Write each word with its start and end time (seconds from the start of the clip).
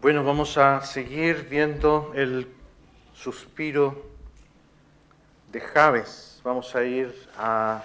Bueno, 0.00 0.24
vamos 0.24 0.56
a 0.56 0.80
seguir 0.80 1.46
viendo 1.50 2.12
el 2.14 2.48
suspiro 3.12 4.02
de 5.52 5.60
Javes. 5.60 6.40
Vamos 6.42 6.74
a 6.74 6.84
ir 6.84 7.14
a 7.36 7.84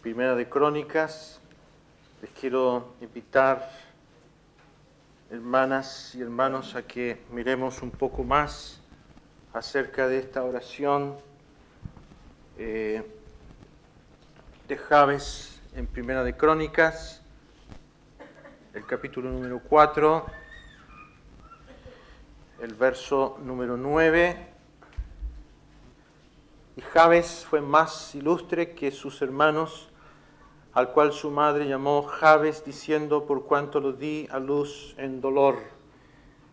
Primera 0.00 0.36
de 0.36 0.48
Crónicas. 0.48 1.40
Les 2.22 2.30
quiero 2.30 2.94
invitar, 3.00 3.68
hermanas 5.28 6.14
y 6.14 6.22
hermanos, 6.22 6.76
a 6.76 6.82
que 6.82 7.20
miremos 7.32 7.82
un 7.82 7.90
poco 7.90 8.22
más 8.22 8.80
acerca 9.52 10.06
de 10.06 10.20
esta 10.20 10.44
oración 10.44 11.16
eh, 12.58 13.02
de 14.68 14.76
Javes 14.76 15.60
en 15.74 15.88
Primera 15.88 16.22
de 16.22 16.36
Crónicas, 16.36 17.22
el 18.72 18.86
capítulo 18.86 19.30
número 19.30 19.60
4 19.68 20.45
el 22.60 22.74
verso 22.74 23.38
número 23.42 23.76
9. 23.76 24.36
Y 26.76 26.80
Jabes 26.80 27.46
fue 27.48 27.60
más 27.60 28.14
ilustre 28.14 28.74
que 28.74 28.90
sus 28.90 29.20
hermanos, 29.22 29.88
al 30.72 30.90
cual 30.92 31.12
su 31.12 31.30
madre 31.30 31.66
llamó 31.66 32.02
Jabes, 32.02 32.64
diciendo, 32.64 33.26
por 33.26 33.46
cuanto 33.46 33.80
lo 33.80 33.92
di 33.92 34.28
a 34.30 34.38
luz 34.38 34.94
en 34.98 35.20
dolor. 35.20 35.56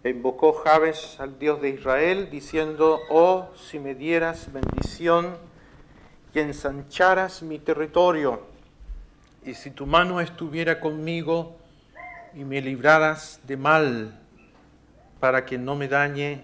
E 0.03 0.09
invocó 0.09 0.53
Jabes 0.53 1.19
al 1.19 1.39
Dios 1.39 1.61
de 1.61 1.69
Israel, 1.69 2.29
diciendo, 2.29 2.99
oh, 3.09 3.49
si 3.55 3.79
me 3.79 3.95
dieras 3.95 4.51
bendición 4.51 5.37
y 6.33 6.39
ensancharas 6.39 7.43
mi 7.43 7.59
territorio, 7.59 8.41
y 9.45 9.53
si 9.53 9.71
tu 9.71 9.85
mano 9.85 10.21
estuviera 10.21 10.79
conmigo 10.79 11.57
y 12.33 12.45
me 12.45 12.61
libraras 12.61 13.41
de 13.43 13.57
mal 13.57 14.22
para 15.23 15.45
que 15.45 15.57
no 15.57 15.77
me 15.77 15.87
dañe 15.87 16.43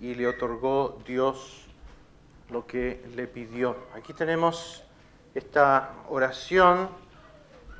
y 0.00 0.16
le 0.16 0.26
otorgó 0.26 0.98
Dios 1.06 1.68
lo 2.50 2.66
que 2.66 3.00
le 3.14 3.28
pidió. 3.28 3.76
Aquí 3.94 4.12
tenemos 4.12 4.82
esta 5.36 5.92
oración, 6.08 6.88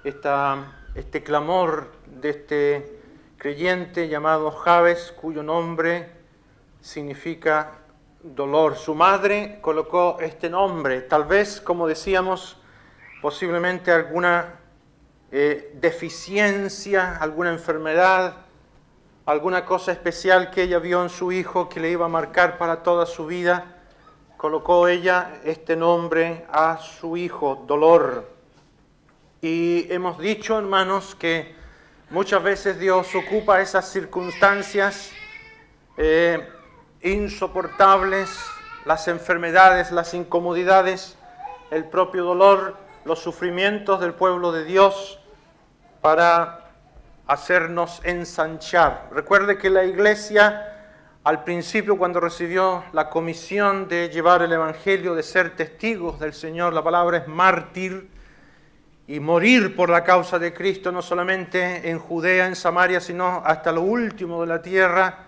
esta, 0.05 0.79
este 0.95 1.25
clamor 1.25 1.91
de 2.07 2.29
este 2.31 3.01
creyente 3.37 4.07
llamado 4.07 4.53
Javes, 4.53 5.11
cuyo 5.11 5.43
nombre 5.43 6.09
significa 6.81 7.73
dolor. 8.23 8.77
Su 8.77 8.95
madre 8.95 9.59
colocó 9.61 10.19
este 10.21 10.49
nombre, 10.49 11.01
tal 11.01 11.25
vez, 11.25 11.61
como 11.61 11.89
decíamos, 11.89 12.61
posiblemente 13.21 13.91
alguna 13.91 14.55
eh, 15.33 15.73
deficiencia, 15.81 17.17
alguna 17.17 17.51
enfermedad, 17.51 18.47
alguna 19.29 19.67
cosa 19.67 19.93
especial 19.93 20.51
que 20.51 20.63
ella 20.63 20.79
vio 20.79 21.03
en 21.03 21.11
su 21.11 21.33
hijo 21.33 21.69
que 21.69 21.81
le 21.81 21.91
iba 21.91 22.07
a 22.07 22.09
marcar 22.09 22.57
para 22.57 22.83
toda 22.83 23.05
su 23.05 23.27
vida, 23.27 23.77
colocó 24.39 24.89
ella 24.89 25.35
este 25.45 25.77
nombre 25.77 26.47
a 26.51 26.79
su 26.79 27.15
hijo, 27.19 27.63
dolor. 27.67 28.27
Y 29.43 29.87
hemos 29.93 30.19
dicho, 30.19 30.59
hermanos, 30.59 31.15
que 31.15 31.55
muchas 32.09 32.43
veces 32.43 32.79
Dios 32.79 33.15
ocupa 33.15 33.61
esas 33.61 33.91
circunstancias 33.91 35.13
eh, 35.99 36.49
insoportables, 37.03 38.31
las 38.87 39.09
enfermedades, 39.09 39.93
las 39.93 40.15
incomodidades, 40.15 41.19
el 41.71 41.85
propio 41.85 42.25
dolor, 42.25 42.79
los 43.05 43.19
sufrimientos 43.19 44.01
del 44.01 44.15
pueblo 44.15 44.53
de 44.53 44.65
Dios 44.65 45.21
para 46.01 46.68
hacernos 47.29 48.01
ensanchar. 48.05 49.09
Recuerde 49.13 49.59
que 49.59 49.71
la 49.71 49.85
iglesia 49.85 50.75
al 51.29 51.45
principio 51.45 51.99
cuando 51.99 52.21
recibió 52.21 52.85
la 52.95 53.11
comisión 53.11 53.87
de 53.87 54.09
llevar 54.09 54.41
el 54.41 54.51
Evangelio, 54.51 55.15
de 55.15 55.23
ser 55.23 55.55
testigos 55.55 56.19
del 56.19 56.33
Señor, 56.33 56.73
la 56.73 56.83
palabra 56.83 57.19
es 57.19 57.29
mártir 57.29 58.09
y 59.07 59.21
morir 59.21 59.77
por 59.77 59.91
la 59.91 60.05
causa 60.05 60.39
de 60.39 60.55
Cristo, 60.55 60.91
no 60.91 61.03
solamente 61.03 61.91
en 61.91 61.99
Judea, 61.99 62.47
en 62.47 62.57
Samaria, 62.57 62.99
sino 62.99 63.43
hasta 63.45 63.73
lo 63.73 63.83
último 63.83 64.41
de 64.41 64.47
la 64.47 64.63
tierra. 64.63 65.27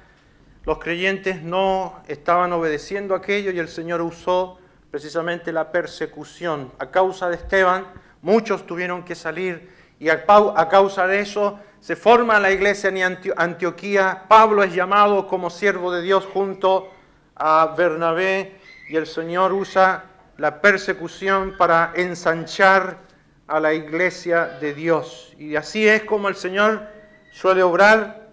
Los 0.65 0.79
creyentes 0.79 1.43
no 1.43 2.03
estaban 2.09 2.51
obedeciendo 2.55 3.15
aquello 3.15 3.51
y 3.51 3.59
el 3.59 3.69
Señor 3.69 4.01
usó 4.01 4.59
precisamente 4.91 5.53
la 5.53 5.71
persecución. 5.71 6.73
A 6.79 6.87
causa 6.87 7.29
de 7.29 7.37
Esteban, 7.37 7.87
muchos 8.23 8.67
tuvieron 8.67 9.05
que 9.05 9.15
salir 9.15 9.69
y 9.99 10.09
a 10.09 10.25
causa 10.25 11.07
de 11.07 11.21
eso 11.21 11.61
se 11.81 11.97
forma 11.97 12.39
la 12.39 12.51
iglesia 12.51 12.91
en 12.91 13.19
Antioquía, 13.37 14.25
Pablo 14.29 14.63
es 14.63 14.75
llamado 14.75 15.27
como 15.27 15.49
siervo 15.49 15.91
de 15.91 16.03
Dios 16.03 16.27
junto 16.27 16.91
a 17.35 17.75
Bernabé 17.77 18.59
y 18.89 18.97
el 18.97 19.07
Señor 19.07 19.53
usa 19.55 20.05
la 20.37 20.61
persecución 20.61 21.55
para 21.57 21.93
ensanchar 21.97 22.99
a 23.47 23.61
la 23.61 23.73
iglesia 23.73 24.59
de 24.61 24.75
Dios. 24.75 25.35
Y 25.39 25.57
así 25.57 25.89
es 25.89 26.05
como 26.05 26.29
el 26.29 26.37
Señor 26.37 26.87
suele 27.33 27.63
obrar 27.63 28.29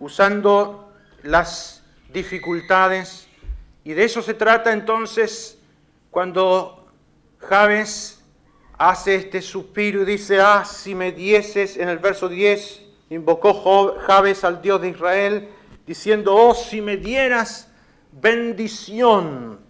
usando 0.00 0.92
las 1.22 1.84
dificultades. 2.12 3.28
Y 3.84 3.92
de 3.92 4.04
eso 4.04 4.20
se 4.20 4.34
trata 4.34 4.72
entonces 4.72 5.58
cuando 6.10 6.88
Javes 7.38 8.19
hace 8.80 9.14
este 9.14 9.42
suspiro 9.42 10.00
y 10.00 10.04
dice, 10.06 10.40
ah, 10.40 10.64
si 10.64 10.94
me 10.94 11.12
dieses, 11.12 11.76
en 11.76 11.90
el 11.90 11.98
verso 11.98 12.30
10, 12.30 12.80
invocó 13.10 13.94
Jabes 14.06 14.42
al 14.42 14.62
Dios 14.62 14.80
de 14.80 14.88
Israel, 14.88 15.50
diciendo, 15.86 16.34
oh, 16.34 16.54
si 16.54 16.80
me 16.80 16.96
dieras 16.96 17.70
bendición. 18.10 19.60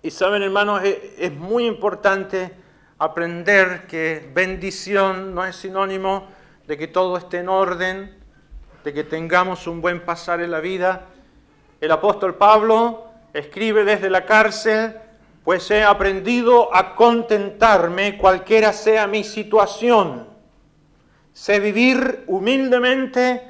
Y 0.00 0.10
saben, 0.10 0.42
hermanos, 0.42 0.80
es 0.82 1.32
muy 1.34 1.66
importante 1.66 2.52
aprender 2.96 3.86
que 3.86 4.26
bendición 4.32 5.34
no 5.34 5.44
es 5.44 5.56
sinónimo 5.56 6.26
de 6.66 6.78
que 6.78 6.88
todo 6.88 7.18
esté 7.18 7.40
en 7.40 7.50
orden, 7.50 8.16
de 8.82 8.94
que 8.94 9.04
tengamos 9.04 9.66
un 9.66 9.82
buen 9.82 10.06
pasar 10.06 10.40
en 10.40 10.52
la 10.52 10.60
vida. 10.60 11.04
El 11.82 11.90
apóstol 11.90 12.36
Pablo 12.36 13.08
escribe 13.34 13.84
desde 13.84 14.08
la 14.08 14.24
cárcel, 14.24 14.96
pues 15.44 15.70
he 15.70 15.82
aprendido 15.82 16.74
a 16.74 16.94
contentarme 16.94 18.16
cualquiera 18.16 18.72
sea 18.72 19.06
mi 19.06 19.24
situación. 19.24 20.28
Sé 21.32 21.58
vivir 21.58 22.24
humildemente 22.28 23.42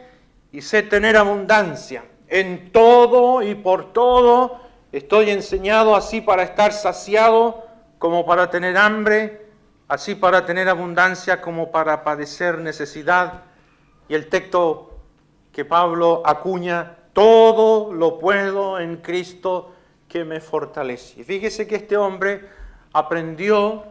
y 0.53 0.63
sé 0.63 0.83
tener 0.83 1.17
abundancia. 1.17 2.05
En 2.29 2.73
todo 2.73 3.43
y 3.43 3.55
por 3.55 3.93
todo 3.93 4.61
estoy 4.91 5.31
enseñado 5.31 5.95
así 5.95 6.21
para 6.23 6.45
estar 6.45 6.73
saciado 6.73 7.67
como 7.99 8.25
para 8.25 8.51
tener 8.51 8.77
hambre, 8.79 9.47
así 9.87 10.15
para 10.15 10.47
tener 10.47 10.69
abundancia 10.69 11.43
como 11.43 11.71
para 11.71 12.05
padecer 12.05 12.59
necesidad. 12.59 13.43
Y 14.09 14.15
el 14.15 14.29
texto 14.29 14.97
que 15.53 15.67
Pablo 15.67 16.23
acuña, 16.25 16.97
todo 17.13 17.93
lo 17.93 18.19
puedo 18.19 18.79
en 18.79 18.97
Cristo 18.97 19.73
que 20.13 20.27
me 20.27 20.41
fortalece. 20.41 21.25
Fíjese 21.25 21.67
que 21.67 21.77
este 21.77 21.97
hombre 21.97 22.47
aprendió 22.93 23.85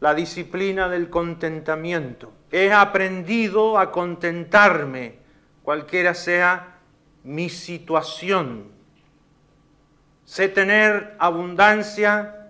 la 0.00 0.12
disciplina 0.12 0.88
del 0.88 1.08
contentamiento. 1.08 2.32
He 2.50 2.72
aprendido 2.72 3.78
a 3.78 3.92
contentarme, 3.92 5.18
cualquiera 5.62 6.14
sea 6.14 6.78
mi 7.22 7.48
situación. 7.48 8.72
Sé 10.24 10.48
tener 10.48 11.14
abundancia, 11.20 12.48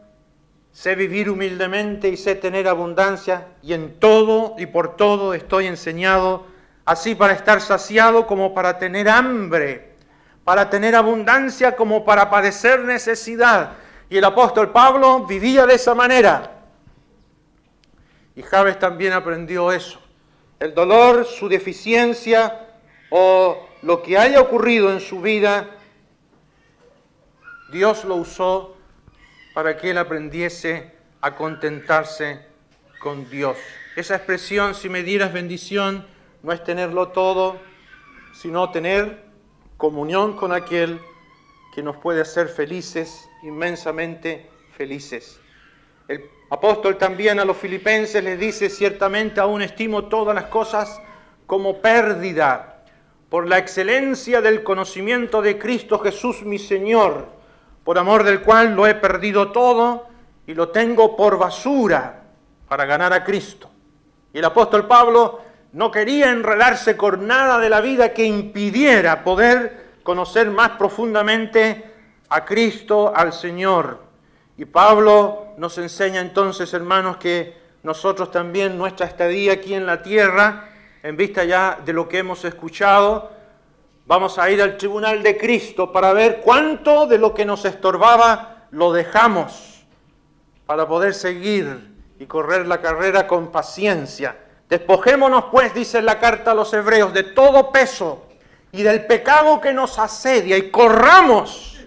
sé 0.70 0.94
vivir 0.94 1.28
humildemente 1.28 2.08
y 2.08 2.16
sé 2.16 2.34
tener 2.34 2.66
abundancia, 2.66 3.48
y 3.62 3.74
en 3.74 4.00
todo 4.00 4.56
y 4.56 4.64
por 4.64 4.96
todo 4.96 5.34
estoy 5.34 5.66
enseñado, 5.66 6.46
así 6.86 7.14
para 7.14 7.34
estar 7.34 7.60
saciado 7.60 8.26
como 8.26 8.54
para 8.54 8.78
tener 8.78 9.10
hambre 9.10 9.91
para 10.44 10.68
tener 10.68 10.94
abundancia 10.96 11.76
como 11.76 12.04
para 12.04 12.30
padecer 12.30 12.80
necesidad. 12.80 13.74
Y 14.08 14.18
el 14.18 14.24
apóstol 14.24 14.70
Pablo 14.70 15.24
vivía 15.26 15.66
de 15.66 15.74
esa 15.74 15.94
manera. 15.94 16.50
Y 18.34 18.42
Javes 18.42 18.78
también 18.78 19.12
aprendió 19.12 19.72
eso. 19.72 20.00
El 20.58 20.74
dolor, 20.74 21.24
su 21.24 21.48
deficiencia 21.48 22.68
o 23.10 23.68
lo 23.82 24.02
que 24.02 24.16
haya 24.16 24.40
ocurrido 24.40 24.92
en 24.92 25.00
su 25.00 25.20
vida, 25.20 25.68
Dios 27.70 28.04
lo 28.04 28.16
usó 28.16 28.76
para 29.54 29.76
que 29.76 29.90
él 29.90 29.98
aprendiese 29.98 30.92
a 31.20 31.34
contentarse 31.34 32.44
con 33.00 33.28
Dios. 33.28 33.56
Esa 33.96 34.16
expresión, 34.16 34.74
si 34.74 34.88
me 34.88 35.02
dieras 35.02 35.32
bendición, 35.32 36.06
no 36.42 36.52
es 36.52 36.62
tenerlo 36.64 37.08
todo, 37.08 37.58
sino 38.32 38.70
tener 38.70 39.31
comunión 39.76 40.36
con 40.36 40.52
aquel 40.52 41.00
que 41.74 41.82
nos 41.82 41.96
puede 41.96 42.20
hacer 42.20 42.48
felices, 42.48 43.28
inmensamente 43.42 44.48
felices. 44.76 45.40
El 46.08 46.24
apóstol 46.50 46.98
también 46.98 47.40
a 47.40 47.44
los 47.44 47.56
filipenses 47.56 48.22
les 48.22 48.38
dice, 48.38 48.68
ciertamente 48.68 49.40
aún 49.40 49.62
estimo 49.62 50.04
todas 50.04 50.34
las 50.34 50.44
cosas 50.44 51.00
como 51.46 51.80
pérdida 51.80 52.84
por 53.28 53.48
la 53.48 53.58
excelencia 53.58 54.42
del 54.42 54.62
conocimiento 54.62 55.40
de 55.40 55.58
Cristo 55.58 55.98
Jesús 55.98 56.42
mi 56.42 56.58
Señor, 56.58 57.28
por 57.84 57.98
amor 57.98 58.24
del 58.24 58.42
cual 58.42 58.74
lo 58.74 58.86
he 58.86 58.94
perdido 58.94 59.52
todo 59.52 60.06
y 60.46 60.54
lo 60.54 60.68
tengo 60.68 61.16
por 61.16 61.38
basura 61.38 62.24
para 62.68 62.84
ganar 62.84 63.12
a 63.12 63.24
Cristo. 63.24 63.70
Y 64.34 64.38
el 64.38 64.44
apóstol 64.44 64.86
Pablo 64.86 65.40
no 65.72 65.90
quería 65.90 66.30
enredarse 66.30 66.96
con 66.96 67.26
nada 67.26 67.58
de 67.58 67.70
la 67.70 67.80
vida 67.80 68.12
que 68.12 68.24
impidiera 68.24 69.24
poder 69.24 69.92
conocer 70.02 70.50
más 70.50 70.70
profundamente 70.70 71.90
a 72.28 72.44
Cristo, 72.44 73.12
al 73.14 73.32
Señor. 73.32 74.02
Y 74.58 74.66
Pablo 74.66 75.54
nos 75.56 75.78
enseña 75.78 76.20
entonces, 76.20 76.72
hermanos, 76.74 77.16
que 77.16 77.56
nosotros 77.82 78.30
también 78.30 78.76
nuestra 78.76 79.06
estadía 79.06 79.54
aquí 79.54 79.74
en 79.74 79.86
la 79.86 80.02
tierra, 80.02 80.68
en 81.02 81.16
vista 81.16 81.44
ya 81.44 81.78
de 81.84 81.92
lo 81.92 82.08
que 82.08 82.18
hemos 82.18 82.44
escuchado, 82.44 83.32
vamos 84.06 84.38
a 84.38 84.50
ir 84.50 84.60
al 84.60 84.76
tribunal 84.76 85.22
de 85.22 85.36
Cristo 85.36 85.90
para 85.90 86.12
ver 86.12 86.40
cuánto 86.44 87.06
de 87.06 87.18
lo 87.18 87.32
que 87.32 87.44
nos 87.44 87.64
estorbaba 87.64 88.66
lo 88.70 88.92
dejamos 88.92 89.84
para 90.66 90.86
poder 90.86 91.14
seguir 91.14 91.92
y 92.18 92.26
correr 92.26 92.66
la 92.66 92.80
carrera 92.80 93.26
con 93.26 93.50
paciencia. 93.50 94.36
Despojémonos 94.72 95.44
pues, 95.50 95.74
dice 95.74 96.00
la 96.00 96.18
carta 96.18 96.52
a 96.52 96.54
los 96.54 96.72
hebreos, 96.72 97.12
de 97.12 97.24
todo 97.24 97.70
peso 97.70 98.24
y 98.72 98.82
del 98.82 99.04
pecado 99.04 99.60
que 99.60 99.74
nos 99.74 99.98
asedia 99.98 100.56
y 100.56 100.70
corramos, 100.70 101.78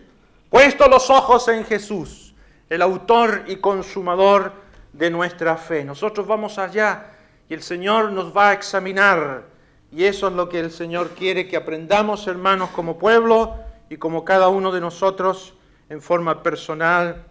puesto 0.51 0.87
los 0.87 1.09
ojos 1.09 1.47
en 1.47 1.65
Jesús, 1.65 2.35
el 2.69 2.83
autor 2.83 3.45
y 3.47 3.55
consumador 3.55 4.53
de 4.93 5.09
nuestra 5.09 5.57
fe. 5.57 5.83
Nosotros 5.83 6.27
vamos 6.27 6.59
allá 6.59 7.07
y 7.49 7.55
el 7.55 7.63
Señor 7.63 8.11
nos 8.11 8.37
va 8.37 8.49
a 8.49 8.53
examinar. 8.53 9.45
Y 9.91 10.03
eso 10.03 10.27
es 10.27 10.33
lo 10.33 10.47
que 10.47 10.59
el 10.59 10.69
Señor 10.69 11.09
quiere 11.17 11.47
que 11.47 11.57
aprendamos, 11.57 12.27
hermanos, 12.27 12.69
como 12.69 12.99
pueblo 12.99 13.55
y 13.89 13.97
como 13.97 14.23
cada 14.23 14.49
uno 14.49 14.71
de 14.71 14.81
nosotros 14.81 15.55
en 15.89 16.03
forma 16.03 16.43
personal 16.43 17.25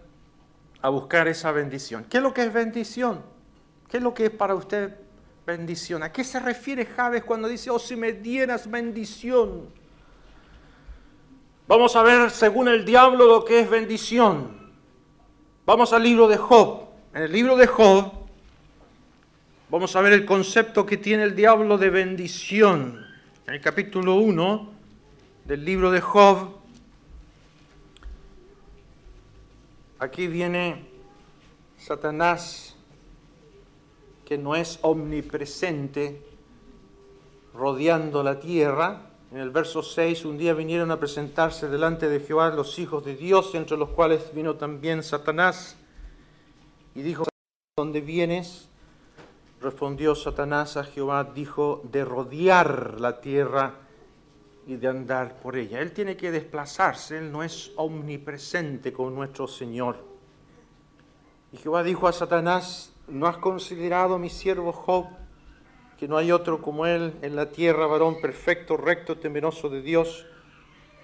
a 0.81 0.89
buscar 0.89 1.29
esa 1.29 1.53
bendición. 1.53 2.03
¿Qué 2.09 2.17
es 2.17 2.23
lo 2.23 2.33
que 2.33 2.43
es 2.43 2.51
bendición? 2.51 3.21
¿Qué 3.87 3.95
es 3.95 4.03
lo 4.03 4.13
que 4.13 4.25
es 4.25 4.31
para 4.31 4.53
usted 4.53 5.04
bendición? 5.45 6.03
¿A 6.03 6.11
qué 6.11 6.23
se 6.23 6.39
refiere 6.39 6.85
Javes 6.85 7.23
cuando 7.23 7.47
dice, 7.47 7.69
oh, 7.69 7.79
si 7.79 7.95
me 7.95 8.13
dieras 8.13 8.69
bendición? 8.69 9.69
Vamos 11.67 11.95
a 11.95 12.03
ver, 12.03 12.31
según 12.31 12.67
el 12.67 12.85
diablo, 12.85 13.25
lo 13.27 13.45
que 13.45 13.61
es 13.61 13.69
bendición. 13.69 14.71
Vamos 15.65 15.93
al 15.93 16.03
libro 16.03 16.27
de 16.27 16.37
Job. 16.37 16.89
En 17.13 17.23
el 17.23 17.31
libro 17.31 17.55
de 17.55 17.67
Job 17.67 18.11
vamos 19.69 19.95
a 19.95 20.01
ver 20.01 20.13
el 20.13 20.25
concepto 20.25 20.85
que 20.85 20.97
tiene 20.97 21.23
el 21.23 21.35
diablo 21.35 21.77
de 21.77 21.89
bendición. 21.89 23.05
En 23.47 23.53
el 23.53 23.61
capítulo 23.61 24.15
1 24.15 24.71
del 25.45 25.65
libro 25.65 25.91
de 25.91 26.01
Job, 26.01 26.55
Aquí 29.97 30.27
viene 30.27 30.85
Satanás, 31.77 32.74
que 34.25 34.37
no 34.37 34.55
es 34.55 34.79
omnipresente, 34.81 36.21
rodeando 37.53 38.23
la 38.23 38.39
tierra. 38.39 39.11
En 39.31 39.37
el 39.37 39.51
verso 39.51 39.83
6, 39.83 40.25
un 40.25 40.37
día 40.37 40.53
vinieron 40.53 40.91
a 40.91 40.99
presentarse 40.99 41.69
delante 41.69 42.09
de 42.09 42.19
Jehová 42.19 42.49
los 42.49 42.79
hijos 42.79 43.05
de 43.05 43.15
Dios, 43.15 43.53
entre 43.53 43.77
los 43.77 43.89
cuales 43.89 44.33
vino 44.33 44.55
también 44.55 45.03
Satanás. 45.03 45.77
Y 46.95 47.01
dijo, 47.01 47.25
¿dónde 47.77 48.01
vienes? 48.01 48.69
Respondió 49.61 50.15
Satanás 50.15 50.77
a 50.77 50.83
Jehová, 50.83 51.23
dijo, 51.23 51.81
de 51.91 52.03
rodear 52.03 52.99
la 52.99 53.21
tierra 53.21 53.75
y 54.65 54.77
de 54.77 54.87
andar 54.87 55.39
por 55.39 55.55
ella. 55.55 55.81
Él 55.81 55.91
tiene 55.91 56.17
que 56.17 56.31
desplazarse, 56.31 57.17
Él 57.17 57.31
no 57.31 57.43
es 57.43 57.71
omnipresente 57.75 58.91
con 58.91 59.13
nuestro 59.13 59.47
Señor. 59.47 59.97
Y 61.51 61.57
Jehová 61.57 61.83
dijo 61.83 62.07
a 62.07 62.13
Satanás, 62.13 62.94
¿no 63.07 63.27
has 63.27 63.37
considerado 63.37 64.17
mi 64.17 64.29
siervo 64.29 64.71
Job, 64.71 65.07
que 65.97 66.07
no 66.07 66.17
hay 66.17 66.31
otro 66.31 66.61
como 66.61 66.85
él 66.85 67.13
en 67.21 67.35
la 67.35 67.51
tierra, 67.51 67.87
varón 67.87 68.19
perfecto, 68.21 68.77
recto, 68.77 69.17
temeroso 69.17 69.69
de 69.69 69.81
Dios, 69.81 70.25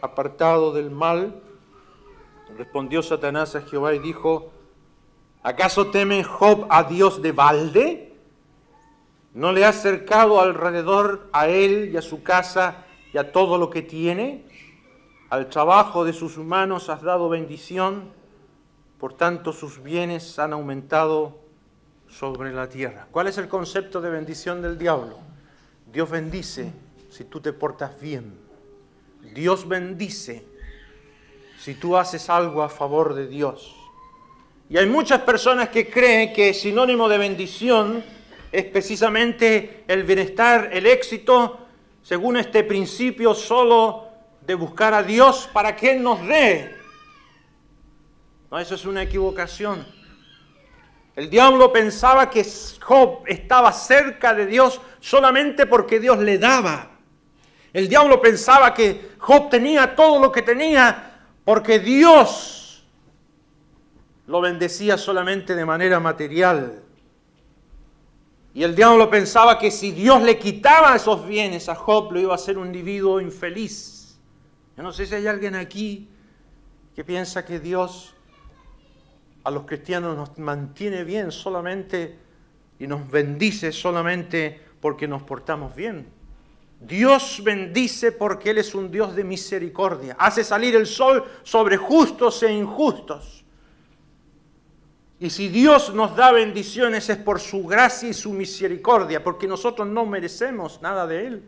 apartado 0.01 0.74
del 0.74 0.92
mal? 0.92 1.42
Respondió 2.57 3.01
Satanás 3.01 3.56
a 3.56 3.62
Jehová 3.62 3.94
y 3.94 4.00
dijo, 4.00 4.51
¿acaso 5.44 5.88
teme 5.88 6.24
Job 6.24 6.68
a 6.69 6.83
Dios 6.83 7.21
de 7.21 7.31
balde? 7.31 8.15
¿No 9.33 9.54
le 9.54 9.63
ha 9.63 9.71
cercado 9.71 10.42
alrededor 10.42 11.30
a 11.31 11.47
él 11.47 11.92
y 11.94 11.97
a 11.97 12.01
su 12.01 12.21
casa 12.24 12.86
y 13.13 13.18
a 13.18 13.31
todo 13.31 13.57
lo 13.57 13.69
que 13.69 13.81
tiene. 13.81 14.45
Al 15.30 15.50
trabajo 15.50 16.04
de 16.04 16.13
sus 16.13 16.38
manos 16.38 16.89
has 16.89 17.01
dado 17.01 17.30
bendición, 17.30 18.12
por 18.97 19.13
tanto 19.13 19.54
sus 19.54 19.81
bienes 19.81 20.38
han 20.39 20.54
aumentado 20.54 21.41
sobre 22.21 22.53
la 22.53 22.69
tierra. 22.69 23.07
¿Cuál 23.09 23.29
es 23.29 23.39
el 23.39 23.47
concepto 23.47 24.00
de 24.00 24.12
bendición 24.12 24.62
del 24.62 24.77
diablo? 24.77 25.18
Dios 25.91 26.07
bendice 26.07 26.71
si 27.09 27.23
tú 27.23 27.41
te 27.41 27.51
portas 27.51 28.00
bien. 28.00 28.38
Dios 29.33 29.68
bendice 29.68 30.45
si 31.57 31.73
tú 31.73 31.97
haces 31.97 32.29
algo 32.29 32.62
a 32.62 32.69
favor 32.69 33.15
de 33.15 33.27
Dios. 33.27 33.75
Y 34.69 34.77
hay 34.77 34.85
muchas 34.85 35.21
personas 35.21 35.69
que 35.69 35.89
creen 35.89 36.31
que 36.31 36.53
sinónimo 36.53 37.09
de 37.09 37.18
bendición 37.18 38.03
es 38.51 38.65
precisamente 38.65 39.83
el 39.88 40.03
bienestar, 40.03 40.69
el 40.73 40.85
éxito 40.85 41.57
según 42.03 42.38
este 42.38 42.63
principio 42.63 43.33
solo 43.33 44.09
de 44.45 44.53
buscar 44.53 44.94
a 44.94 45.01
Dios 45.01 45.50
para 45.51 45.75
que 45.75 45.94
Él 45.94 46.03
nos 46.03 46.21
dé. 46.27 46.75
No, 48.51 48.59
eso 48.59 48.75
es 48.75 48.85
una 48.85 49.01
equivocación. 49.01 50.00
El 51.21 51.29
diablo 51.29 51.71
pensaba 51.71 52.31
que 52.31 52.44
Job 52.81 53.21
estaba 53.27 53.71
cerca 53.73 54.33
de 54.33 54.47
Dios 54.47 54.81
solamente 55.00 55.68
porque 55.68 56.00
Dios 56.00 56.18
le 56.18 56.39
daba. 56.39 56.89
El 57.71 57.88
diablo 57.88 58.19
pensaba 58.19 58.73
que 58.73 59.12
Job 59.19 59.47
tenía 59.51 59.95
todo 59.95 60.19
lo 60.19 60.31
que 60.31 60.41
tenía 60.41 61.27
porque 61.45 61.77
Dios 61.77 62.83
lo 64.25 64.41
bendecía 64.41 64.97
solamente 64.97 65.53
de 65.53 65.63
manera 65.63 66.00
material. 66.00 66.81
Y 68.56 68.63
el 68.63 68.75
diablo 68.75 69.07
pensaba 69.07 69.59
que 69.59 69.69
si 69.69 69.91
Dios 69.91 70.23
le 70.23 70.39
quitaba 70.39 70.95
esos 70.95 71.27
bienes 71.27 71.69
a 71.69 71.75
Job, 71.75 72.12
lo 72.13 72.19
iba 72.19 72.31
a 72.31 72.35
hacer 72.35 72.57
un 72.57 72.65
individuo 72.65 73.21
infeliz. 73.21 74.19
Yo 74.75 74.81
no 74.81 74.91
sé 74.91 75.06
si 75.06 75.13
hay 75.13 75.27
alguien 75.27 75.53
aquí 75.53 76.09
que 76.95 77.04
piensa 77.04 77.45
que 77.45 77.59
Dios 77.59 78.16
a 79.44 79.52
los 79.52 79.66
cristianos 79.66 80.16
nos 80.16 80.38
mantiene 80.38 81.04
bien 81.04 81.31
solamente 81.31 82.18
y 82.80 82.88
nos 82.88 83.10
bendice 83.10 83.71
solamente 83.71 84.60
porque 84.80 85.07
nos 85.07 85.24
portamos 85.24 85.76
bien. 85.76 86.07
Dios 86.80 87.42
bendice 87.44 88.12
porque 88.12 88.50
Él 88.50 88.57
es 88.57 88.74
un 88.74 88.90
Dios 88.92 89.16
de 89.16 89.24
misericordia. 89.24 90.16
Hace 90.18 90.44
salir 90.44 90.76
el 90.76 90.88
sol 90.88 91.24
sobre 91.44 91.78
justos 91.78 92.42
e 92.42 92.52
injustos. 92.52 93.45
Y 95.19 95.30
si 95.30 95.50
Dios 95.50 95.94
nos 95.94 96.16
da 96.16 96.31
bendiciones 96.31 97.07
es 97.10 97.18
por 97.18 97.40
su 97.40 97.64
gracia 97.64 98.10
y 98.10 98.14
su 98.16 98.33
misericordia, 98.33 99.24
porque 99.24 99.48
nosotros 99.48 99.88
no 99.88 100.07
merecemos 100.07 100.81
nada 100.81 101.06
de 101.06 101.28
Él. 101.28 101.44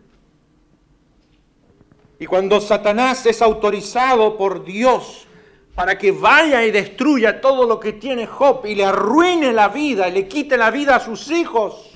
Y 2.19 2.27
cuando 2.27 2.61
Satanás 2.61 3.25
es 3.25 3.41
autorizado 3.41 4.37
por 4.37 4.63
Dios 4.63 5.25
para 5.75 5.97
que 5.97 6.11
vaya 6.11 6.63
y 6.63 6.71
destruya 6.71 7.41
todo 7.41 7.67
lo 7.67 7.79
que 7.79 7.93
tiene 7.93 8.27
Job 8.27 8.65
y 8.65 8.75
le 8.75 8.85
arruine 8.85 9.51
la 9.53 9.69
vida 9.69 10.07
y 10.07 10.11
le 10.11 10.27
quite 10.27 10.55
la 10.55 10.69
vida 10.69 10.97
a 10.97 10.99
sus 10.99 11.31
hijos, 11.31 11.89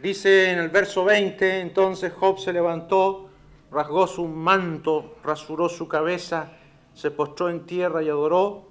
dice 0.00 0.52
en 0.52 0.58
el 0.58 0.68
verso 0.68 1.04
20, 1.04 1.60
entonces 1.60 2.12
Job 2.12 2.38
se 2.38 2.52
levantó, 2.52 3.28
rasgó 3.72 4.06
su 4.06 4.26
manto, 4.26 5.16
rasuró 5.24 5.68
su 5.68 5.88
cabeza, 5.88 6.52
se 6.94 7.10
postró 7.10 7.50
en 7.50 7.66
tierra 7.66 8.02
y 8.02 8.08
adoró 8.08 8.68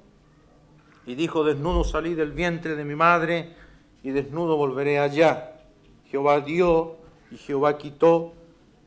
y 1.06 1.16
dijo, 1.16 1.44
desnudo 1.44 1.84
salí 1.84 2.14
del 2.14 2.32
vientre 2.32 2.76
de 2.78 2.86
mi 2.86 2.96
madre 2.96 3.54
y 4.02 4.12
desnudo 4.12 4.56
volveré 4.56 5.00
allá. 5.00 5.60
Jehová 6.06 6.40
dio 6.40 6.98
y 7.32 7.38
Jehová 7.38 7.78
quitó, 7.78 8.34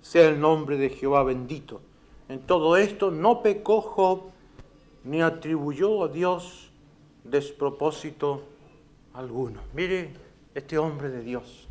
sea 0.01 0.29
el 0.29 0.41
nombre 0.41 0.79
de 0.79 0.89
Jehová 0.89 1.23
bendito. 1.23 1.83
En 2.29 2.41
todo 2.41 2.77
esto 2.77 3.11
no 3.11 3.43
pecó 3.43 3.81
Job 3.81 4.31
ni 5.05 5.23
atribuyó 5.23 6.05
a 6.05 6.09
Dios 6.09 6.71
despropósito 7.23 8.43
alguno. 9.15 9.61
Mire 9.73 10.11
este 10.55 10.77
hombre 10.79 11.09
de 11.09 11.23
Dios. 11.23 11.69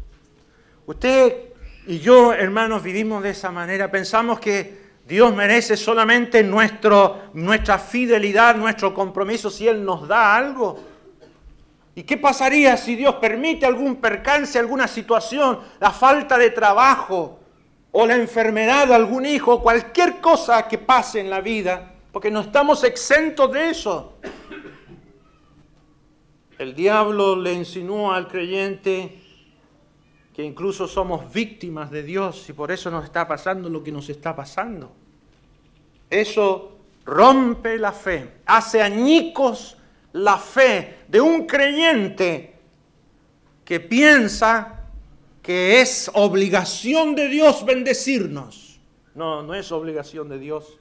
Usted 0.85 1.49
y 1.87 1.99
yo, 1.99 2.33
hermanos, 2.33 2.81
vivimos 2.81 3.21
de 3.21 3.31
esa 3.31 3.51
manera. 3.51 3.91
Pensamos 3.91 4.39
que 4.39 4.85
Dios 5.05 5.35
merece 5.35 5.75
solamente 5.77 6.41
nuestro, 6.41 7.23
nuestra 7.33 7.77
fidelidad, 7.77 8.55
nuestro 8.55 8.93
compromiso 8.93 9.49
si 9.49 9.67
Él 9.67 9.83
nos 9.83 10.07
da 10.07 10.35
algo. 10.35 10.79
¿Y 11.93 12.03
qué 12.03 12.17
pasaría 12.17 12.75
si 12.77 12.95
Dios 12.95 13.15
permite 13.15 13.65
algún 13.65 13.97
percance, 13.97 14.57
alguna 14.57 14.87
situación, 14.87 15.59
la 15.79 15.91
falta 15.91 16.37
de 16.37 16.49
trabajo 16.49 17.39
o 17.97 18.05
la 18.05 18.15
enfermedad 18.17 18.89
de 18.89 18.93
algún 18.93 19.25
hijo, 19.25 19.61
cualquier 19.61 20.19
cosa 20.19 20.67
que 20.67 20.77
pase 20.77 21.21
en 21.21 21.29
la 21.29 21.39
vida, 21.39 21.93
porque 22.11 22.29
no 22.29 22.41
estamos 22.41 22.83
exentos 22.83 23.49
de 23.53 23.69
eso. 23.69 24.17
El 26.57 26.75
diablo 26.75 27.37
le 27.37 27.53
insinúa 27.53 28.17
al 28.17 28.27
creyente 28.27 29.17
que 30.35 30.43
incluso 30.43 30.89
somos 30.89 31.31
víctimas 31.31 31.89
de 31.89 32.03
Dios 32.03 32.49
y 32.49 32.51
por 32.51 32.69
eso 32.69 32.91
nos 32.91 33.05
está 33.05 33.25
pasando 33.29 33.69
lo 33.69 33.81
que 33.81 33.93
nos 33.93 34.09
está 34.09 34.35
pasando. 34.35 34.91
Eso 36.09 36.77
rompe 37.05 37.77
la 37.77 37.93
fe, 37.93 38.39
hace 38.45 38.81
añicos 38.81 39.77
la 40.11 40.37
fe 40.37 40.97
de 41.07 41.21
un 41.21 41.47
creyente 41.47 42.55
que 43.63 43.79
piensa 43.79 44.74
que 45.45 45.79
es 45.79 46.09
obligación 46.15 47.13
de 47.13 47.27
Dios 47.27 47.63
bendecirnos. 47.63 48.79
No, 49.13 49.43
no 49.43 49.53
es 49.53 49.71
obligación 49.71 50.27
de 50.27 50.39
Dios. 50.39 50.79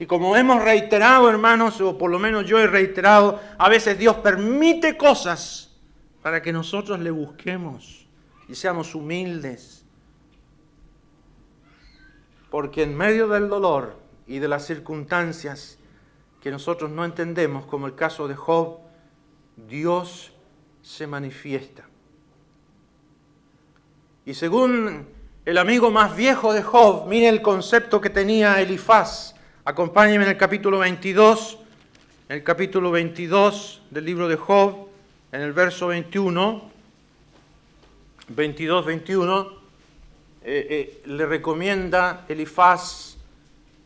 Y 0.00 0.06
como 0.06 0.36
hemos 0.36 0.60
reiterado, 0.60 1.30
hermanos, 1.30 1.80
o 1.80 1.96
por 1.96 2.10
lo 2.10 2.18
menos 2.18 2.44
yo 2.44 2.58
he 2.58 2.66
reiterado, 2.66 3.40
a 3.56 3.68
veces 3.68 3.96
Dios 3.96 4.16
permite 4.16 4.96
cosas 4.96 5.76
para 6.20 6.42
que 6.42 6.52
nosotros 6.52 6.98
le 6.98 7.12
busquemos 7.12 8.08
y 8.48 8.56
seamos 8.56 8.96
humildes. 8.96 9.86
Porque 12.50 12.82
en 12.82 12.96
medio 12.96 13.28
del 13.28 13.48
dolor 13.48 14.00
y 14.26 14.40
de 14.40 14.48
las 14.48 14.66
circunstancias 14.66 15.78
que 16.40 16.50
nosotros 16.50 16.90
no 16.90 17.04
entendemos, 17.04 17.66
como 17.66 17.86
el 17.86 17.94
caso 17.94 18.26
de 18.26 18.34
Job, 18.34 18.78
Dios 19.68 20.32
se 20.82 21.06
manifiesta. 21.06 21.86
Y 24.24 24.34
según 24.34 25.08
el 25.44 25.58
amigo 25.58 25.90
más 25.90 26.14
viejo 26.14 26.52
de 26.52 26.62
Job, 26.62 27.08
mire 27.08 27.28
el 27.28 27.42
concepto 27.42 28.00
que 28.00 28.08
tenía 28.08 28.60
Elifaz. 28.60 29.34
Acompáñenme 29.64 30.24
en 30.24 30.30
el 30.30 30.36
capítulo 30.36 30.78
22, 30.78 31.58
en 32.28 32.36
el 32.36 32.44
capítulo 32.44 32.92
22 32.92 33.82
del 33.90 34.04
libro 34.04 34.28
de 34.28 34.36
Job, 34.36 34.86
en 35.32 35.40
el 35.40 35.52
verso 35.52 35.88
21, 35.88 36.70
22, 38.28 38.86
21, 38.86 39.52
le 40.44 41.26
recomienda 41.26 42.24
Elifaz, 42.28 43.16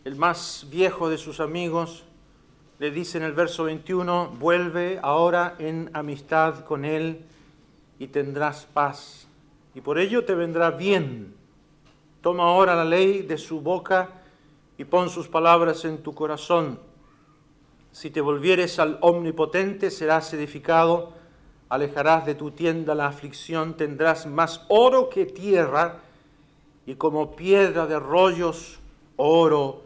el 0.04 0.16
más 0.16 0.66
viejo 0.70 1.08
de 1.08 1.16
sus 1.16 1.40
amigos, 1.40 2.04
le 2.78 2.90
dice 2.90 3.16
en 3.16 3.24
el 3.24 3.32
verso 3.32 3.64
21, 3.64 4.36
vuelve 4.38 4.98
ahora 5.02 5.54
en 5.58 5.88
amistad 5.94 6.66
con 6.66 6.84
él 6.84 7.22
y 7.98 8.08
tendrás 8.08 8.66
paz, 8.66 9.25
y 9.76 9.82
por 9.82 9.98
ello 9.98 10.24
te 10.24 10.34
vendrá 10.34 10.70
bien. 10.70 11.36
Toma 12.22 12.44
ahora 12.44 12.74
la 12.74 12.86
ley 12.86 13.20
de 13.20 13.36
su 13.36 13.60
boca 13.60 14.08
y 14.78 14.84
pon 14.84 15.10
sus 15.10 15.28
palabras 15.28 15.84
en 15.84 15.98
tu 15.98 16.14
corazón. 16.14 16.80
Si 17.92 18.10
te 18.10 18.22
volvieres 18.22 18.78
al 18.78 18.96
Omnipotente, 19.02 19.90
serás 19.90 20.32
edificado, 20.32 21.12
alejarás 21.68 22.24
de 22.24 22.34
tu 22.34 22.52
tienda 22.52 22.94
la 22.94 23.06
aflicción, 23.06 23.76
tendrás 23.76 24.26
más 24.26 24.64
oro 24.68 25.10
que 25.10 25.26
tierra, 25.26 26.00
y 26.86 26.94
como 26.94 27.36
piedra 27.36 27.86
de 27.86 27.98
rollos, 27.98 28.78
oro 29.16 29.82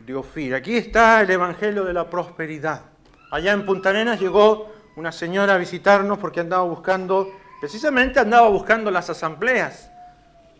de 0.00 0.14
Ofir. 0.14 0.54
Aquí 0.54 0.74
está 0.76 1.20
el 1.20 1.30
Evangelio 1.30 1.84
de 1.84 1.92
la 1.92 2.08
Prosperidad. 2.08 2.86
Allá 3.30 3.52
en 3.52 3.66
Punta 3.66 3.90
Arenas 3.90 4.18
llegó 4.18 4.72
una 4.96 5.12
señora 5.12 5.54
a 5.54 5.58
visitarnos 5.58 6.16
porque 6.18 6.40
andaba 6.40 6.62
buscando, 6.62 7.28
precisamente 7.64 8.20
andaba 8.20 8.46
buscando 8.50 8.90
las 8.90 9.08
asambleas. 9.08 9.90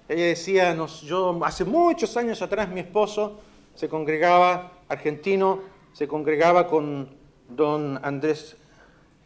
Ella 0.08 0.24
decía, 0.24 0.74
yo 1.02 1.38
hace 1.44 1.62
muchos 1.66 2.16
años 2.16 2.40
atrás 2.40 2.70
mi 2.70 2.80
esposo 2.80 3.40
se 3.74 3.90
congregaba, 3.90 4.72
argentino, 4.88 5.60
se 5.92 6.08
congregaba 6.08 6.66
con 6.66 7.10
don 7.46 8.00
Andrés 8.02 8.56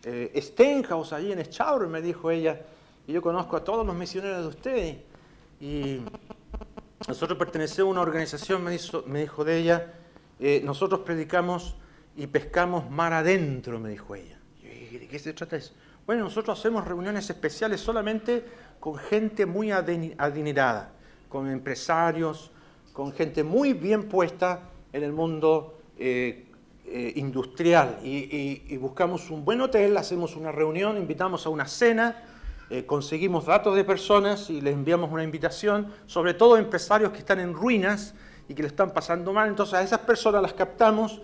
eh, 0.03 0.41
Stenhouse 0.43 1.13
allí 1.13 1.31
en 1.31 1.39
Echauro, 1.39 1.89
me 1.89 2.03
dijo 2.03 2.33
ella, 2.33 2.61
y 3.07 3.13
yo 3.13 3.23
conozco 3.23 3.57
a 3.57 3.63
todos 3.63 3.87
los 3.87 3.95
misioneros 3.95 4.43
de 4.43 4.49
ustedes. 4.49 4.97
Y 5.61 6.01
nosotros 7.07 7.39
pertenecemos 7.39 7.91
a 7.91 7.93
una 7.93 8.01
organización, 8.01 8.65
me, 8.65 8.73
dijo 9.21 9.45
de 9.45 9.57
ella, 9.57 9.95
eh, 10.41 10.61
nosotros 10.65 11.03
predicamos 11.03 11.77
y 12.17 12.27
pescamos 12.27 12.91
mar 12.91 13.13
adentro, 13.13 13.79
me 13.79 13.91
dijo 13.91 14.17
ella. 14.17 14.37
¿Y 14.65 14.99
de 14.99 15.07
qué 15.07 15.21
se 15.21 15.33
trata 15.33 15.55
eso? 15.55 15.75
Bueno, 16.09 16.25
nosotros 16.25 16.59
hacemos 16.59 16.87
reuniones 16.87 17.29
especiales 17.29 17.83
solamente 17.83 18.43
con 18.81 18.97
gente 18.97 19.45
muy 19.45 19.73
adinerada, 19.73 20.91
con 21.29 21.50
empresarios, 21.50 22.50
con 22.95 23.12
gente 23.12 23.45
muy 23.45 23.75
bien 23.75 24.09
puesta 24.09 24.71
en 24.95 25.03
el 25.03 25.12
mundo 25.12 25.79
eh, 25.99 26.47
eh, 26.87 27.12
industrial. 27.17 27.99
Y, 28.03 28.75
buscamos 28.79 29.29
un 29.29 29.45
buen 29.45 29.61
hotel, 29.61 29.99
hacemos 29.99 30.35
una 30.35 30.50
reunión, 30.50 30.97
invitamos 30.97 31.45
a 31.45 31.50
una 31.50 31.67
cena, 31.67 32.25
conseguimos 32.87 33.45
datos 33.45 33.77
de 33.77 33.85
personas 33.85 34.49
y 34.49 34.62
les 34.62 34.73
enviamos 34.73 35.12
una 35.12 35.25
invitación, 35.25 35.93
sobre 36.07 36.33
todo 36.33 36.57
empresarios 36.57 37.12
que 37.12 37.19
están 37.19 37.38
en 37.38 37.53
ruinas 37.53 38.15
y 38.49 38.55
que 38.55 38.62
le 38.62 38.69
están 38.69 38.95
pasando 38.95 39.35
mal. 39.35 39.47
Entonces 39.50 39.75
a 39.75 39.83
esas 39.83 40.00
personas 40.00 40.41
las 40.41 40.55
captamos 40.55 41.21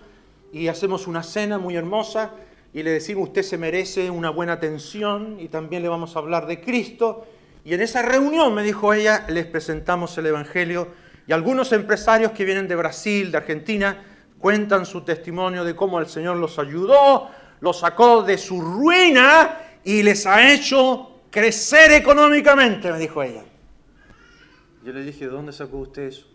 y 0.53 0.67
hacemos 0.67 1.07
una 1.07 1.23
cena 1.23 1.57
muy 1.57 1.75
hermosa 1.75 2.33
y 2.75 2.83
le 2.83 2.91
decimos, 2.91 3.29
usted 3.29 3.41
se 3.41 3.57
merece 3.57 4.09
una 4.09 4.29
buena 4.29 4.51
atención 4.51 5.37
y 5.39 5.47
también 5.47 5.81
le 5.81 5.87
vamos 5.87 6.13
a 6.13 6.19
hablar 6.19 6.45
de 6.45 6.59
Cristo. 6.59 7.25
Y 7.63 7.73
en 7.73 7.81
esa 7.81 8.01
reunión, 8.01 8.53
me 8.53 8.63
dijo 8.63 8.93
ella, 8.93 9.25
les 9.29 9.45
presentamos 9.45 10.17
el 10.17 10.25
Evangelio 10.25 10.89
y 11.25 11.31
algunos 11.31 11.71
empresarios 11.71 12.33
que 12.33 12.43
vienen 12.43 12.67
de 12.67 12.75
Brasil, 12.75 13.31
de 13.31 13.37
Argentina, 13.37 14.03
cuentan 14.39 14.85
su 14.85 15.05
testimonio 15.05 15.63
de 15.63 15.73
cómo 15.73 16.01
el 16.01 16.07
Señor 16.07 16.35
los 16.35 16.59
ayudó, 16.59 17.29
los 17.61 17.79
sacó 17.79 18.23
de 18.23 18.37
su 18.37 18.59
ruina 18.59 19.57
y 19.85 20.03
les 20.03 20.25
ha 20.25 20.51
hecho 20.51 21.21
crecer 21.31 21.93
económicamente, 21.93 22.91
me 22.91 22.99
dijo 22.99 23.23
ella. 23.23 23.45
Yo 24.83 24.91
le 24.91 25.01
dije, 25.01 25.27
¿de 25.27 25.31
dónde 25.31 25.53
sacó 25.53 25.77
usted 25.77 26.07
eso? 26.07 26.27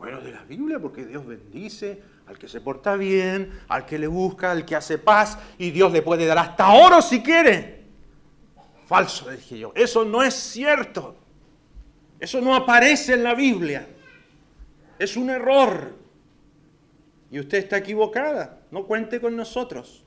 Bueno, 0.00 0.20
de 0.20 0.32
la 0.32 0.42
Biblia, 0.42 0.80
porque 0.80 1.06
Dios 1.06 1.24
bendice 1.24 2.02
al 2.26 2.38
que 2.38 2.48
se 2.48 2.60
porta 2.60 2.96
bien, 2.96 3.60
al 3.68 3.86
que 3.86 3.98
le 3.98 4.06
busca, 4.06 4.50
al 4.50 4.64
que 4.64 4.74
hace 4.74 4.98
paz, 4.98 5.38
y 5.58 5.70
Dios 5.70 5.92
le 5.92 6.02
puede 6.02 6.26
dar 6.26 6.38
hasta 6.38 6.72
oro 6.72 7.00
si 7.00 7.22
quiere. 7.22 7.84
Falso, 8.86 9.30
dije 9.30 9.58
yo. 9.58 9.72
Eso 9.74 10.04
no 10.04 10.22
es 10.22 10.34
cierto. 10.34 11.16
Eso 12.18 12.40
no 12.40 12.54
aparece 12.54 13.14
en 13.14 13.24
la 13.24 13.34
Biblia. 13.34 13.86
Es 14.98 15.16
un 15.16 15.30
error. 15.30 15.94
Y 17.30 17.40
usted 17.40 17.58
está 17.58 17.78
equivocada. 17.78 18.60
No 18.70 18.84
cuente 18.84 19.20
con 19.20 19.36
nosotros. 19.36 20.04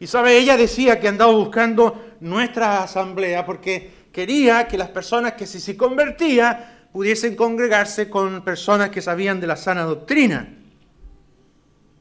Y 0.00 0.06
sabe, 0.06 0.36
ella 0.36 0.56
decía 0.56 1.00
que 1.00 1.08
andaba 1.08 1.32
buscando 1.32 2.16
nuestra 2.20 2.84
asamblea 2.84 3.44
porque 3.44 3.90
quería 4.12 4.68
que 4.68 4.78
las 4.78 4.90
personas 4.90 5.32
que 5.32 5.46
si 5.46 5.58
se 5.58 5.76
convertían 5.76 6.88
pudiesen 6.92 7.34
congregarse 7.34 8.08
con 8.08 8.42
personas 8.42 8.90
que 8.90 9.02
sabían 9.02 9.40
de 9.40 9.46
la 9.48 9.56
sana 9.56 9.82
doctrina. 9.82 10.57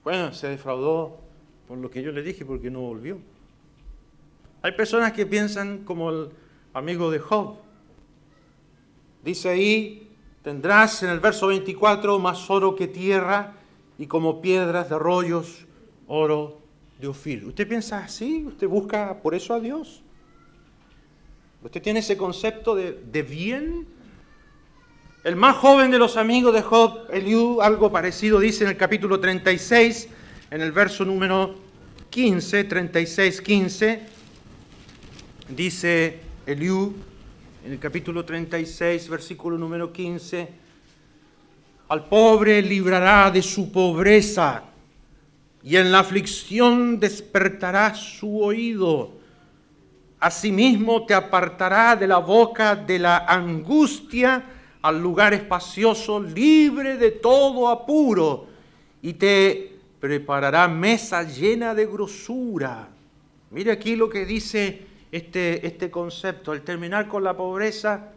Bueno, 0.08 0.32
se 0.32 0.48
defraudó 0.48 1.18
por 1.68 1.78
lo 1.80 1.92
que 1.92 2.02
yo 2.02 2.14
le 2.14 2.24
dije 2.24 2.46
porque 2.46 2.72
no 2.72 2.80
volvió. 2.80 3.18
Hay 4.62 4.72
personas 4.72 5.12
que 5.12 5.26
piensan 5.26 5.80
como 5.80 6.10
el 6.12 6.30
amigo 6.74 7.12
de 7.12 7.20
Job. 7.20 7.56
Dice 9.22 9.50
ahí, 9.50 10.10
tendrás 10.44 11.04
en 11.04 11.10
el 11.10 11.20
verso 11.20 11.48
24 11.48 12.20
más 12.20 12.50
oro 12.50 12.74
que 12.74 12.88
tierra 12.88 13.56
y 13.98 14.08
como 14.08 14.40
piedras 14.40 14.88
de 14.88 14.96
arroyos, 14.96 15.66
oro 16.08 16.62
de 17.02 17.10
Ofir. 17.10 17.44
¿Usted 17.44 17.68
piensa 17.68 17.98
así? 17.98 18.46
¿Usted 18.46 18.70
busca 18.70 19.22
por 19.22 19.36
eso 19.36 19.56
a 19.56 19.60
Dios? 19.60 20.04
¿Usted 21.62 21.82
tiene 21.82 22.00
ese 22.00 22.16
concepto 22.16 22.76
de, 22.76 22.94
de 22.94 23.24
bien? 23.24 23.86
El 25.28 25.36
más 25.36 25.58
joven 25.58 25.92
de 25.92 26.00
los 26.00 26.16
amigos 26.16 26.54
de 26.54 26.62
Job, 26.62 27.02
Eliú, 27.12 27.62
algo 27.62 27.92
parecido 27.92 28.40
dice 28.40 28.64
en 28.64 28.70
el 28.70 28.78
capítulo 28.78 29.20
36, 29.20 30.08
en 30.50 30.62
el 30.62 30.72
verso 30.72 31.04
número 31.04 31.54
15, 32.10 32.64
36, 32.64 33.42
15, 33.42 34.02
dice 35.50 36.22
Eliú, 36.46 36.96
en 37.66 37.74
el 37.74 37.78
capítulo 37.78 38.24
36, 38.24 39.10
versículo 39.10 39.58
número 39.58 39.92
15, 39.92 40.48
al 41.90 42.06
pobre 42.06 42.62
librará 42.62 43.30
de 43.30 43.42
su 43.42 43.70
pobreza 43.70 44.64
y 45.62 45.76
en 45.76 45.92
la 45.92 46.00
aflicción 46.00 47.02
despertará 47.02 47.94
su 47.96 48.42
oído. 48.42 49.12
Asimismo 50.22 51.06
te 51.06 51.14
apartará 51.14 51.98
de 51.98 52.08
la 52.08 52.20
boca 52.20 52.78
de 52.78 52.98
la 52.98 53.26
angustia 53.28 54.54
al 54.88 55.02
lugar 55.02 55.34
espacioso, 55.34 56.22
libre 56.22 56.98
de 56.98 57.12
todo 57.12 57.70
apuro, 57.70 58.48
y 59.02 59.14
te 59.14 59.78
preparará 60.00 60.68
mesa 60.68 61.24
llena 61.24 61.74
de 61.74 61.86
grosura. 61.86 62.90
Mire 63.52 63.72
aquí 63.72 63.96
lo 63.96 64.10
que 64.10 64.26
dice 64.26 64.86
este, 65.12 65.66
este 65.66 65.90
concepto, 65.90 66.54
el 66.54 66.62
terminar 66.62 67.08
con 67.08 67.24
la 67.24 67.36
pobreza, 67.36 68.10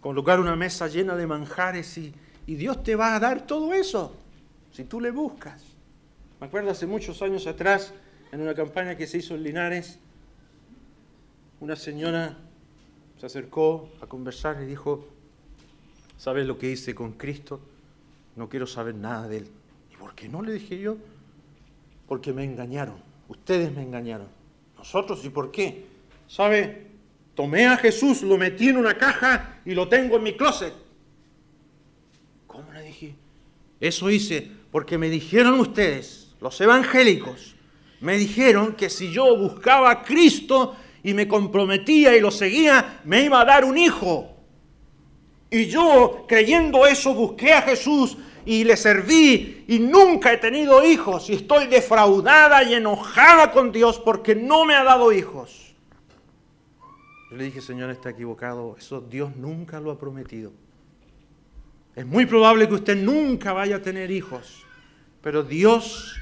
colocar 0.00 0.40
una 0.40 0.56
mesa 0.56 0.86
llena 0.86 1.16
de 1.16 1.26
manjares 1.26 1.98
y, 1.98 2.14
y 2.46 2.54
Dios 2.54 2.82
te 2.82 2.94
va 2.94 3.14
a 3.14 3.20
dar 3.20 3.46
todo 3.46 3.74
eso 3.74 4.14
si 4.72 4.84
tú 4.84 5.00
le 5.00 5.10
buscas. 5.10 5.62
Me 6.40 6.46
acuerdo 6.46 6.70
hace 6.70 6.86
muchos 6.86 7.22
años 7.22 7.46
atrás, 7.46 7.94
en 8.32 8.40
una 8.42 8.54
campaña 8.54 8.96
que 8.96 9.06
se 9.06 9.18
hizo 9.18 9.34
en 9.34 9.42
Linares, 9.42 9.98
una 11.60 11.76
señora 11.76 12.36
se 13.18 13.26
acercó 13.26 13.88
a 14.00 14.06
conversar 14.06 14.62
y 14.62 14.66
dijo, 14.66 15.06
¿sabes 16.18 16.46
lo 16.46 16.58
que 16.58 16.70
hice 16.70 16.94
con 16.94 17.12
Cristo? 17.12 17.60
No 18.36 18.48
quiero 18.48 18.66
saber 18.66 18.94
nada 18.94 19.26
de 19.28 19.38
él. 19.38 19.48
¿Y 19.92 19.96
por 19.96 20.14
qué 20.14 20.28
no? 20.28 20.42
Le 20.42 20.52
dije 20.52 20.78
yo. 20.78 20.96
Porque 22.06 22.32
me 22.32 22.44
engañaron. 22.44 22.96
Ustedes 23.28 23.74
me 23.74 23.82
engañaron. 23.82 24.28
Nosotros, 24.76 25.24
¿y 25.24 25.30
por 25.30 25.50
qué? 25.50 25.86
¿Sabe? 26.28 26.86
Tomé 27.34 27.66
a 27.66 27.76
Jesús, 27.76 28.22
lo 28.22 28.36
metí 28.36 28.68
en 28.68 28.76
una 28.76 28.96
caja 28.96 29.60
y 29.64 29.74
lo 29.74 29.88
tengo 29.88 30.16
en 30.16 30.22
mi 30.22 30.36
closet. 30.36 30.72
¿Cómo 32.46 32.72
le 32.72 32.82
dije? 32.82 33.14
Eso 33.80 34.10
hice 34.10 34.50
porque 34.70 34.98
me 34.98 35.10
dijeron 35.10 35.58
ustedes, 35.60 36.34
los 36.40 36.60
evangélicos, 36.60 37.54
me 38.00 38.16
dijeron 38.16 38.74
que 38.74 38.90
si 38.90 39.10
yo 39.10 39.36
buscaba 39.36 39.90
a 39.90 40.02
Cristo 40.02 40.76
y 41.06 41.14
me 41.14 41.28
comprometía 41.28 42.16
y 42.16 42.20
lo 42.20 42.32
seguía, 42.32 43.00
me 43.04 43.22
iba 43.22 43.40
a 43.40 43.44
dar 43.44 43.64
un 43.64 43.78
hijo. 43.78 44.28
Y 45.48 45.66
yo, 45.66 46.24
creyendo 46.26 46.84
eso, 46.84 47.14
busqué 47.14 47.52
a 47.52 47.62
Jesús 47.62 48.18
y 48.44 48.64
le 48.64 48.76
serví 48.76 49.64
y 49.68 49.78
nunca 49.78 50.32
he 50.32 50.38
tenido 50.38 50.84
hijos 50.84 51.30
y 51.30 51.34
estoy 51.34 51.68
defraudada 51.68 52.64
y 52.64 52.74
enojada 52.74 53.52
con 53.52 53.70
Dios 53.70 54.00
porque 54.00 54.34
no 54.34 54.64
me 54.64 54.74
ha 54.74 54.82
dado 54.82 55.12
hijos. 55.12 55.76
Yo 57.30 57.36
le 57.36 57.44
dije, 57.44 57.60
Señor, 57.60 57.90
está 57.90 58.10
equivocado, 58.10 58.74
eso 58.76 59.00
Dios 59.00 59.36
nunca 59.36 59.78
lo 59.78 59.92
ha 59.92 59.98
prometido. 60.00 60.50
Es 61.94 62.04
muy 62.04 62.26
probable 62.26 62.66
que 62.66 62.74
usted 62.74 62.96
nunca 62.96 63.52
vaya 63.52 63.76
a 63.76 63.82
tener 63.82 64.10
hijos, 64.10 64.64
pero 65.22 65.44
Dios 65.44 66.16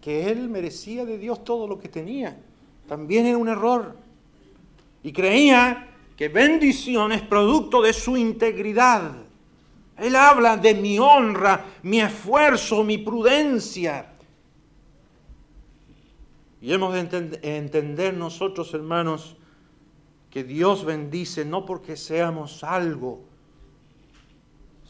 que 0.00 0.30
él 0.30 0.48
merecía 0.48 1.04
de 1.04 1.18
Dios 1.18 1.42
todo 1.42 1.66
lo 1.66 1.80
que 1.80 1.88
tenía. 1.88 2.38
También 2.86 3.26
era 3.26 3.38
un 3.38 3.48
error. 3.48 3.96
Y 5.02 5.10
creía 5.10 5.88
que 6.16 6.28
bendición 6.28 7.10
es 7.10 7.22
producto 7.22 7.82
de 7.82 7.92
su 7.92 8.16
integridad. 8.16 9.10
Él 9.98 10.14
habla 10.14 10.56
de 10.56 10.76
mi 10.76 10.96
honra, 11.00 11.64
mi 11.82 12.00
esfuerzo, 12.00 12.84
mi 12.84 12.98
prudencia. 12.98 14.12
Y 16.62 16.72
hemos 16.72 16.94
de 16.94 17.40
entender 17.42 18.14
nosotros, 18.14 18.72
hermanos, 18.74 19.34
que 20.30 20.44
Dios 20.44 20.84
bendice 20.84 21.44
no 21.44 21.66
porque 21.66 21.96
seamos 21.96 22.62
algo, 22.62 23.24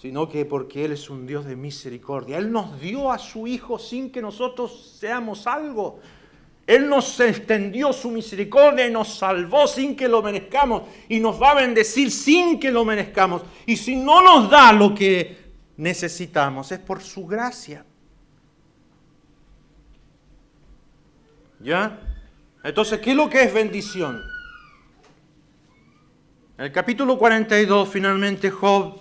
sino 0.01 0.29
que 0.29 0.45
porque 0.45 0.85
Él 0.85 0.93
es 0.93 1.09
un 1.09 1.27
Dios 1.27 1.47
de 1.47 1.57
misericordia. 1.57 2.39
Él 2.39 2.53
nos 2.53 2.81
dio 2.81 3.11
a 3.11 3.19
su 3.19 3.47
Hijo 3.47 3.79
sin 3.79 4.11
que 4.11 4.21
nosotros 4.21 4.97
seamos 4.99 5.47
algo. 5.47 6.01
Él 6.67 6.89
nos 6.89 7.19
extendió 7.19 7.93
su 7.93 8.11
misericordia 8.11 8.87
y 8.87 8.93
nos 8.93 9.15
salvó 9.15 9.67
sin 9.67 9.97
que 9.97 10.07
lo 10.07 10.23
merezcamos 10.23 10.83
y 11.09 11.19
nos 11.19 11.41
va 11.41 11.51
a 11.51 11.55
bendecir 11.55 12.11
sin 12.11 12.61
que 12.61 12.71
lo 12.71 12.85
merezcamos. 12.85 13.43
Y 13.67 13.77
si 13.77 13.97
no 13.97 14.23
nos 14.23 14.51
da 14.51 14.73
lo 14.73 14.95
que 14.95 15.37
necesitamos, 15.77 16.71
es 16.71 16.79
por 16.79 17.03
su 17.03 17.27
gracia. 17.27 17.85
¿Ya? 21.59 21.99
Entonces, 22.63 23.01
¿qué 23.01 23.11
es 23.11 23.17
lo 23.17 23.29
que 23.29 23.43
es 23.43 23.53
bendición? 23.53 24.30
El 26.61 26.73
capítulo 26.73 27.17
42, 27.17 27.89
finalmente, 27.89 28.51
Job 28.51 29.01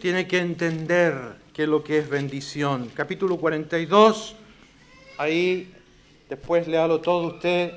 tiene 0.00 0.28
que 0.28 0.38
entender 0.38 1.34
qué 1.52 1.64
es 1.64 1.68
lo 1.68 1.82
que 1.82 1.98
es 1.98 2.08
bendición. 2.08 2.92
Capítulo 2.94 3.38
42, 3.38 4.36
ahí 5.18 5.74
después 6.28 6.68
léalo 6.68 7.00
todo 7.00 7.26
usted. 7.26 7.72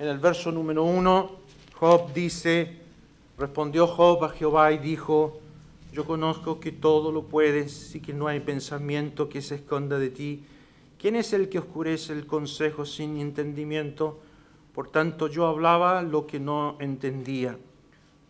En 0.00 0.08
el 0.08 0.18
verso 0.18 0.50
número 0.50 0.82
1, 0.82 1.30
Job 1.74 2.12
dice, 2.12 2.80
respondió 3.38 3.86
Job 3.86 4.24
a 4.24 4.30
Jehová 4.30 4.72
y 4.72 4.78
dijo, 4.78 5.38
yo 5.92 6.04
conozco 6.04 6.58
que 6.58 6.72
todo 6.72 7.12
lo 7.12 7.28
puedes 7.28 7.94
y 7.94 8.00
que 8.00 8.12
no 8.12 8.26
hay 8.26 8.40
pensamiento 8.40 9.28
que 9.28 9.40
se 9.40 9.54
esconda 9.54 10.00
de 10.00 10.10
ti. 10.10 10.42
¿Quién 10.98 11.14
es 11.14 11.32
el 11.32 11.48
que 11.48 11.60
oscurece 11.60 12.12
el 12.12 12.26
consejo 12.26 12.84
sin 12.84 13.18
entendimiento? 13.18 14.18
Por 14.74 14.90
tanto, 14.90 15.28
yo 15.28 15.46
hablaba 15.46 16.02
lo 16.02 16.26
que 16.26 16.40
no 16.40 16.76
entendía 16.80 17.56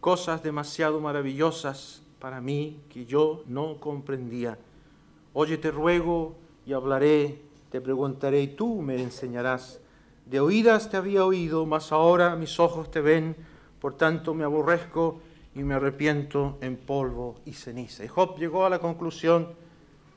cosas 0.01 0.43
demasiado 0.43 1.01
maravillosas 1.01 2.03
para 2.19 2.41
mí 2.41 2.81
que 2.89 3.05
yo 3.05 3.45
no 3.47 3.79
comprendía. 3.79 4.59
Oye, 5.35 5.59
te 5.59 5.71
ruego 5.71 6.35
y 6.67 6.73
hablaré, 6.73 7.43
te 7.71 7.81
preguntaré 7.81 8.43
y 8.43 8.49
tú 8.49 8.81
me 8.81 9.01
enseñarás. 9.01 9.81
De 10.27 10.41
oídas 10.41 10.91
te 10.91 10.97
había 10.97 11.25
oído, 11.25 11.67
mas 11.67 11.93
ahora 11.93 12.35
mis 12.37 12.59
ojos 12.59 12.91
te 12.91 13.01
ven, 13.01 13.37
por 13.81 13.95
tanto 13.97 14.33
me 14.35 14.45
aborrezco 14.45 15.21
y 15.55 15.63
me 15.63 15.75
arrepiento 15.75 16.59
en 16.61 16.77
polvo 16.77 17.41
y 17.45 17.53
ceniza. 17.53 18.05
Y 18.05 18.09
Job 18.09 18.39
llegó 18.39 18.65
a 18.65 18.71
la 18.71 18.79
conclusión 18.79 19.49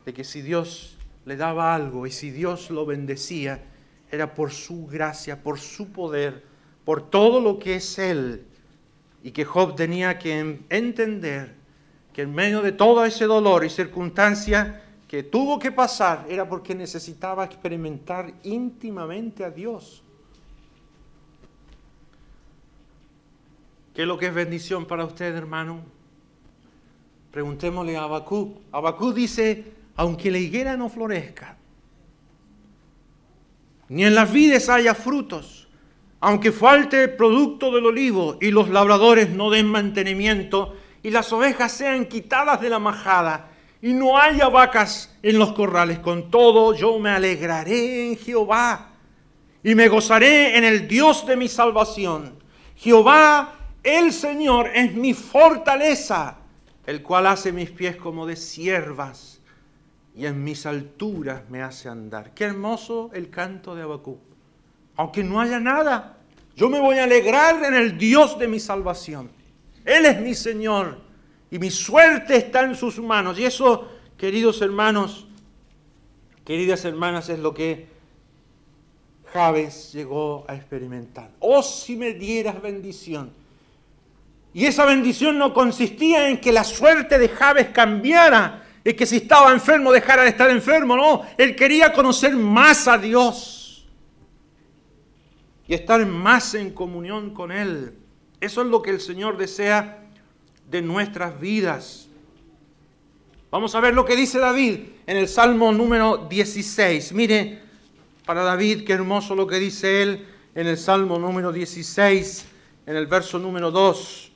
de 0.06 0.14
que 0.14 0.24
si 0.24 0.42
Dios 0.42 0.98
le 1.26 1.36
daba 1.36 1.76
algo 1.76 2.08
y 2.08 2.12
si 2.12 2.32
Dios 2.32 2.70
lo 2.70 2.86
bendecía, 2.86 3.64
era 4.12 4.34
por 4.34 4.52
su 4.52 4.86
gracia, 4.88 5.42
por 5.42 5.60
su 5.60 5.92
poder, 5.92 6.44
por 6.86 7.10
todo 7.10 7.40
lo 7.40 7.60
que 7.60 7.76
es 7.76 7.98
Él 7.98 8.46
y 9.24 9.32
que 9.32 9.46
Job 9.46 9.76
tenía 9.76 10.20
que 10.20 10.60
entender 10.70 11.56
que 12.12 12.24
en 12.24 12.36
medio 12.36 12.62
de 12.62 12.74
todo 12.74 13.06
ese 13.06 13.26
dolor 13.26 13.64
y 13.66 13.70
circunstancia 13.70 14.84
que 15.08 15.24
tuvo 15.24 15.58
que 15.58 15.72
pasar 15.72 16.26
era 16.30 16.48
porque 16.48 16.76
necesitaba 16.76 17.46
experimentar 17.46 18.34
íntimamente 18.44 19.46
a 19.46 19.50
Dios. 19.50 20.04
¿Qué 23.94 24.02
es 24.02 24.08
lo 24.08 24.18
que 24.18 24.28
es 24.28 24.34
bendición 24.34 24.86
para 24.86 25.06
usted, 25.06 25.34
hermano? 25.36 25.82
Preguntémosle 27.32 27.96
a 27.96 28.04
Abacú. 28.04 28.62
Abacú 28.72 29.14
dice, 29.14 29.72
aunque 29.96 30.32
la 30.32 30.40
higuera 30.40 30.76
no 30.76 30.90
florezca, 30.90 31.58
ni 33.90 34.04
en 34.04 34.16
las 34.16 34.32
vides 34.32 34.68
haya 34.70 34.96
frutos, 34.96 35.63
aunque 36.24 36.54
falte 36.54 37.04
el 37.04 37.16
producto 37.18 37.70
del 37.70 37.86
olivo 37.86 38.38
y 38.40 38.50
los 38.50 38.70
labradores 38.70 39.30
no 39.30 39.50
den 39.50 39.66
mantenimiento 39.68 40.74
y 41.02 41.10
las 41.10 41.34
ovejas 41.34 41.74
sean 41.74 42.06
quitadas 42.06 42.62
de 42.62 42.70
la 42.70 42.80
majada 42.80 43.50
y 43.82 43.92
no 43.92 44.18
haya 44.18 44.48
vacas 44.48 45.18
en 45.22 45.38
los 45.38 45.52
corrales, 45.52 46.00
con 46.00 46.32
todo 46.32 46.74
yo 46.74 46.98
me 46.98 47.10
alegraré 47.10 48.08
en 48.08 48.18
Jehová 48.18 48.94
y 49.62 49.76
me 49.76 49.90
gozaré 49.90 50.58
en 50.58 50.64
el 50.64 50.88
Dios 50.88 51.28
de 51.28 51.36
mi 51.36 51.50
salvación. 51.50 52.40
Jehová, 52.78 53.56
el 53.84 54.14
Señor, 54.14 54.72
es 54.74 54.94
mi 54.94 55.14
fortaleza, 55.14 56.38
el 56.86 57.04
cual 57.04 57.28
hace 57.28 57.52
mis 57.52 57.70
pies 57.70 57.98
como 57.98 58.26
de 58.26 58.38
siervas 58.38 59.42
y 60.16 60.26
en 60.26 60.42
mis 60.42 60.66
alturas 60.66 61.42
me 61.50 61.62
hace 61.62 61.90
andar. 61.90 62.34
Qué 62.34 62.46
hermoso 62.46 63.12
el 63.14 63.30
canto 63.30 63.76
de 63.76 63.82
Abacú. 63.82 64.33
Aunque 64.96 65.24
no 65.24 65.40
haya 65.40 65.60
nada, 65.60 66.18
yo 66.56 66.70
me 66.70 66.80
voy 66.80 66.98
a 66.98 67.06
alegrar 67.06 67.64
en 67.64 67.74
el 67.74 67.98
Dios 67.98 68.38
de 68.38 68.48
mi 68.48 68.60
salvación. 68.60 69.30
Él 69.86 70.06
es 70.06 70.20
mi 70.22 70.36
Señor 70.36 71.02
y 71.50 71.60
mi 71.60 71.72
suerte 71.72 72.36
está 72.36 72.64
en 72.64 72.76
sus 72.76 73.00
manos. 73.00 73.40
Y 73.40 73.46
eso, 73.46 73.90
queridos 74.18 74.62
hermanos, 74.62 75.28
queridas 76.46 76.86
hermanas, 76.86 77.30
es 77.30 77.40
lo 77.40 77.54
que 77.54 77.88
Javes 79.34 79.92
llegó 79.94 80.46
a 80.48 80.56
experimentar. 80.56 81.32
Oh, 81.40 81.64
si 81.64 81.96
me 81.96 82.14
dieras 82.14 82.62
bendición. 82.62 83.32
Y 84.54 84.66
esa 84.66 84.86
bendición 84.86 85.40
no 85.40 85.54
consistía 85.54 86.30
en 86.30 86.40
que 86.40 86.52
la 86.52 86.64
suerte 86.64 87.18
de 87.18 87.30
Javes 87.30 87.70
cambiara, 87.70 88.64
y 88.86 88.94
que 88.94 89.06
si 89.06 89.18
estaba 89.18 89.52
enfermo 89.52 89.92
dejara 89.92 90.24
de 90.24 90.30
estar 90.30 90.50
enfermo, 90.52 90.96
no. 90.96 91.24
Él 91.38 91.56
quería 91.56 91.92
conocer 91.94 92.36
más 92.36 92.88
a 92.88 92.98
Dios 92.98 93.63
y 95.68 95.74
estar 95.74 96.06
más 96.06 96.54
en 96.56 96.72
comunión 96.72 97.34
con 97.34 97.52
Él. 97.52 97.94
Eso 98.40 98.62
es 98.62 98.68
lo 98.68 98.82
que 98.82 98.90
el 98.90 99.00
Señor 99.00 99.38
desea 99.38 100.06
de 100.70 100.82
nuestras 100.82 101.40
vidas. 101.40 102.08
Vamos 103.52 103.76
a 103.76 103.80
ver 103.80 103.94
lo 103.94 104.04
que 104.04 104.16
dice 104.16 104.40
David 104.40 104.80
en 105.06 105.18
el 105.18 105.28
Salmo 105.28 105.72
número 105.72 106.28
16. 106.30 107.14
Mire, 107.14 107.62
para 108.26 108.44
David, 108.44 108.84
qué 108.84 108.94
hermoso 108.94 109.36
lo 109.36 109.46
que 109.46 109.60
dice 109.60 110.02
él 110.02 110.26
en 110.56 110.68
el 110.68 110.78
Salmo 110.78 111.20
número 111.20 111.52
16, 111.52 112.46
en 112.86 112.96
el 112.96 113.08
verso 113.08 113.38
número 113.38 113.70
2. 113.70 114.32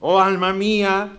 Oh 0.00 0.20
alma 0.20 0.52
mía, 0.52 1.16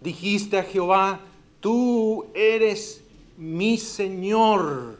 dijiste 0.00 0.58
a 0.58 0.64
Jehová, 0.64 1.20
tú 1.60 2.26
eres 2.34 3.02
mi 3.38 3.78
Señor, 3.78 4.98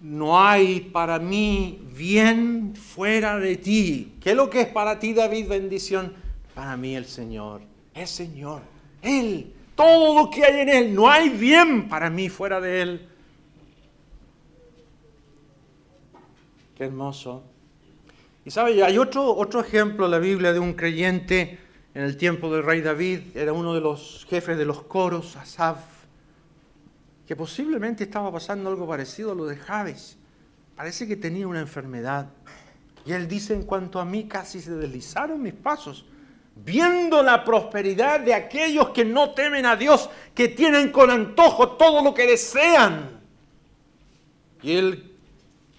no 0.00 0.40
hay 0.40 0.80
para 0.80 1.18
mí 1.18 1.80
bien 1.94 2.74
fuera 2.76 3.38
de 3.38 3.56
ti. 3.56 4.14
¿Qué 4.20 4.30
es 4.30 4.36
lo 4.36 4.50
que 4.50 4.62
es 4.62 4.68
para 4.68 4.98
ti, 4.98 5.14
David, 5.14 5.48
bendición? 5.48 6.14
Para 6.54 6.76
mí 6.76 6.94
el 6.96 7.06
Señor, 7.06 7.62
el 7.94 8.06
Señor, 8.06 8.62
Él, 9.02 9.52
todo 9.74 10.14
lo 10.14 10.30
que 10.30 10.44
hay 10.44 10.60
en 10.60 10.68
Él, 10.68 10.94
no 10.94 11.08
hay 11.10 11.28
bien 11.28 11.88
para 11.88 12.10
mí 12.10 12.28
fuera 12.28 12.60
de 12.60 12.82
Él. 12.82 13.08
Qué 16.76 16.84
hermoso. 16.84 17.42
Y 18.44 18.50
sabe, 18.50 18.82
hay 18.82 18.98
otro, 18.98 19.34
otro 19.34 19.60
ejemplo 19.60 20.04
en 20.04 20.10
la 20.10 20.18
Biblia 20.18 20.52
de 20.52 20.60
un 20.60 20.74
creyente 20.74 21.58
en 21.94 22.02
el 22.02 22.18
tiempo 22.18 22.52
del 22.52 22.62
rey 22.62 22.82
David, 22.82 23.20
era 23.34 23.54
uno 23.54 23.72
de 23.72 23.80
los 23.80 24.26
jefes 24.28 24.58
de 24.58 24.66
los 24.66 24.82
coros, 24.82 25.34
Asaf, 25.36 25.78
que 27.26 27.36
posiblemente 27.36 28.04
estaba 28.04 28.30
pasando 28.32 28.70
algo 28.70 28.86
parecido 28.86 29.32
a 29.32 29.34
lo 29.34 29.46
de 29.46 29.56
Javes. 29.56 30.16
Parece 30.74 31.06
que 31.08 31.16
tenía 31.16 31.46
una 31.46 31.60
enfermedad. 31.60 32.28
Y 33.04 33.12
él 33.12 33.28
dice, 33.28 33.54
en 33.54 33.62
cuanto 33.62 34.00
a 34.00 34.04
mí, 34.04 34.26
casi 34.28 34.60
se 34.60 34.72
deslizaron 34.72 35.42
mis 35.42 35.54
pasos, 35.54 36.04
viendo 36.54 37.22
la 37.22 37.44
prosperidad 37.44 38.20
de 38.20 38.34
aquellos 38.34 38.90
que 38.90 39.04
no 39.04 39.30
temen 39.30 39.66
a 39.66 39.76
Dios, 39.76 40.10
que 40.34 40.48
tienen 40.48 40.90
con 40.90 41.10
antojo 41.10 41.72
todo 41.72 42.02
lo 42.02 42.14
que 42.14 42.26
desean. 42.26 43.20
Y 44.62 44.72
él 44.72 45.16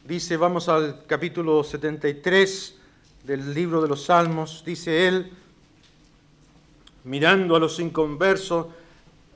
Dice, 0.08 0.38
vamos 0.38 0.70
al 0.70 1.06
capítulo 1.06 1.66
73 1.66 2.76
del 3.26 3.54
libro 3.54 3.82
de 3.82 3.90
los 3.90 4.06
Salmos, 4.06 4.64
dice 4.66 5.06
él, 5.06 5.34
mirando 7.04 7.58
a 7.58 7.60
los 7.60 7.78
inconversos, 7.82 8.68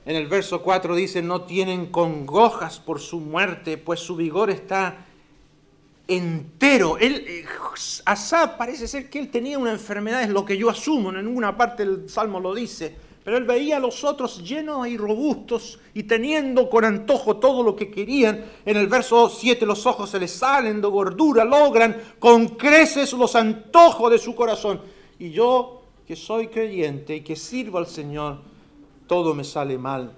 en 0.04 0.16
el 0.16 0.26
verso 0.26 0.62
4 0.62 0.96
dice, 0.96 1.22
no 1.22 1.42
tienen 1.42 1.86
congojas 1.86 2.80
por 2.80 3.00
su 3.00 3.20
muerte, 3.20 3.78
pues 3.78 4.00
su 4.00 4.16
vigor 4.16 4.50
está 4.50 5.06
entero. 6.08 6.98
Él, 6.98 7.24
eh, 7.26 7.44
Asaf 8.04 8.56
parece 8.56 8.88
ser 8.88 9.08
que 9.08 9.18
él 9.18 9.30
tenía 9.30 9.58
una 9.58 9.72
enfermedad, 9.72 10.22
es 10.22 10.30
lo 10.30 10.44
que 10.44 10.56
yo 10.56 10.70
asumo, 10.70 11.10
en 11.10 11.24
ninguna 11.24 11.56
parte 11.56 11.84
del 11.84 12.08
Salmo 12.08 12.40
lo 12.40 12.54
dice, 12.54 12.94
pero 13.24 13.36
él 13.36 13.44
veía 13.44 13.76
a 13.76 13.80
los 13.80 14.02
otros 14.02 14.42
llenos 14.42 14.86
y 14.88 14.96
robustos 14.96 15.78
y 15.94 16.02
teniendo 16.02 16.68
con 16.68 16.84
antojo 16.84 17.36
todo 17.36 17.62
lo 17.62 17.76
que 17.76 17.88
querían. 17.88 18.44
En 18.66 18.76
el 18.76 18.88
verso 18.88 19.28
7 19.28 19.64
los 19.64 19.86
ojos 19.86 20.10
se 20.10 20.18
les 20.18 20.32
salen 20.32 20.80
de 20.80 20.88
gordura, 20.88 21.44
logran 21.44 21.96
con 22.18 22.48
creces 22.48 23.12
los 23.12 23.36
antojos 23.36 24.10
de 24.10 24.18
su 24.18 24.34
corazón. 24.34 24.80
Y 25.20 25.30
yo 25.30 25.82
que 26.04 26.16
soy 26.16 26.48
creyente 26.48 27.14
y 27.14 27.20
que 27.20 27.36
sirvo 27.36 27.78
al 27.78 27.86
Señor, 27.86 28.38
todo 29.12 29.34
me 29.34 29.44
sale 29.44 29.76
mal. 29.76 30.10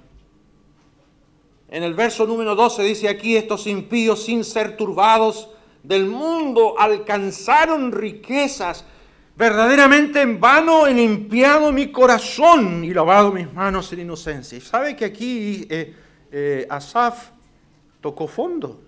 En 1.68 1.83
el 1.83 1.94
verso 1.94 2.28
número 2.28 2.54
12 2.54 2.85
dice 2.85 3.09
aquí, 3.09 3.37
estos 3.37 3.66
impíos 3.66 4.22
sin 4.22 4.44
ser 4.44 4.76
turbados 4.76 5.48
del 5.83 6.07
mundo 6.07 6.76
alcanzaron 6.78 7.90
riquezas 7.90 8.85
Verdaderamente 9.37 10.20
en 10.20 10.38
vano 10.38 10.87
he 10.87 10.94
limpiado 10.94 11.72
mi 11.72 11.90
corazón 11.90 12.85
y 12.85 12.94
lavado 12.94 13.33
mis 13.33 13.52
manos 13.52 13.92
en 13.92 13.98
inocencia. 13.98 14.57
Y 14.57 14.61
sabe 14.61 14.94
que 14.94 15.07
aquí 15.07 15.66
eh, 15.68 15.92
eh, 16.30 16.64
Asaf 16.70 17.30
tocó 18.00 18.28
fondo. 18.28 18.80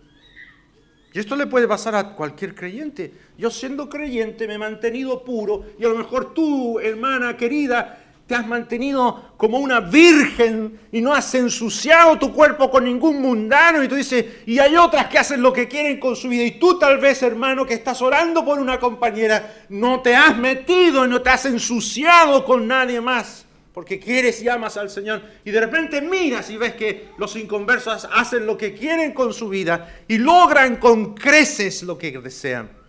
Y 1.12 1.18
esto 1.18 1.34
le 1.34 1.48
puede 1.48 1.66
pasar 1.66 1.96
a 1.96 2.14
cualquier 2.14 2.54
creyente. 2.54 3.12
Yo 3.36 3.50
siendo 3.50 3.88
creyente 3.88 4.46
me 4.46 4.54
he 4.54 4.58
mantenido 4.58 5.24
puro 5.24 5.64
y 5.80 5.84
a 5.84 5.88
lo 5.88 5.96
mejor 5.96 6.32
tú, 6.32 6.78
hermana 6.78 7.36
querida, 7.36 8.05
te 8.26 8.34
has 8.34 8.46
mantenido 8.46 9.34
como 9.36 9.58
una 9.58 9.78
virgen 9.78 10.80
y 10.90 11.00
no 11.00 11.14
has 11.14 11.32
ensuciado 11.34 12.18
tu 12.18 12.32
cuerpo 12.32 12.70
con 12.70 12.84
ningún 12.84 13.22
mundano. 13.22 13.82
Y 13.82 13.88
tú 13.88 13.94
dices, 13.94 14.24
y 14.46 14.58
hay 14.58 14.76
otras 14.76 15.06
que 15.06 15.18
hacen 15.18 15.40
lo 15.40 15.52
que 15.52 15.68
quieren 15.68 16.00
con 16.00 16.16
su 16.16 16.28
vida. 16.28 16.42
Y 16.42 16.58
tú 16.58 16.78
tal 16.78 16.98
vez, 16.98 17.22
hermano, 17.22 17.64
que 17.64 17.74
estás 17.74 18.02
orando 18.02 18.44
por 18.44 18.58
una 18.58 18.80
compañera, 18.80 19.64
no 19.68 20.00
te 20.00 20.16
has 20.16 20.36
metido 20.36 21.04
y 21.04 21.08
no 21.08 21.22
te 21.22 21.30
has 21.30 21.46
ensuciado 21.46 22.44
con 22.44 22.66
nadie 22.66 23.00
más. 23.00 23.44
Porque 23.72 24.00
quieres 24.00 24.42
y 24.42 24.48
amas 24.48 24.76
al 24.76 24.90
Señor. 24.90 25.22
Y 25.44 25.52
de 25.52 25.60
repente 25.60 26.00
miras 26.00 26.50
y 26.50 26.56
ves 26.56 26.74
que 26.74 27.10
los 27.18 27.36
inconversos 27.36 28.08
hacen 28.12 28.44
lo 28.44 28.56
que 28.56 28.74
quieren 28.74 29.12
con 29.12 29.32
su 29.32 29.48
vida 29.48 30.02
y 30.08 30.18
logran 30.18 30.76
con 30.76 31.14
creces 31.14 31.84
lo 31.84 31.96
que 31.96 32.10
desean. 32.10 32.85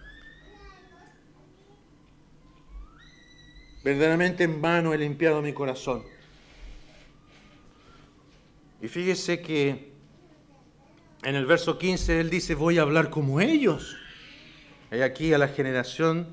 Verdaderamente 3.88 4.43
en 4.43 4.62
vano 4.62 4.93
he 4.93 4.97
limpiado 4.97 5.41
mi 5.41 5.54
corazón. 5.54 6.04
Y 8.82 8.89
fíjese 8.89 9.39
que 9.39 9.93
en 11.23 11.36
el 11.36 11.45
verso 11.45 11.80
15 11.80 12.19
él 12.19 12.30
dice, 12.30 12.54
voy 12.54 12.80
a 12.80 12.82
hablar 12.82 13.10
como 13.10 13.39
ellos. 13.39 13.95
Y 14.91 15.00
aquí 15.00 15.32
a 15.32 15.38
la 15.38 15.47
generación 15.47 16.28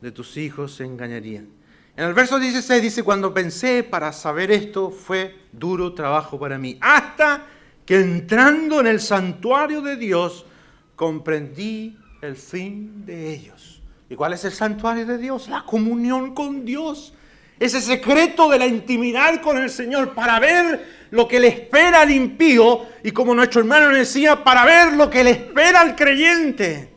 de 0.00 0.10
tus 0.10 0.38
hijos 0.38 0.74
se 0.74 0.84
engañarían. 0.84 1.50
En 1.98 2.04
el 2.04 2.14
verso 2.14 2.38
16 2.38 2.80
dice, 2.80 3.02
cuando 3.02 3.34
pensé 3.34 3.82
para 3.82 4.10
saber 4.14 4.50
esto 4.50 4.90
fue 4.90 5.36
duro 5.52 5.92
trabajo 5.92 6.40
para 6.40 6.56
mí. 6.56 6.78
Hasta 6.80 7.46
que 7.84 8.00
entrando 8.00 8.80
en 8.80 8.86
el 8.86 9.00
santuario 9.00 9.82
de 9.82 9.96
Dios 9.96 10.46
comprendí 10.94 11.98
el 12.22 12.36
fin 12.36 13.04
de 13.04 13.34
ellos. 13.34 13.75
¿Y 14.08 14.14
cuál 14.14 14.32
es 14.34 14.44
el 14.44 14.52
santuario 14.52 15.04
de 15.04 15.18
Dios? 15.18 15.48
La 15.48 15.62
comunión 15.62 16.34
con 16.34 16.64
Dios. 16.64 17.12
Ese 17.58 17.80
secreto 17.80 18.48
de 18.48 18.58
la 18.58 18.66
intimidad 18.66 19.40
con 19.40 19.58
el 19.58 19.70
Señor 19.70 20.14
para 20.14 20.38
ver 20.38 21.06
lo 21.10 21.26
que 21.26 21.40
le 21.40 21.48
espera 21.48 22.02
al 22.02 22.10
impío 22.10 22.86
y 23.02 23.10
como 23.10 23.34
nuestro 23.34 23.60
hermano 23.60 23.88
decía, 23.88 24.44
para 24.44 24.64
ver 24.64 24.92
lo 24.92 25.10
que 25.10 25.24
le 25.24 25.30
espera 25.30 25.80
al 25.80 25.96
creyente. 25.96 26.92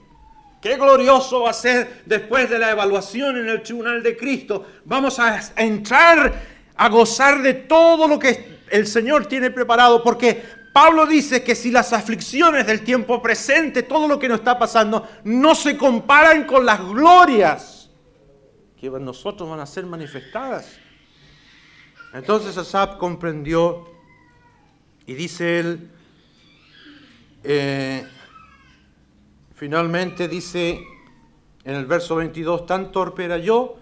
Qué 0.62 0.76
glorioso 0.76 1.44
va 1.44 1.52
a 1.52 1.54
ser 1.54 2.02
después 2.06 2.50
de 2.50 2.60
la 2.60 2.72
evaluación 2.72 3.38
en 3.38 3.48
el 3.48 3.64
tribunal 3.64 4.04
de 4.04 4.18
Cristo. 4.18 4.66
Vamos 4.86 5.18
a 5.20 5.40
entrar 5.56 6.34
a 6.76 6.90
gozar 6.90 7.42
de 7.42 7.54
todo 7.54 8.08
lo 8.08 8.20
que 8.20 8.60
el 8.70 8.86
Señor 8.86 9.26
tiene 9.26 9.50
preparado, 9.52 10.04
porque 10.04 10.44
Pablo 10.74 11.06
dice 11.06 11.44
que 11.44 11.56
si 11.56 11.72
las 11.72 11.94
aflicciones 11.94 12.68
del 12.68 12.84
tiempo 12.84 13.22
presente, 13.22 13.84
todo 13.84 14.08
lo 14.08 14.20
que 14.20 14.28
nos 14.28 14.40
está 14.40 14.58
pasando, 14.60 15.08
no 15.24 15.56
se 15.56 15.78
comparan 15.78 16.46
con 16.46 16.66
las 16.66 16.80
glorias 16.80 17.90
que 18.80 18.90
nosotros 18.90 19.50
van 19.50 19.60
a 19.60 19.66
ser 19.66 19.86
manifestadas. 19.86 20.78
Entonces 22.14 22.58
Asap 22.58 22.98
comprendió 22.98 23.90
y 25.06 25.14
dice 25.14 25.60
él, 25.60 25.92
eh, 27.44 28.06
Finalmente 29.60 30.30
dice 30.30 30.80
en 31.66 31.76
el 31.76 31.86
verso 31.86 32.16
22, 32.16 32.66
tan 32.66 32.94
torpe 32.94 33.26
era 33.26 33.38
yo 33.38 33.78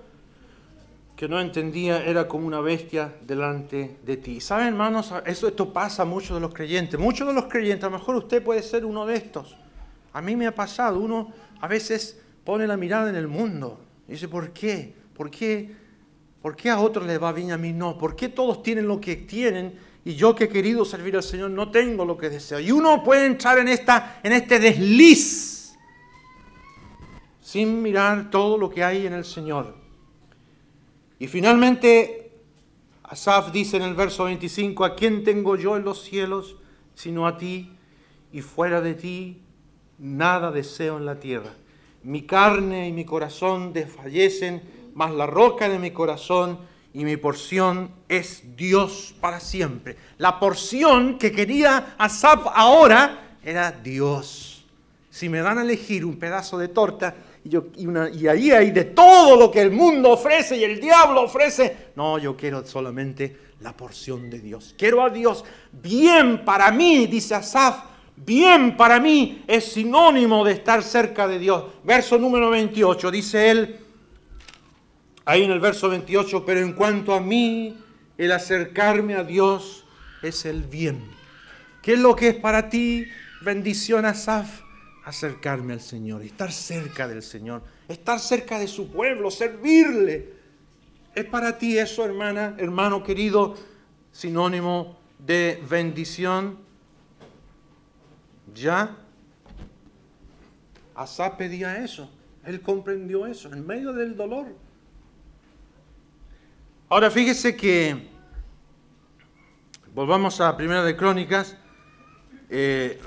que 1.17 1.27
no 1.27 1.41
entendía, 1.41 2.06
era 2.06 2.27
como 2.27 2.45
una 2.45 2.62
bestia 2.62 3.15
delante 3.25 3.97
de 4.06 4.17
ti. 4.17 4.39
¿Saben, 4.39 4.67
hermanos? 4.67 5.12
Eso, 5.25 5.47
esto 5.47 5.73
pasa 5.73 6.03
a 6.03 6.06
muchos 6.06 6.36
de 6.36 6.39
los 6.39 6.53
creyentes. 6.53 6.99
Muchos 6.99 7.27
de 7.27 7.34
los 7.34 7.45
creyentes, 7.45 7.86
a 7.86 7.89
lo 7.89 7.97
mejor 7.97 8.17
usted 8.17 8.43
puede 8.43 8.62
ser 8.62 8.86
uno 8.86 9.03
de 9.08 9.15
estos. 9.15 9.58
A 10.13 10.21
mí 10.21 10.36
me 10.36 10.45
ha 10.45 10.53
pasado, 10.53 10.99
uno 10.99 11.34
a 11.60 11.67
veces 11.67 12.21
pone 12.43 12.67
la 12.67 12.77
mirada 12.77 13.10
en 13.10 13.15
el 13.15 13.27
mundo. 13.27 13.80
dice, 14.08 14.27
¿por 14.27 14.51
qué? 14.51 14.93
¿Por 15.15 15.32
qué? 15.32 15.75
¿Por 16.39 16.56
qué 16.56 16.69
a 16.69 16.80
otros 16.80 17.08
les 17.08 17.21
va 17.21 17.34
bien 17.34 17.47
y 17.47 17.51
a 17.51 17.58
mí 17.58 17.73
no? 17.73 17.97
¿Por 17.97 18.15
qué 18.15 18.30
todos 18.30 18.62
tienen 18.62 18.88
lo 18.88 19.01
que 19.01 19.15
tienen 19.15 19.73
y 20.06 20.13
yo 20.13 20.36
que 20.36 20.43
he 20.43 20.49
querido 20.49 20.86
servir 20.86 21.15
al 21.15 21.23
Señor 21.23 21.49
no 21.49 21.71
tengo 21.71 22.06
lo 22.06 22.15
que 22.15 22.30
deseo? 22.30 22.60
Y 22.60 22.71
uno 22.71 23.03
puede 23.03 23.25
entrar 23.25 23.58
en, 23.58 23.69
esta, 23.69 24.19
en 24.21 24.34
este 24.34 24.60
desliz 24.60 25.75
sin 27.41 27.82
mirar 27.82 28.30
todo 28.30 28.56
lo 28.56 28.69
que 28.69 28.84
hay 28.84 29.08
en 29.08 29.13
el 29.13 29.25
Señor. 29.25 29.87
Y 31.19 31.27
finalmente, 31.27 32.32
Asaf 33.03 33.51
dice 33.51 33.77
en 33.77 33.84
el 33.84 33.95
verso 33.95 34.25
25, 34.25 34.86
¿a 34.86 34.95
quién 34.95 35.23
tengo 35.23 35.56
yo 35.56 35.77
en 35.77 35.84
los 35.84 36.03
cielos 36.03 36.58
sino 36.93 37.27
a 37.27 37.38
ti? 37.38 37.71
Y 38.32 38.41
fuera 38.41 38.82
de 38.82 38.93
ti 38.93 39.41
nada 39.97 40.51
deseo 40.51 40.97
en 40.97 41.06
la 41.06 41.19
tierra. 41.19 41.51
Mi 42.03 42.23
carne 42.23 42.88
y 42.88 42.91
mi 42.91 43.06
corazón 43.06 43.73
desfallecen, 43.73 44.62
mas 44.93 45.12
la 45.12 45.25
roca 45.25 45.69
de 45.69 45.80
mi 45.80 45.91
corazón 45.91 46.60
y 46.93 47.03
mi 47.03 47.17
porción 47.17 47.91
es 48.10 48.56
Dios 48.56 49.15
para 49.19 49.39
siempre. 49.39 49.97
La 50.17 50.39
porción 50.39 51.17
que 51.17 51.32
quería 51.32 51.95
Asaf 51.97 52.45
ahora 52.53 53.38
era 53.43 53.71
Dios. 53.71 54.65
Si 55.10 55.30
me 55.30 55.39
dan 55.39 55.58
a 55.58 55.63
elegir 55.63 56.06
un 56.06 56.17
pedazo 56.17 56.58
de 56.58 56.67
torta, 56.67 57.15
y, 57.47 58.27
ahí 58.27 58.51
hay 58.51 58.71
de 58.71 58.86
todo 58.86 59.36
lo 59.36 59.51
que 59.51 59.62
el 59.62 59.71
mundo 59.71 60.12
ofrece 60.12 60.57
y 60.57 60.63
el 60.63 60.79
diablo 60.79 61.23
ofrece. 61.23 61.91
No, 61.95 62.17
yo 62.17 62.36
quiero 62.36 62.65
solamente 62.65 63.38
la 63.62 63.75
porción 63.75 64.29
de 64.29 64.39
Dios. 64.39 64.75
Quiero 64.77 65.03
a 65.03 65.10
Dios. 65.10 65.43
Bien 65.71 66.43
para 66.43 66.71
mí, 66.71 67.07
dice 67.07 67.36
Asaf, 67.36 67.83
bien 68.15 68.77
para 68.77 68.99
mí 68.99 69.43
es 69.47 69.65
sinónimo 69.73 70.43
de 70.43 70.53
estar 70.53 70.83
cerca 70.83 71.27
de 71.27 71.39
Dios. 71.39 71.63
Verso 71.83 72.17
número 72.17 72.49
28, 72.49 73.12
dice 73.12 73.49
él, 73.51 73.79
ahí 75.25 75.43
en 75.43 75.51
el 75.51 75.60
verso 75.60 75.89
28, 75.89 76.45
pero 76.45 76.60
en 76.60 76.73
cuanto 76.73 77.13
a 77.13 77.19
mí, 77.19 77.77
el 78.17 78.31
acercarme 78.31 79.15
a 79.15 79.23
Dios 79.23 79.86
es 80.21 80.45
el 80.45 80.63
bien. 80.63 81.03
¿Qué 81.81 81.93
es 81.93 81.99
lo 81.99 82.15
que 82.15 82.29
es 82.29 82.36
para 82.36 82.69
ti 82.69 83.05
bendición, 83.41 84.05
Asaf? 84.05 84.66
Acercarme 85.08 85.72
al 85.72 85.80
Señor, 85.80 86.22
estar 86.22 86.52
cerca 86.52 87.08
del 87.08 87.24
Señor, 87.24 87.63
estar 87.88 88.20
cerca 88.20 88.60
de 88.60 88.67
su 88.67 88.91
pueblo, 88.91 89.32
servirle. 89.32 90.34
¿Es 91.15 91.24
para 91.24 91.58
ti 91.58 91.78
eso, 91.78 92.04
hermana, 92.04 92.56
hermano 92.58 93.02
querido, 93.04 93.56
sinónimo 94.12 94.98
de 95.17 95.63
bendición? 95.70 96.58
Ya 98.54 98.98
Asa 100.93 101.38
pedía 101.38 101.82
eso, 101.82 102.12
él 102.43 102.60
comprendió 102.60 103.26
eso 103.28 103.54
en 103.54 103.65
medio 103.65 103.93
del 103.93 104.17
dolor. 104.17 104.48
Ahora 106.89 107.10
fíjese 107.10 107.56
que, 107.56 108.10
volvamos 109.93 110.41
a 110.41 110.58
Primera 110.58 110.84
de 110.84 110.98
Crónicas, 110.98 111.56
eh, 112.50 113.00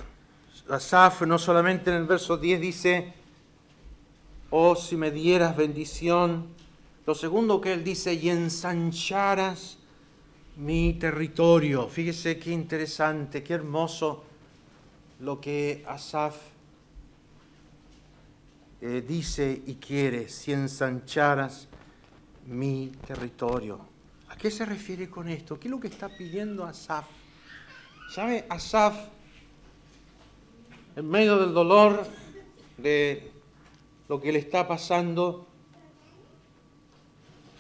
Asaf 0.71 1.23
no 1.23 1.39
solamente 1.39 1.91
en 1.91 1.97
el 1.97 2.07
verso 2.07 2.37
10 2.37 2.61
dice, 2.61 3.13
oh 4.51 4.77
si 4.77 4.97
me 4.97 5.11
dieras 5.11 5.57
bendición, 5.57 6.47
lo 7.07 7.15
segundo 7.15 7.61
que 7.61 7.73
él 7.73 7.83
dice, 7.83 8.15
y 8.15 8.29
ensancharas 8.29 9.79
mi 10.57 10.95
territorio. 10.95 11.89
Fíjese 11.89 12.39
qué 12.39 12.53
interesante, 12.53 13.43
qué 13.43 13.55
hermoso 13.55 14.25
lo 15.21 15.41
que 15.41 15.85
Asaf 15.89 16.37
eh, 18.81 19.05
dice 19.07 19.63
y 19.67 19.75
quiere, 19.75 20.29
si 20.29 20.53
ensancharas 20.53 21.69
mi 22.47 22.93
territorio. 23.07 23.81
¿A 24.29 24.37
qué 24.37 24.51
se 24.51 24.65
refiere 24.65 25.11
con 25.11 25.29
esto? 25.29 25.59
¿Qué 25.59 25.69
es 25.69 25.71
lo 25.73 25.81
que 25.81 25.89
está 25.89 26.09
pidiendo 26.09 26.65
Asaf? 26.65 27.07
¿Sabe? 28.11 28.47
Asaf 28.49 28.97
en 30.97 31.09
medio 31.09 31.39
del 31.39 31.55
dolor 31.55 32.07
de 32.77 33.31
lo 34.09 34.21
que 34.21 34.33
le 34.33 34.39
está 34.39 34.67
pasando, 34.67 35.47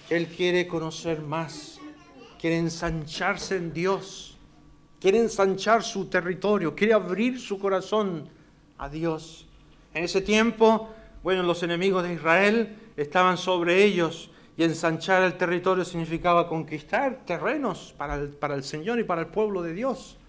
Él 0.09 0.27
quiere 0.27 0.67
conocer 0.67 1.21
más, 1.21 1.79
quiere 2.41 2.59
ensancharse 2.59 3.57
en 3.57 3.73
Dios, 3.73 4.37
quiere 5.01 5.19
ensanchar 5.19 5.83
su 5.83 6.07
territorio, 6.07 6.75
quiere 6.75 6.93
abrir 6.93 7.39
su 7.39 7.59
corazón 7.59 8.29
a 8.79 8.89
Dios. 8.89 9.47
En 9.95 10.05
ese 10.05 10.21
tiempo, 10.21 10.91
bueno, 11.23 11.43
los 11.43 11.63
enemigos 11.63 12.03
de 12.03 12.15
Israel 12.15 12.77
estaban 12.97 13.37
sobre 13.37 13.85
ellos 13.85 14.31
y 14.57 14.65
ensanchar 14.65 15.23
el 15.23 15.39
territorio 15.39 15.85
significaba 15.85 16.49
conquistar 16.49 17.25
terrenos 17.25 17.95
para 17.97 18.17
el, 18.17 18.29
para 18.31 18.55
el 18.55 18.65
Señor 18.65 18.99
y 18.99 19.05
para 19.05 19.23
el 19.23 19.29
pueblo 19.29 19.63
de 19.63 19.73
Dios. 19.73 20.20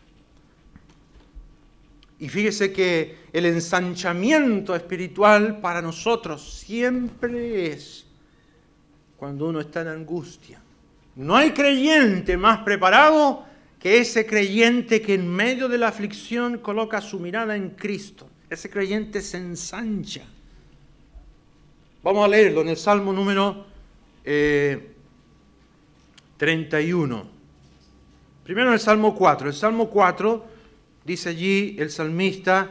Y 2.21 2.29
fíjese 2.29 2.71
que 2.71 3.17
el 3.33 3.47
ensanchamiento 3.47 4.75
espiritual 4.75 5.59
para 5.59 5.81
nosotros 5.81 6.61
siempre 6.63 7.71
es 7.71 8.05
cuando 9.17 9.47
uno 9.47 9.59
está 9.59 9.81
en 9.81 9.87
angustia. 9.87 10.61
No 11.15 11.35
hay 11.35 11.49
creyente 11.49 12.37
más 12.37 12.59
preparado 12.59 13.43
que 13.79 13.97
ese 13.97 14.27
creyente 14.27 15.01
que 15.01 15.15
en 15.15 15.27
medio 15.27 15.67
de 15.67 15.79
la 15.79 15.87
aflicción 15.87 16.59
coloca 16.59 17.01
su 17.01 17.19
mirada 17.19 17.55
en 17.55 17.71
Cristo. 17.71 18.29
Ese 18.51 18.69
creyente 18.69 19.19
se 19.21 19.37
ensancha. 19.37 20.21
Vamos 22.03 22.23
a 22.23 22.27
leerlo 22.27 22.61
en 22.61 22.69
el 22.69 22.77
Salmo 22.77 23.11
número 23.13 23.65
31. 26.37 27.17
Eh, 27.17 27.25
Primero 28.43 28.67
en 28.67 28.73
el 28.75 28.79
Salmo 28.79 29.15
4. 29.15 29.47
El 29.47 29.55
Salmo 29.55 29.89
4 29.89 30.50
Dice 31.03 31.29
allí 31.29 31.75
el 31.79 31.89
salmista 31.89 32.69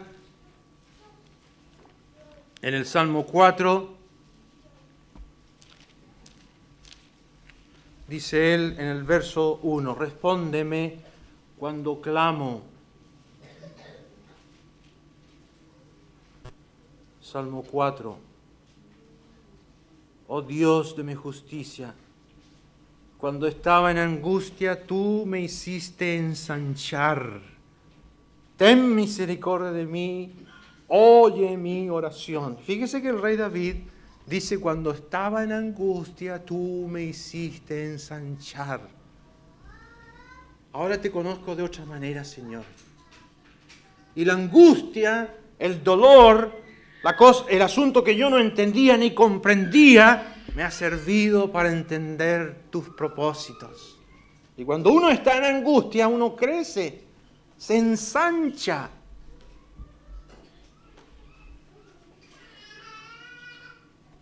en 2.63 2.75
el 2.75 2.87
Salmo 2.87 3.27
4, 3.27 3.91
dice 8.07 8.55
él 8.55 8.77
en 8.79 8.87
el 8.87 9.03
verso 9.03 9.59
1, 9.63 9.95
respóndeme 9.97 11.01
cuando 11.59 12.01
clamo. 12.01 12.63
Salmo 17.21 17.65
4, 17.69 18.19
oh 20.29 20.43
Dios 20.43 20.97
de 20.97 21.03
mi 21.03 21.15
justicia, 21.17 21.95
cuando 23.19 23.49
estaba 23.49 23.91
en 23.91 23.99
angustia 23.99 24.87
tú 24.87 25.25
me 25.27 25.41
hiciste 25.41 26.17
ensanchar 26.17 27.50
ten 28.61 28.95
misericordia 28.95 29.73
de 29.73 29.87
mí, 29.87 30.35
oye 30.89 31.57
mi 31.57 31.89
oración. 31.89 32.59
Fíjese 32.59 33.01
que 33.01 33.09
el 33.09 33.23
rey 33.23 33.35
David 33.35 33.77
dice, 34.27 34.61
cuando 34.61 34.91
estaba 34.91 35.43
en 35.43 35.53
angustia, 35.53 36.45
tú 36.45 36.87
me 36.87 37.05
hiciste 37.05 37.87
ensanchar. 37.87 38.83
Ahora 40.75 41.01
te 41.01 41.11
conozco 41.11 41.57
de 41.57 41.63
otra 41.63 41.87
manera, 41.87 42.23
Señor. 42.23 42.65
Y 44.15 44.27
la 44.27 44.35
angustia, 44.35 45.35
el 45.59 45.83
dolor, 45.83 46.53
la 47.03 47.17
cosa, 47.17 47.47
el 47.49 47.63
asunto 47.63 48.05
que 48.05 48.15
yo 48.15 48.29
no 48.29 48.39
entendía 48.39 48.95
ni 48.99 49.15
comprendía, 49.15 50.37
me 50.55 50.65
ha 50.65 50.71
servido 50.71 51.51
para 51.51 51.73
entender 51.73 52.65
tus 52.69 52.91
propósitos. 52.91 53.99
Y 54.55 54.67
cuando 54.67 54.93
uno 54.93 55.09
está 55.09 55.39
en 55.39 55.45
angustia, 55.45 56.09
uno 56.09 56.37
crece 56.37 57.09
se 57.61 57.77
ensancha. 57.77 58.89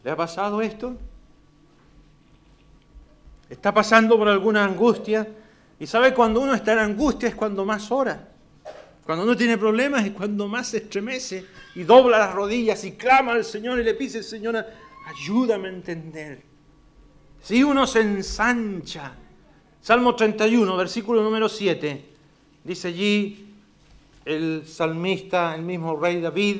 ¿Le 0.02 0.10
ha 0.10 0.16
pasado 0.16 0.60
esto? 0.60 0.96
¿Está 3.48 3.72
pasando 3.72 4.18
por 4.18 4.26
alguna 4.28 4.64
angustia? 4.64 5.28
Y 5.78 5.86
sabe, 5.86 6.12
cuando 6.12 6.40
uno 6.40 6.52
está 6.52 6.72
en 6.72 6.80
angustia 6.80 7.28
es 7.28 7.36
cuando 7.36 7.64
más 7.64 7.92
ora. 7.92 8.28
Cuando 9.04 9.22
uno 9.22 9.36
tiene 9.36 9.56
problemas 9.56 10.04
es 10.04 10.12
cuando 10.12 10.48
más 10.48 10.66
se 10.66 10.78
estremece 10.78 11.46
y 11.76 11.84
dobla 11.84 12.18
las 12.18 12.34
rodillas 12.34 12.82
y 12.82 12.92
clama 12.92 13.32
al 13.32 13.44
Señor 13.44 13.78
y 13.78 13.84
le 13.84 13.94
pide, 13.94 14.20
Señor, 14.24 14.66
ayúdame 15.06 15.68
a 15.68 15.72
entender. 15.72 16.42
Si 17.40 17.62
uno 17.62 17.86
se 17.86 18.00
ensancha. 18.00 19.12
Salmo 19.80 20.16
31, 20.16 20.76
versículo 20.76 21.22
número 21.22 21.48
7. 21.48 22.17
Dice 22.64 22.88
allí 22.88 23.46
el 24.24 24.64
salmista, 24.66 25.54
el 25.54 25.62
mismo 25.62 25.96
rey 25.96 26.20
David, 26.20 26.56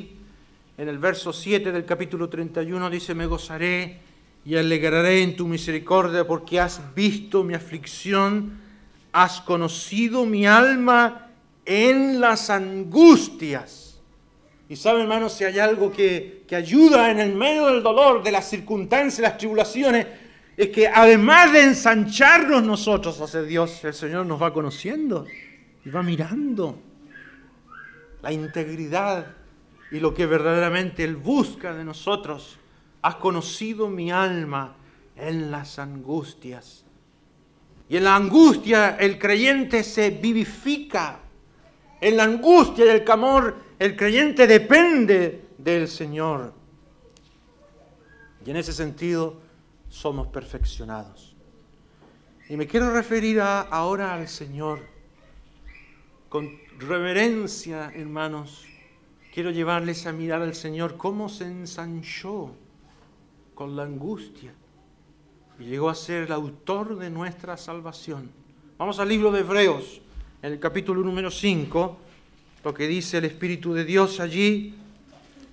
en 0.79 0.89
el 0.89 0.99
verso 0.99 1.33
7 1.33 1.73
del 1.73 1.85
capítulo 1.85 2.29
31 2.29 2.89
dice, 2.89 3.15
me 3.15 3.27
gozaré 3.27 3.99
y 4.45 4.57
alegraré 4.57 5.23
en 5.23 5.37
tu 5.37 5.49
misericordia 5.49 6.27
porque 6.27 6.61
has 6.61 6.95
visto 6.95 7.43
mi 7.43 7.55
aflicción, 7.55 8.61
has 9.13 9.41
conocido 9.41 10.25
mi 10.25 10.47
alma 10.47 11.31
en 11.67 12.21
las 12.21 12.49
angustias. 12.49 14.01
Y 14.69 14.77
saben, 14.77 15.03
hermanos, 15.03 15.33
si 15.33 15.45
hay 15.45 15.59
algo 15.59 15.91
que, 15.91 16.45
que 16.47 16.55
ayuda 16.55 17.11
en 17.11 17.19
el 17.19 17.35
medio 17.35 17.67
del 17.67 17.83
dolor, 17.83 18.23
de 18.23 18.31
las 18.31 18.49
circunstancias, 18.49 19.19
las 19.19 19.37
tribulaciones, 19.37 20.07
es 20.57 20.69
que 20.69 20.87
además 20.87 21.53
de 21.53 21.63
ensancharnos 21.65 22.63
nosotros 22.63 23.21
hacia 23.21 23.43
Dios, 23.43 23.85
el 23.85 23.95
Señor 23.95 24.27
nos 24.27 24.41
va 24.41 24.53
conociendo 24.53 25.27
y 25.89 25.91
va 25.91 26.03
mirando 26.03 26.79
la 28.21 28.31
integridad 28.31 29.27
y 29.91 30.01
lo 30.01 30.13
que 30.13 30.27
verdaderamente 30.27 31.03
Él 31.03 31.17
busca 31.17 31.73
de 31.73 31.83
nosotros. 31.83 32.59
Has 33.01 33.15
conocido 33.15 33.89
mi 33.89 34.11
alma 34.11 34.77
en 35.17 35.51
las 35.51 35.79
angustias. 35.79 36.85
Y 37.89 37.97
en 37.97 38.05
la 38.05 38.17
angustia 38.17 38.99
el 39.01 39.19
creyente 39.19 39.83
se 39.83 40.11
vivifica. 40.11 41.21
En 42.03 42.19
la 42.19 42.25
angustia 42.25 42.85
y 42.85 42.89
el 42.89 43.03
clamor 43.03 43.57
el 43.79 43.97
creyente 43.97 44.47
depende 44.47 45.47
del 45.57 45.89
Señor. 45.89 46.53
Y 48.45 48.51
en 48.51 48.59
ese 48.59 48.75
sentido 48.75 49.41
somos 49.89 50.27
perfeccionados. 50.27 51.35
Y 52.51 52.59
me 52.59 52.67
quiero 52.67 52.93
referir 52.93 53.41
ahora 53.41 54.13
al 54.13 54.29
Señor. 54.29 54.98
Con 56.29 56.61
reverencia, 56.79 57.91
hermanos, 57.95 58.67
quiero 59.33 59.51
llevarles 59.51 60.05
a 60.05 60.13
mirar 60.13 60.43
al 60.43 60.55
Señor 60.55 60.99
cómo 60.99 61.31
se 61.31 61.45
ensanchó 61.45 62.51
con 63.55 63.75
la 63.75 63.85
angustia 63.85 64.53
y 65.59 65.65
llegó 65.65 65.89
a 65.89 65.95
ser 65.95 66.25
el 66.25 66.33
autor 66.33 66.99
de 66.99 67.09
nuestra 67.09 67.57
salvación. 67.57 68.31
Vamos 68.77 68.99
al 68.99 69.09
libro 69.09 69.33
de 69.33 69.41
Hebreos, 69.41 70.03
en 70.43 70.53
el 70.53 70.61
capítulo 70.61 71.01
número 71.01 71.31
5, 71.31 71.97
lo 72.63 72.75
que 72.75 72.87
dice 72.87 73.17
el 73.17 73.25
Espíritu 73.25 73.73
de 73.73 73.87
Dios 73.87 74.21
allí, 74.21 74.75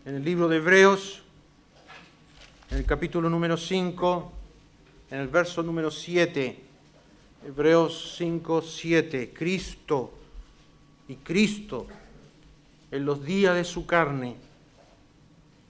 en 0.03 0.15
el 0.15 0.25
libro 0.25 0.49
de 0.49 0.57
Hebreos, 0.57 1.21
en 2.69 2.79
el 2.79 2.85
capítulo 2.85 3.29
número 3.29 3.55
5, 3.55 4.31
en 5.11 5.19
el 5.21 5.29
verso 5.29 5.63
número 5.63 5.89
7, 5.89 6.59
Hebreos 7.47 8.15
5, 8.17 8.61
7, 8.61 9.31
Cristo 9.33 10.11
y 11.07 11.15
Cristo 11.15 11.87
en 12.91 13.05
los 13.05 13.25
días 13.25 13.55
de 13.55 13.63
su 13.63 13.85
carne, 13.85 14.35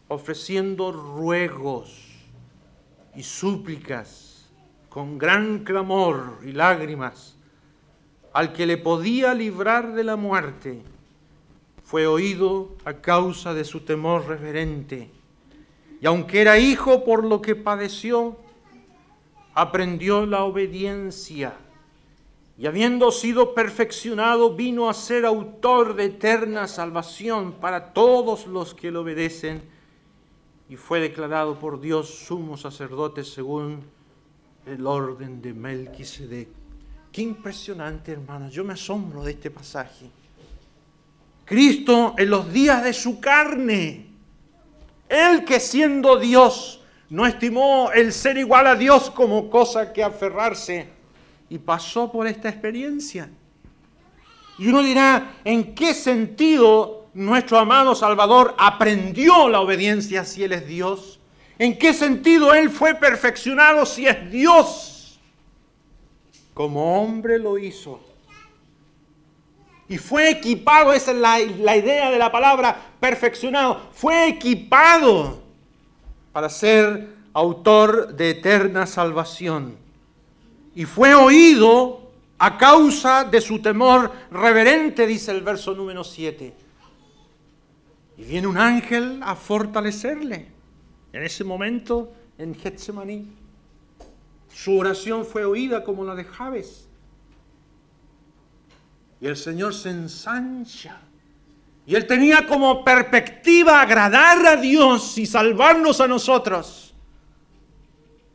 ofreciendo 0.08 0.92
ruegos 0.92 2.06
y 3.16 3.24
súplicas 3.24 4.46
con 4.90 5.18
gran 5.18 5.64
clamor 5.64 6.40
y 6.44 6.52
lágrimas 6.52 7.36
al 8.34 8.54
que 8.54 8.66
le 8.66 8.78
podía 8.78 9.34
librar 9.34 9.94
de 9.94 10.04
la 10.04 10.18
muerte, 10.18 10.82
fue 11.84 12.06
oído 12.06 12.76
a 12.84 12.94
causa 12.94 13.54
de 13.54 13.64
su 13.64 13.82
temor 13.82 14.28
reverente. 14.28 15.10
Y 16.02 16.06
aunque 16.06 16.42
era 16.42 16.60
hijo 16.60 17.06
por 17.06 17.24
lo 17.24 17.42
que 17.42 17.56
padeció, 17.56 18.38
aprendió 19.54 20.26
la 20.26 20.44
obediencia. 20.44 21.54
Y 22.58 22.68
habiendo 22.68 23.12
sido 23.12 23.54
perfeccionado, 23.54 24.56
vino 24.56 24.90
a 24.90 24.94
ser 24.94 25.26
autor 25.26 25.96
de 25.96 26.06
eterna 26.06 26.68
salvación 26.68 27.54
para 27.54 27.94
todos 27.94 28.48
los 28.48 28.74
que 28.74 28.92
le 28.92 28.98
obedecen 28.98 29.62
y 30.70 30.78
fue 30.78 31.02
declarado 31.02 31.60
por 31.60 31.82
Dios 31.82 32.10
sumo 32.10 32.56
sacerdote 32.56 33.24
según 33.24 33.84
el 34.66 34.88
orden 34.88 35.42
de 35.42 35.54
Melquisedec. 35.54 36.48
Qué 37.12 37.22
impresionante, 37.22 38.14
hermanos. 38.14 38.54
Yo 38.54 38.64
me 38.64 38.74
asombro 38.74 39.24
de 39.24 39.32
este 39.32 39.52
pasaje. 39.52 40.10
Cristo 41.44 42.16
en 42.18 42.30
los 42.30 42.52
días 42.52 42.84
de 42.84 42.94
su 42.94 43.20
carne, 43.20 44.08
Él 45.08 45.44
que 45.44 45.60
siendo 45.60 46.18
Dios, 46.18 46.82
no 47.10 47.28
estimó 47.28 47.92
el 47.94 48.12
ser 48.12 48.38
igual 48.38 48.66
a 48.66 48.76
Dios 48.76 49.12
como 49.12 49.50
cosa 49.50 49.94
que 49.94 50.04
aferrarse 50.04 50.95
y 51.50 51.58
pasó 51.58 52.12
por 52.12 52.28
esta 52.28 52.50
experiencia. 52.50 53.30
Y 54.58 54.68
uno 54.68 54.82
dirá, 54.82 55.34
¿en 55.44 55.76
qué 55.76 55.94
sentido 55.94 57.08
nuestro 57.14 57.58
amado 57.58 57.94
Salvador 57.96 58.56
aprendió 58.58 59.50
la 59.50 59.62
obediencia 59.62 60.24
si 60.24 60.44
Él 60.44 60.54
es 60.54 60.68
Dios? 60.68 61.20
¿En 61.58 61.78
qué 61.78 61.94
sentido 61.94 62.54
Él 62.54 62.70
fue 62.70 62.96
perfeccionado 62.96 63.86
si 63.86 64.08
es 64.08 64.32
Dios? 64.32 65.20
Como 66.54 67.02
hombre 67.02 67.38
lo 67.38 67.58
hizo. 67.58 68.00
Y 69.88 69.98
fue 69.98 70.32
equipado, 70.32 70.94
esa 70.94 71.12
es 71.12 71.18
la, 71.18 71.38
la 71.40 71.78
idea 71.78 72.10
de 72.10 72.18
la 72.18 72.32
palabra 72.32 72.76
perfeccionado, 73.00 73.90
fue 73.94 74.28
equipado 74.28 75.44
para 76.32 76.50
ser 76.50 77.10
autor 77.34 78.16
de 78.16 78.32
eterna 78.32 78.88
salvación. 78.88 79.85
Y 80.76 80.86
fue 80.86 81.16
oído 81.16 82.12
a 82.38 82.58
causa 82.58 83.24
de 83.24 83.40
su 83.40 83.62
temor 83.62 84.12
reverente, 84.30 85.08
dice 85.08 85.32
el 85.32 85.42
verso 85.42 85.74
número 85.74 86.04
7. 86.04 86.54
Y 88.18 88.24
viene 88.24 88.48
un 88.48 88.58
ángel 88.58 89.22
a 89.24 89.36
fortalecerle. 89.36 90.48
En 91.14 91.24
ese 91.24 91.46
momento, 91.46 92.12
en 92.38 92.54
Getsemaní, 92.54 93.26
su 94.54 94.78
oración 94.78 95.26
fue 95.26 95.46
oída 95.46 95.84
como 95.84 96.04
la 96.04 96.14
de 96.14 96.26
Javes. 96.26 96.88
Y 99.22 99.28
el 99.28 99.38
Señor 99.38 99.74
se 99.74 99.90
ensancha. 99.90 101.00
Y 101.88 101.96
él 101.96 102.06
tenía 102.06 102.46
como 102.48 102.84
perspectiva 102.84 103.82
agradar 103.82 104.46
a 104.46 104.56
Dios 104.58 105.18
y 105.18 105.26
salvarnos 105.26 106.02
a 106.02 106.08
nosotros. 106.08 106.94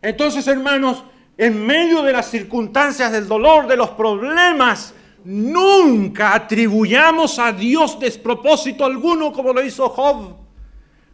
Entonces, 0.02 0.46
hermanos, 0.46 1.04
en 1.40 1.66
medio 1.66 2.02
de 2.02 2.12
las 2.12 2.30
circunstancias 2.30 3.10
del 3.10 3.26
dolor, 3.26 3.66
de 3.66 3.76
los 3.76 3.90
problemas, 3.90 4.94
Nunca 5.24 6.34
atribuyamos 6.34 7.38
a 7.38 7.52
Dios 7.52 8.00
despropósito 8.00 8.84
alguno 8.84 9.32
como 9.32 9.52
lo 9.52 9.62
hizo 9.62 9.88
Job. 9.90 10.36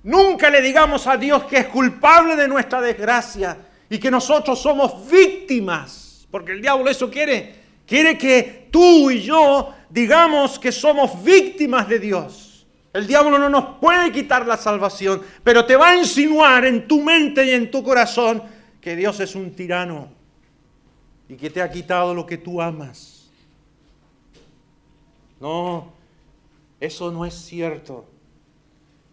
Nunca 0.04 0.48
le 0.48 0.62
digamos 0.62 1.06
a 1.08 1.16
Dios 1.16 1.44
que 1.44 1.58
es 1.58 1.66
culpable 1.66 2.36
de 2.36 2.46
nuestra 2.46 2.80
desgracia 2.80 3.56
y 3.90 3.98
que 3.98 4.10
nosotros 4.10 4.60
somos 4.60 5.10
víctimas, 5.10 6.26
porque 6.30 6.52
el 6.52 6.62
diablo 6.62 6.88
eso 6.88 7.10
quiere. 7.10 7.66
Quiere 7.84 8.16
que 8.16 8.68
tú 8.70 9.10
y 9.10 9.22
yo 9.22 9.74
digamos 9.90 10.58
que 10.58 10.70
somos 10.70 11.22
víctimas 11.24 11.88
de 11.88 11.98
Dios. 11.98 12.66
El 12.92 13.06
diablo 13.06 13.38
no 13.38 13.48
nos 13.48 13.78
puede 13.80 14.12
quitar 14.12 14.46
la 14.46 14.56
salvación, 14.56 15.20
pero 15.42 15.64
te 15.64 15.76
va 15.76 15.90
a 15.90 15.96
insinuar 15.96 16.64
en 16.64 16.86
tu 16.86 17.02
mente 17.02 17.44
y 17.44 17.50
en 17.50 17.70
tu 17.70 17.82
corazón 17.82 18.42
que 18.80 18.94
Dios 18.94 19.18
es 19.18 19.34
un 19.34 19.52
tirano 19.54 20.15
y 21.28 21.36
que 21.36 21.50
te 21.50 21.60
ha 21.62 21.70
quitado 21.70 22.14
lo 22.14 22.26
que 22.26 22.38
tú 22.38 22.60
amas. 22.60 23.30
No, 25.40 25.92
eso 26.80 27.10
no 27.10 27.24
es 27.24 27.34
cierto. 27.34 28.06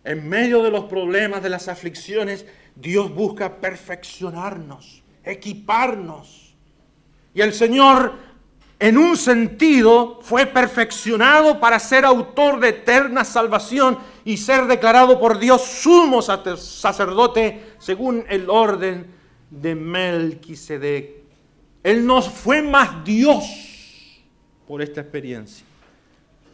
En 0.04 0.28
medio 0.28 0.62
de 0.64 0.72
los 0.72 0.86
problemas, 0.86 1.42
de 1.42 1.50
las 1.50 1.68
aflicciones, 1.68 2.46
Dios 2.76 3.14
busca 3.14 3.58
perfeccionarnos, 3.58 5.02
equiparnos. 5.24 6.56
Y 7.34 7.42
el 7.42 7.54
Señor, 7.54 8.14
en 8.80 8.98
un 8.98 9.18
sentido, 9.18 10.20
fue 10.22 10.46
perfeccionado 10.46 11.60
para 11.60 11.80
ser 11.80 12.06
autor 12.06 12.60
de 12.60 12.70
eterna 12.70 13.24
salvación 13.24 13.98
y 14.26 14.38
ser 14.38 14.68
declarado 14.68 15.20
por 15.20 15.40
Dios 15.40 15.62
sumo 15.62 16.22
sacerdote 16.22 17.74
según 17.80 18.26
el 18.30 18.50
orden 18.50 19.08
de 19.50 19.76
Melquisedec. 19.76 21.23
Él 21.84 22.06
nos 22.06 22.30
fue 22.30 22.62
más 22.62 23.04
Dios 23.04 23.44
por 24.68 24.82
esta 24.82 25.02
experiencia. 25.02 25.66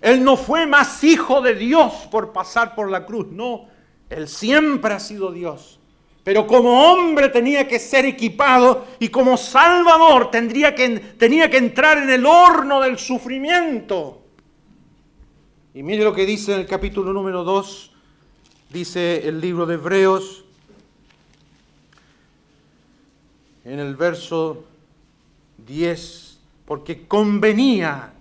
Él 0.01 0.23
no 0.23 0.35
fue 0.37 0.65
más 0.65 1.03
hijo 1.03 1.41
de 1.41 1.55
Dios 1.55 1.93
por 2.09 2.33
pasar 2.33 2.73
por 2.73 2.89
la 2.89 3.05
cruz, 3.05 3.27
no. 3.31 3.67
Él 4.09 4.27
siempre 4.27 4.93
ha 4.93 4.99
sido 4.99 5.31
Dios. 5.31 5.79
Pero 6.23 6.47
como 6.47 6.91
hombre 6.91 7.29
tenía 7.29 7.67
que 7.67 7.79
ser 7.79 8.05
equipado 8.05 8.85
y 8.99 9.09
como 9.09 9.37
salvador 9.37 10.31
tendría 10.31 10.75
que, 10.75 10.99
tenía 11.17 11.49
que 11.49 11.57
entrar 11.57 11.97
en 11.97 12.09
el 12.09 12.25
horno 12.25 12.81
del 12.81 12.97
sufrimiento. 12.97 14.21
Y 15.73 15.83
mire 15.83 16.03
lo 16.03 16.13
que 16.13 16.25
dice 16.25 16.53
en 16.53 16.61
el 16.61 16.65
capítulo 16.65 17.13
número 17.13 17.43
2, 17.43 17.91
dice 18.69 19.27
el 19.27 19.39
libro 19.39 19.65
de 19.65 19.75
Hebreos, 19.75 20.43
en 23.65 23.79
el 23.79 23.95
verso 23.95 24.65
10, 25.69 26.39
porque 26.65 27.07
convenía 27.07 28.11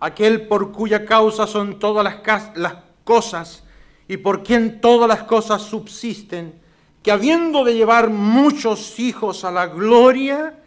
aquel 0.00 0.48
por 0.48 0.72
cuya 0.72 1.06
causa 1.06 1.46
son 1.46 1.78
todas 1.78 2.04
las, 2.04 2.56
las 2.56 2.74
cosas, 3.04 3.62
y 4.06 4.18
por 4.18 4.42
quien 4.42 4.80
todas 4.80 5.08
las 5.08 5.22
cosas 5.22 5.62
subsisten, 5.62 6.60
que 7.02 7.10
habiendo 7.10 7.64
de 7.64 7.74
llevar 7.74 8.10
muchos 8.10 8.98
hijos 8.98 9.44
a 9.44 9.52
la 9.52 9.66
gloria, 9.68 10.58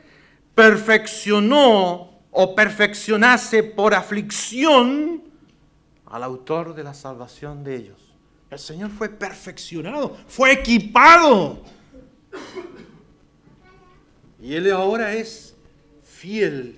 perfeccionó 0.55 2.12
o 2.32 2.55
perfeccionase 2.55 3.64
por 3.64 3.93
aflicción 3.93 5.24
al 6.05 6.24
autor 6.24 6.74
de 6.74 6.84
la 6.84 6.93
salvación 6.93 7.64
de 7.64 7.76
ellos. 7.76 8.16
El 8.49 8.60
Señor 8.60 8.91
fue 8.91 9.10
perfeccionado, 9.10 10.16
fue 10.28 10.53
equipado. 10.53 11.62
Y 14.41 14.53
Él 14.53 14.72
ahora 14.72 15.14
es 15.14 15.47
fiel 16.28 16.78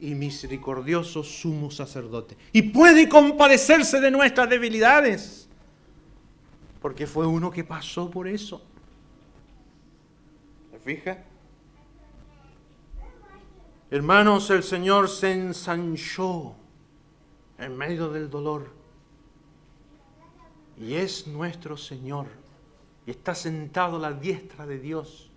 y 0.00 0.14
misericordioso 0.16 1.22
sumo 1.22 1.70
sacerdote. 1.70 2.36
Y 2.52 2.62
puede 2.62 3.08
compadecerse 3.08 4.00
de 4.00 4.10
nuestras 4.10 4.50
debilidades. 4.50 5.48
Porque 6.82 7.06
fue 7.06 7.24
uno 7.24 7.52
que 7.52 7.62
pasó 7.62 8.10
por 8.10 8.26
eso. 8.26 8.60
¿Se 10.72 10.78
fija? 10.80 11.18
Hermanos, 13.92 14.50
el 14.50 14.64
Señor 14.64 15.08
se 15.08 15.32
ensanchó 15.32 16.56
en 17.58 17.76
medio 17.76 18.08
del 18.08 18.28
dolor. 18.28 18.72
Y 20.76 20.94
es 20.94 21.28
nuestro 21.28 21.76
Señor. 21.76 22.26
Y 23.06 23.12
está 23.12 23.36
sentado 23.36 23.98
a 23.98 24.00
la 24.00 24.12
diestra 24.12 24.66
de 24.66 24.80
Dios. 24.80 25.29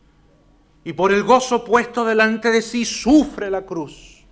Y 0.84 0.94
por 0.94 1.14
el 1.14 1.24
gozo 1.24 1.64
puesto 1.64 2.04
delante 2.04 2.52
de 2.52 2.62
sí 2.62 2.84
sufre 2.86 3.50
la 3.50 3.66
cruz. 3.66 4.26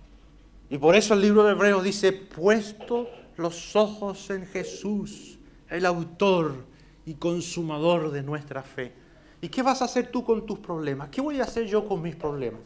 Y 0.68 0.78
por 0.78 0.96
eso 0.96 1.14
el 1.14 1.20
libro 1.20 1.44
de 1.44 1.52
Hebreos 1.52 1.82
dice, 1.82 2.12
puesto 2.12 3.08
los 3.36 3.74
ojos 3.76 4.30
en 4.30 4.46
Jesús, 4.46 5.38
el 5.68 5.86
autor 5.86 6.64
y 7.04 7.14
consumador 7.14 8.10
de 8.10 8.22
nuestra 8.22 8.62
fe. 8.62 8.92
¿Y 9.40 9.48
qué 9.48 9.62
vas 9.62 9.82
a 9.82 9.86
hacer 9.86 10.10
tú 10.10 10.24
con 10.24 10.46
tus 10.46 10.58
problemas? 10.60 11.08
¿Qué 11.08 11.20
voy 11.20 11.40
a 11.40 11.44
hacer 11.44 11.66
yo 11.66 11.86
con 11.86 12.00
mis 12.00 12.16
problemas? 12.16 12.62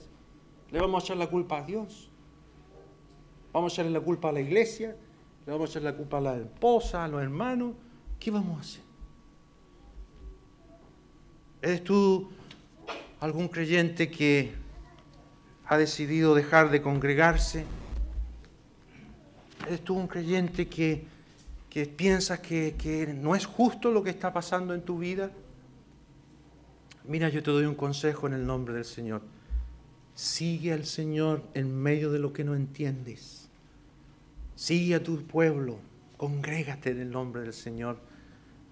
¿Le 0.71 0.81
vamos 0.81 1.03
a 1.03 1.07
echar 1.07 1.17
la 1.17 1.29
culpa 1.29 1.59
a 1.59 1.63
Dios? 1.63 2.11
¿Vamos 3.53 3.73
a 3.73 3.75
echarle 3.75 3.93
la 3.93 4.01
culpa 4.01 4.29
a 4.29 4.33
la 4.33 4.41
iglesia? 4.41 4.97
¿Le 5.47 5.53
vamos 5.53 5.71
a 5.71 5.73
echar 5.73 5.83
la 5.83 5.97
culpa 5.97 6.19
a 6.19 6.21
la 6.21 6.37
esposa, 6.37 7.05
a 7.05 7.09
los 7.09 7.23
hermanos? 7.23 7.75
¿Qué 8.19 8.31
vamos 8.31 8.59
a 8.59 8.61
hacer? 8.61 8.83
¿Eres 11.63 11.85
tú 11.85 12.29
algún 13.21 13.49
creyente 13.49 14.11
que 14.11 14.53
ha 15.67 15.77
decidido 15.77 16.35
dejar 16.35 16.71
de 16.71 16.83
congregarse? 16.83 17.65
¿Eres 19.67 19.83
tú 19.83 19.95
un 19.95 20.07
creyente 20.07 20.69
que, 20.69 21.05
que 21.71 21.87
piensas 21.87 22.41
que, 22.41 22.77
que 22.79 23.07
no 23.07 23.35
es 23.35 23.47
justo 23.47 23.91
lo 23.91 24.03
que 24.03 24.11
está 24.11 24.33
pasando 24.33 24.75
en 24.75 24.83
tu 24.83 24.99
vida? 24.99 25.31
Mira, 27.05 27.29
yo 27.29 27.43
te 27.43 27.51
doy 27.51 27.65
un 27.65 27.75
consejo 27.75 28.27
en 28.27 28.35
el 28.35 28.47
nombre 28.47 28.75
del 28.75 28.85
Señor. 28.85 29.23
Sigue 30.15 30.73
al 30.73 30.85
Señor 30.87 31.43
en 31.55 31.75
medio 31.77 32.11
de 32.11 32.19
lo 32.19 32.33
que 32.33 32.45
no 32.45 32.55
entiendes. 32.55 33.49
Sigue 34.55 34.95
a 34.95 35.03
tu 35.03 35.23
pueblo, 35.23 35.79
congrégate 36.17 36.91
en 36.91 37.01
el 37.01 37.11
nombre 37.11 37.43
del 37.43 37.53
Señor. 37.53 37.99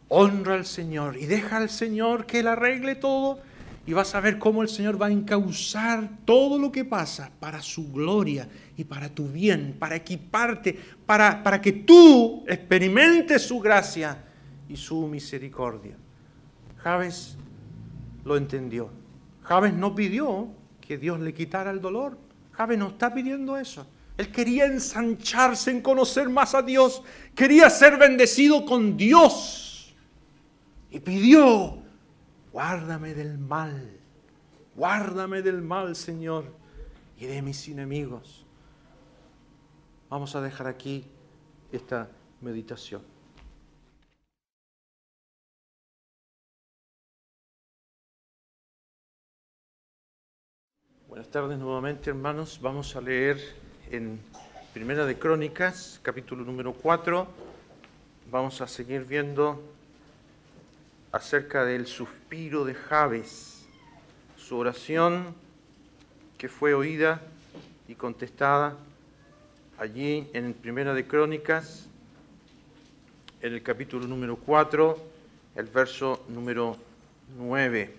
Honra 0.08 0.54
al 0.54 0.64
Señor 0.64 1.16
y 1.16 1.26
deja 1.26 1.58
al 1.58 1.70
Señor 1.70 2.26
que 2.26 2.40
Él 2.40 2.48
arregle 2.48 2.94
todo 2.94 3.40
y 3.86 3.92
vas 3.92 4.14
a 4.14 4.20
ver 4.20 4.38
cómo 4.38 4.62
el 4.62 4.68
Señor 4.68 5.00
va 5.00 5.06
a 5.06 5.12
encauzar 5.12 6.08
todo 6.24 6.58
lo 6.58 6.72
que 6.72 6.84
pasa 6.84 7.30
para 7.38 7.60
su 7.60 7.92
gloria 7.92 8.48
y 8.76 8.84
para 8.84 9.08
tu 9.08 9.28
bien, 9.28 9.76
para 9.78 9.96
equiparte, 9.96 10.78
para, 11.04 11.42
para 11.42 11.60
que 11.60 11.72
tú 11.72 12.44
experimentes 12.46 13.42
su 13.42 13.60
gracia 13.60 14.24
y 14.68 14.76
su 14.76 15.06
misericordia. 15.06 15.96
Javes 16.78 17.36
lo 18.24 18.36
entendió. 18.36 18.90
Javes 19.42 19.74
no 19.74 19.94
pidió 19.94 20.48
que 20.80 20.96
Dios 20.96 21.20
le 21.20 21.34
quitara 21.34 21.70
el 21.70 21.80
dolor. 21.80 22.16
Javes 22.52 22.78
no 22.78 22.88
está 22.88 23.12
pidiendo 23.12 23.58
eso. 23.58 23.86
Él 24.16 24.30
quería 24.30 24.64
ensancharse 24.64 25.70
en 25.70 25.82
conocer 25.82 26.30
más 26.30 26.54
a 26.54 26.62
Dios. 26.62 27.02
Quería 27.34 27.68
ser 27.68 27.98
bendecido 27.98 28.64
con 28.64 28.96
Dios. 28.96 29.94
Y 30.90 31.00
pidió 31.00 31.83
guárdame 32.54 33.14
del 33.14 33.36
mal, 33.36 33.98
guárdame 34.76 35.42
del 35.42 35.60
mal, 35.60 35.96
Señor, 35.96 36.44
y 37.18 37.26
de 37.26 37.42
mis 37.42 37.66
enemigos. 37.66 38.46
Vamos 40.08 40.36
a 40.36 40.40
dejar 40.40 40.68
aquí 40.68 41.04
esta 41.72 42.08
meditación. 42.40 43.02
Buenas 51.08 51.28
tardes 51.30 51.58
nuevamente, 51.58 52.10
hermanos. 52.10 52.60
Vamos 52.62 52.94
a 52.94 53.00
leer 53.00 53.36
en 53.90 54.20
Primera 54.72 55.04
de 55.04 55.18
Crónicas, 55.18 55.98
capítulo 56.04 56.44
número 56.44 56.72
4. 56.72 57.26
Vamos 58.30 58.60
a 58.60 58.68
seguir 58.68 59.06
viendo 59.06 59.73
acerca 61.14 61.64
del 61.64 61.86
suspiro 61.86 62.64
de 62.64 62.74
Javes, 62.74 63.66
su 64.36 64.58
oración 64.58 65.32
que 66.36 66.48
fue 66.48 66.74
oída 66.74 67.22
y 67.86 67.94
contestada 67.94 68.76
allí 69.78 70.28
en 70.32 70.52
Primera 70.54 70.92
de 70.92 71.06
Crónicas, 71.06 71.86
en 73.42 73.52
el 73.52 73.62
capítulo 73.62 74.08
número 74.08 74.34
4, 74.34 74.98
el 75.54 75.66
verso 75.66 76.24
número 76.28 76.76
9. 77.38 77.94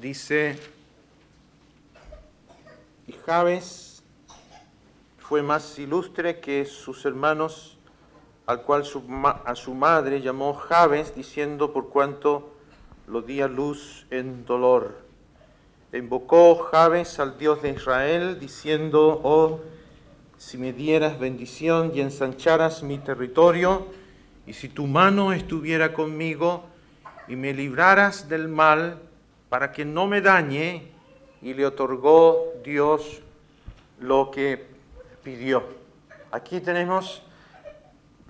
Dice, 0.00 0.58
y 3.06 3.12
Javes 3.24 4.02
fue 5.20 5.42
más 5.42 5.78
ilustre 5.78 6.40
que 6.40 6.64
sus 6.64 7.04
hermanos 7.04 7.78
al 8.46 8.62
cual 8.62 8.84
a 9.44 9.54
su 9.54 9.74
madre 9.74 10.20
llamó 10.20 10.54
Javes, 10.54 11.14
diciendo 11.14 11.72
por 11.72 11.88
cuanto 11.88 12.52
lo 13.06 13.22
di 13.22 13.40
a 13.40 13.48
luz 13.48 14.06
en 14.10 14.44
dolor. 14.44 14.98
invocó 15.92 16.56
Javes 16.56 17.18
al 17.18 17.38
Dios 17.38 17.62
de 17.62 17.70
Israel, 17.70 18.38
diciendo, 18.38 19.20
oh, 19.22 19.60
si 20.38 20.56
me 20.56 20.72
dieras 20.72 21.18
bendición 21.18 21.92
y 21.94 22.00
ensancharas 22.00 22.82
mi 22.82 22.98
territorio, 22.98 23.86
y 24.46 24.52
si 24.52 24.68
tu 24.68 24.86
mano 24.86 25.32
estuviera 25.32 25.92
conmigo 25.92 26.64
y 27.28 27.36
me 27.36 27.52
libraras 27.52 28.28
del 28.28 28.48
mal, 28.48 28.98
para 29.48 29.72
que 29.72 29.84
no 29.84 30.06
me 30.06 30.20
dañe, 30.20 30.90
y 31.42 31.54
le 31.54 31.66
otorgó 31.66 32.52
Dios 32.64 33.20
lo 34.00 34.30
que 34.30 34.66
pidió. 35.22 35.64
Aquí 36.30 36.60
tenemos 36.60 37.22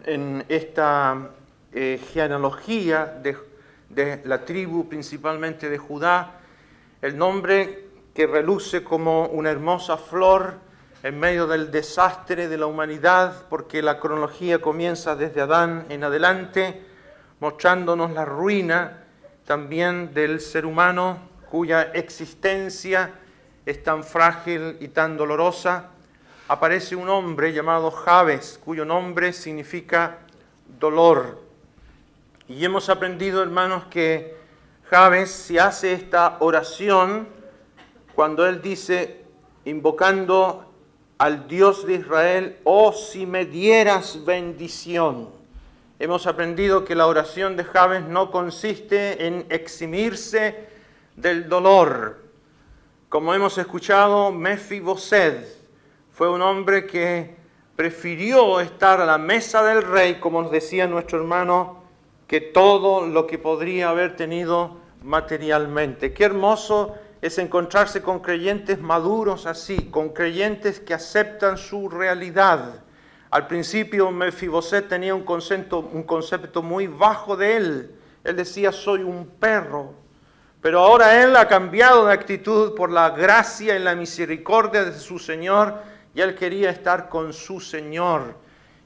en 0.05 0.45
esta 0.49 1.31
eh, 1.73 2.01
genealogía 2.13 3.07
de, 3.07 3.37
de 3.89 4.21
la 4.25 4.45
tribu 4.45 4.89
principalmente 4.89 5.69
de 5.69 5.79
Judá, 5.79 6.41
el 7.03 7.17
nombre 7.17 7.89
que 8.15 8.27
reluce 8.27 8.83
como 8.83 9.27
una 9.27 9.51
hermosa 9.51 9.97
flor 9.97 10.55
en 11.03 11.19
medio 11.19 11.47
del 11.47 11.71
desastre 11.71 12.49
de 12.49 12.59
la 12.59 12.67
humanidad, 12.67 13.47
porque 13.49 13.83
la 13.83 13.99
cronología 13.99 14.61
comienza 14.61 15.17
desde 15.17 15.41
Adán 15.41 15.87
en 15.89 16.05
adelante, 16.05 16.83
mostrándonos 17.41 18.11
la 18.11 18.25
ruina 18.25 19.05
también 19.47 20.13
del 20.13 20.41
ser 20.41 20.67
humano 20.67 21.19
cuya 21.51 21.83
existencia 21.95 23.13
es 23.67 23.83
tan 23.83 24.05
frágil 24.05 24.77
y 24.81 24.89
tan 24.89 25.17
dolorosa 25.17 25.91
aparece 26.51 26.97
un 26.97 27.09
hombre 27.09 27.53
llamado 27.53 27.93
Javes, 27.93 28.59
cuyo 28.65 28.85
nombre 28.85 29.33
significa 29.33 30.19
dolor. 30.81 31.41
Y 32.49 32.65
hemos 32.65 32.89
aprendido, 32.89 33.41
hermanos, 33.41 33.85
que 33.89 34.35
Javes 34.91 35.31
se 35.31 35.61
hace 35.61 35.93
esta 35.93 36.39
oración 36.41 37.29
cuando 38.17 38.49
él 38.49 38.61
dice, 38.61 39.23
invocando 39.65 40.75
al 41.19 41.47
Dios 41.47 41.87
de 41.87 41.95
Israel, 41.95 42.59
oh 42.65 42.93
si 42.93 43.27
me 43.27 43.45
dieras 43.45 44.25
bendición. 44.25 45.29
Hemos 46.01 46.27
aprendido 46.27 46.85
que 46.85 46.97
la 46.97 47.07
oración 47.07 47.57
de 47.57 47.63
Javes 47.63 48.03
no 48.03 48.33
consiste 48.33 49.25
en 49.25 49.47
eximirse 49.51 50.67
del 51.15 51.49
dolor. 51.49 52.25
Como 53.09 53.33
hemos 53.35 53.57
escuchado, 53.57 54.33
Mefiboset 54.33 55.60
fue 56.21 56.29
un 56.29 56.43
hombre 56.43 56.87
que 56.87 57.35
prefirió 57.77 58.61
estar 58.61 59.01
a 59.01 59.07
la 59.07 59.17
mesa 59.17 59.63
del 59.63 59.81
rey, 59.81 60.17
como 60.21 60.43
nos 60.43 60.51
decía 60.51 60.87
nuestro 60.87 61.19
hermano, 61.19 61.83
que 62.27 62.43
todo 62.43 63.07
lo 63.07 63.27
que 63.27 63.39
podría 63.39 63.89
haber 63.89 64.17
tenido 64.17 64.77
materialmente. 65.03 66.13
Qué 66.13 66.25
hermoso 66.25 66.95
es 67.23 67.39
encontrarse 67.39 68.03
con 68.03 68.21
creyentes 68.21 68.79
maduros 68.79 69.47
así, 69.47 69.89
con 69.91 70.11
creyentes 70.11 70.79
que 70.79 70.93
aceptan 70.93 71.57
su 71.57 71.89
realidad, 71.89 72.83
Al 73.31 73.47
principio 73.47 74.11
Mefiboset 74.11 74.91
tenía 74.91 75.15
un 75.15 75.25
concepto, 75.25 75.79
un 75.79 76.03
concepto 76.03 76.61
muy 76.63 76.87
bajo 76.87 77.35
de 77.35 77.57
él. 77.57 77.95
Él 78.25 78.37
decía, 78.37 78.73
soy 78.73 79.05
un 79.05 79.27
perro. 79.27 79.95
Pero 80.61 80.81
ahora 80.81 81.23
él 81.23 81.35
ha 81.37 81.49
cambiado 81.49 82.05
de 82.05 82.13
actitud 82.13 82.75
por 82.75 82.91
la 82.91 83.09
gracia 83.09 83.75
y 83.75 83.79
la 83.79 83.95
misericordia 83.95 84.85
de 84.85 84.93
su 84.93 85.19
Señor 85.19 85.89
y 86.15 86.21
él 86.21 86.35
quería 86.35 86.71
estar 86.71 87.09
con 87.09 87.33
su 87.33 87.61
Señor. 87.61 88.37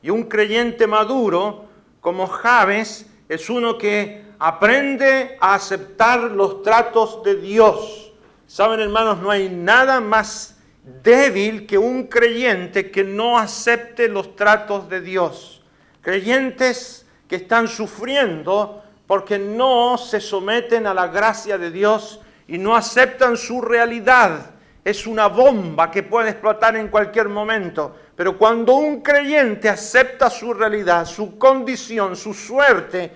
Y 0.02 0.10
un 0.10 0.24
creyente 0.24 0.86
maduro 0.86 1.66
como 2.00 2.26
Javes 2.26 3.06
es 3.28 3.48
uno 3.48 3.78
que 3.78 4.24
aprende 4.38 5.38
a 5.40 5.54
aceptar 5.54 6.30
los 6.30 6.62
tratos 6.62 7.22
de 7.22 7.36
Dios. 7.36 8.12
Saben 8.46 8.80
hermanos, 8.80 9.18
no 9.20 9.30
hay 9.30 9.48
nada 9.48 10.00
más 10.00 10.58
débil 11.02 11.66
que 11.66 11.78
un 11.78 12.04
creyente 12.08 12.90
que 12.90 13.04
no 13.04 13.38
acepte 13.38 14.08
los 14.08 14.36
tratos 14.36 14.88
de 14.88 15.00
Dios. 15.00 15.62
Creyentes 16.02 17.06
que 17.26 17.36
están 17.36 17.68
sufriendo 17.68 18.82
porque 19.06 19.38
no 19.38 19.96
se 19.96 20.20
someten 20.20 20.86
a 20.86 20.94
la 20.94 21.08
gracia 21.08 21.56
de 21.56 21.70
Dios 21.70 22.20
y 22.46 22.58
no 22.58 22.76
aceptan 22.76 23.36
su 23.36 23.62
realidad. 23.62 24.53
Es 24.84 25.06
una 25.06 25.28
bomba 25.28 25.90
que 25.90 26.02
puede 26.02 26.30
explotar 26.30 26.76
en 26.76 26.88
cualquier 26.88 27.28
momento. 27.28 27.96
Pero 28.14 28.36
cuando 28.36 28.74
un 28.74 29.00
creyente 29.00 29.68
acepta 29.68 30.28
su 30.28 30.52
realidad, 30.52 31.06
su 31.06 31.38
condición, 31.38 32.14
su 32.14 32.34
suerte, 32.34 33.10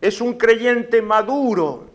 es 0.00 0.20
un 0.20 0.34
creyente 0.34 1.00
maduro, 1.00 1.90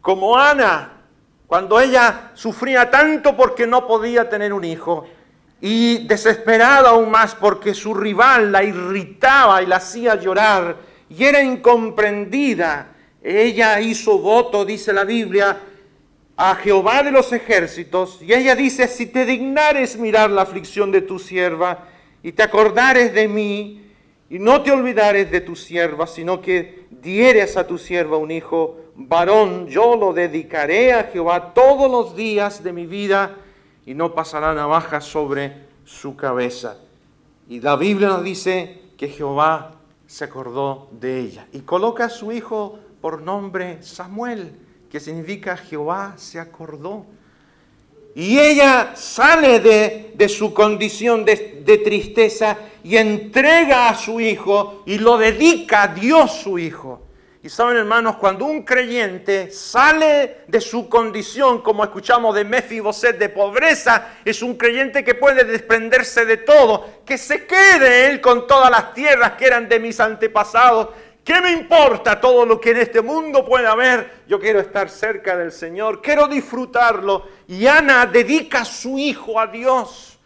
como 0.00 0.36
Ana, 0.36 1.02
cuando 1.46 1.78
ella 1.80 2.32
sufría 2.34 2.90
tanto 2.90 3.36
porque 3.36 3.66
no 3.66 3.86
podía 3.86 4.28
tener 4.28 4.52
un 4.52 4.64
hijo 4.64 5.06
y 5.60 6.08
desesperada 6.08 6.90
aún 6.90 7.08
más 7.08 7.36
porque 7.36 7.72
su 7.72 7.94
rival 7.94 8.50
la 8.50 8.64
irritaba 8.64 9.62
y 9.62 9.66
la 9.66 9.76
hacía 9.76 10.16
llorar 10.16 10.76
y 11.08 11.22
era 11.22 11.40
incomprendida. 11.40 12.88
Ella 13.22 13.80
hizo 13.80 14.18
voto, 14.18 14.64
dice 14.64 14.92
la 14.92 15.04
Biblia, 15.04 15.56
a 16.44 16.56
Jehová 16.56 17.04
de 17.04 17.12
los 17.12 17.32
ejércitos 17.32 18.18
y 18.20 18.32
ella 18.32 18.56
dice, 18.56 18.88
si 18.88 19.06
te 19.06 19.24
dignares 19.24 19.96
mirar 19.96 20.28
la 20.28 20.42
aflicción 20.42 20.90
de 20.90 21.00
tu 21.00 21.20
sierva 21.20 21.86
y 22.20 22.32
te 22.32 22.42
acordares 22.42 23.14
de 23.14 23.28
mí 23.28 23.86
y 24.28 24.40
no 24.40 24.60
te 24.60 24.72
olvidares 24.72 25.30
de 25.30 25.40
tu 25.40 25.54
sierva, 25.54 26.08
sino 26.08 26.40
que 26.40 26.88
dieres 26.90 27.56
a 27.56 27.64
tu 27.64 27.78
sierva 27.78 28.16
un 28.16 28.32
hijo, 28.32 28.76
varón, 28.96 29.68
yo 29.68 29.94
lo 29.94 30.12
dedicaré 30.12 30.92
a 30.92 31.04
Jehová 31.04 31.54
todos 31.54 31.88
los 31.88 32.16
días 32.16 32.64
de 32.64 32.72
mi 32.72 32.86
vida 32.86 33.36
y 33.86 33.94
no 33.94 34.12
pasará 34.12 34.52
navaja 34.52 35.00
sobre 35.00 35.68
su 35.84 36.16
cabeza. 36.16 36.76
Y 37.48 37.60
la 37.60 37.76
Biblia 37.76 38.08
nos 38.08 38.24
dice 38.24 38.80
que 38.96 39.06
Jehová 39.06 39.76
se 40.08 40.24
acordó 40.24 40.88
de 40.90 41.20
ella 41.20 41.46
y 41.52 41.60
coloca 41.60 42.06
a 42.06 42.10
su 42.10 42.32
hijo 42.32 42.80
por 43.00 43.22
nombre 43.22 43.80
Samuel, 43.84 44.56
que 44.92 45.00
significa 45.00 45.56
Jehová 45.56 46.12
se 46.18 46.38
acordó. 46.38 47.06
Y 48.14 48.38
ella 48.38 48.92
sale 48.94 49.58
de, 49.58 50.28
su 50.28 50.52
condición 50.52 51.24
de, 51.24 51.62
de, 51.64 51.78
tristeza 51.78 52.58
y 52.84 52.98
entrega 52.98 53.88
a 53.88 53.94
su 53.94 54.20
hijo 54.20 54.82
y 54.84 54.98
lo 54.98 55.16
dedica 55.16 55.84
a 55.84 55.88
Dios 55.88 56.32
su 56.42 56.58
hijo. 56.58 57.00
Y 57.42 57.48
saben 57.48 57.78
hermanos, 57.78 58.16
cuando 58.16 58.44
un 58.44 58.64
creyente 58.64 59.50
sale 59.50 60.42
de 60.46 60.60
su 60.60 60.90
condición, 60.90 61.62
como 61.62 61.84
escuchamos 61.84 62.34
de 62.34 62.44
Mefiboset, 62.44 63.18
de 63.18 63.30
pobreza, 63.30 64.16
es 64.26 64.42
un 64.42 64.56
creyente 64.58 65.02
que 65.02 65.14
puede 65.14 65.44
desprenderse 65.44 66.26
de 66.26 66.36
todo, 66.36 67.00
que 67.06 67.16
se 67.16 67.46
quede 67.46 68.10
él 68.10 68.20
con 68.20 68.46
todas 68.46 68.70
las 68.70 68.92
tierras 68.92 69.32
que 69.32 69.46
eran 69.46 69.70
de 69.70 69.80
mis 69.80 69.98
antepasados. 70.00 70.90
¿Qué 71.24 71.40
me 71.40 71.52
importa 71.52 72.20
todo 72.20 72.44
lo 72.44 72.60
que 72.60 72.70
en 72.70 72.78
este 72.78 73.00
mundo 73.00 73.44
pueda 73.44 73.72
haber? 73.72 74.22
Yo 74.26 74.40
quiero 74.40 74.58
estar 74.58 74.90
cerca 74.90 75.36
del 75.36 75.52
Señor, 75.52 76.02
quiero 76.02 76.26
disfrutarlo. 76.26 77.26
Y 77.46 77.66
Ana 77.66 78.06
dedica 78.06 78.62
a 78.62 78.64
su 78.64 78.98
hijo 78.98 79.38
a 79.38 79.46
Dios. 79.46 80.18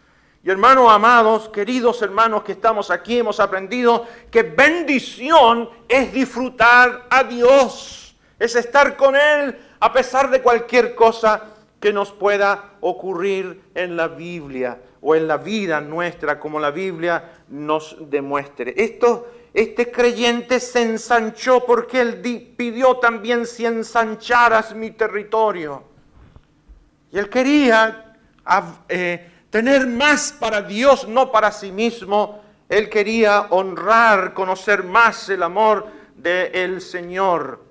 Y 0.43 0.49
hermanos 0.49 0.89
amados, 0.89 1.49
queridos 1.49 2.01
hermanos 2.01 2.43
que 2.43 2.53
estamos 2.53 2.89
aquí, 2.89 3.19
hemos 3.19 3.39
aprendido 3.39 4.07
que 4.31 4.43
bendición 4.43 5.69
es 5.87 6.13
disfrutar 6.13 7.05
a 7.09 7.23
Dios, 7.23 8.15
es 8.39 8.55
estar 8.55 8.95
con 8.95 9.15
Él 9.15 9.55
a 9.79 9.91
pesar 9.91 10.29
de 10.31 10.41
cualquier 10.41 10.95
cosa 10.95 11.43
que 11.79 11.93
nos 11.93 12.11
pueda 12.11 12.71
ocurrir 12.81 13.61
en 13.75 13.95
la 13.95 14.07
Biblia 14.07 14.79
o 15.01 15.15
en 15.15 15.27
la 15.27 15.37
vida 15.37 15.79
nuestra, 15.81 16.39
como 16.39 16.59
la 16.59 16.71
Biblia 16.71 17.43
nos 17.49 17.95
demuestre. 18.09 18.73
Esto, 18.77 19.27
este 19.53 19.91
creyente 19.91 20.59
se 20.59 20.83
ensanchó 20.83 21.65
porque 21.65 22.01
él 22.01 22.21
pidió 22.55 22.97
también 22.97 23.45
si 23.45 23.65
ensancharas 23.65 24.75
mi 24.75 24.91
territorio. 24.91 25.83
Y 27.11 27.17
él 27.17 27.29
quería 27.29 28.15
eh, 28.89 29.31
tener 29.49 29.87
más 29.87 30.31
para 30.31 30.61
Dios, 30.61 31.07
no 31.07 31.31
para 31.31 31.51
sí 31.51 31.71
mismo. 31.71 32.41
Él 32.69 32.89
quería 32.89 33.47
honrar, 33.49 34.33
conocer 34.33 34.83
más 34.83 35.29
el 35.29 35.41
amor 35.41 35.87
del 36.15 36.81
Señor. 36.81 37.63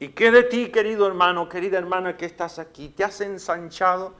¿Y 0.00 0.08
qué 0.08 0.30
de 0.30 0.44
ti, 0.44 0.68
querido 0.68 1.06
hermano, 1.06 1.48
querida 1.48 1.78
hermana 1.78 2.16
que 2.16 2.26
estás 2.26 2.58
aquí? 2.58 2.88
¿Te 2.88 3.04
has 3.04 3.20
ensanchado? 3.20 4.14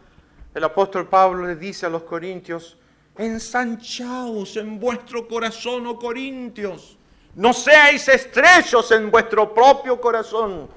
El 0.54 0.64
apóstol 0.64 1.06
Pablo 1.06 1.46
le 1.46 1.56
dice 1.56 1.86
a 1.86 1.88
los 1.88 2.02
corintios, 2.02 2.76
ensanchaos 3.18 4.56
en 4.56 4.78
vuestro 4.80 5.28
corazón, 5.28 5.86
oh 5.86 5.98
corintios. 5.98 6.96
No 7.34 7.52
seáis 7.52 8.08
estrechos 8.08 8.90
en 8.92 9.10
vuestro 9.10 9.52
propio 9.52 10.00
corazón. 10.00 10.68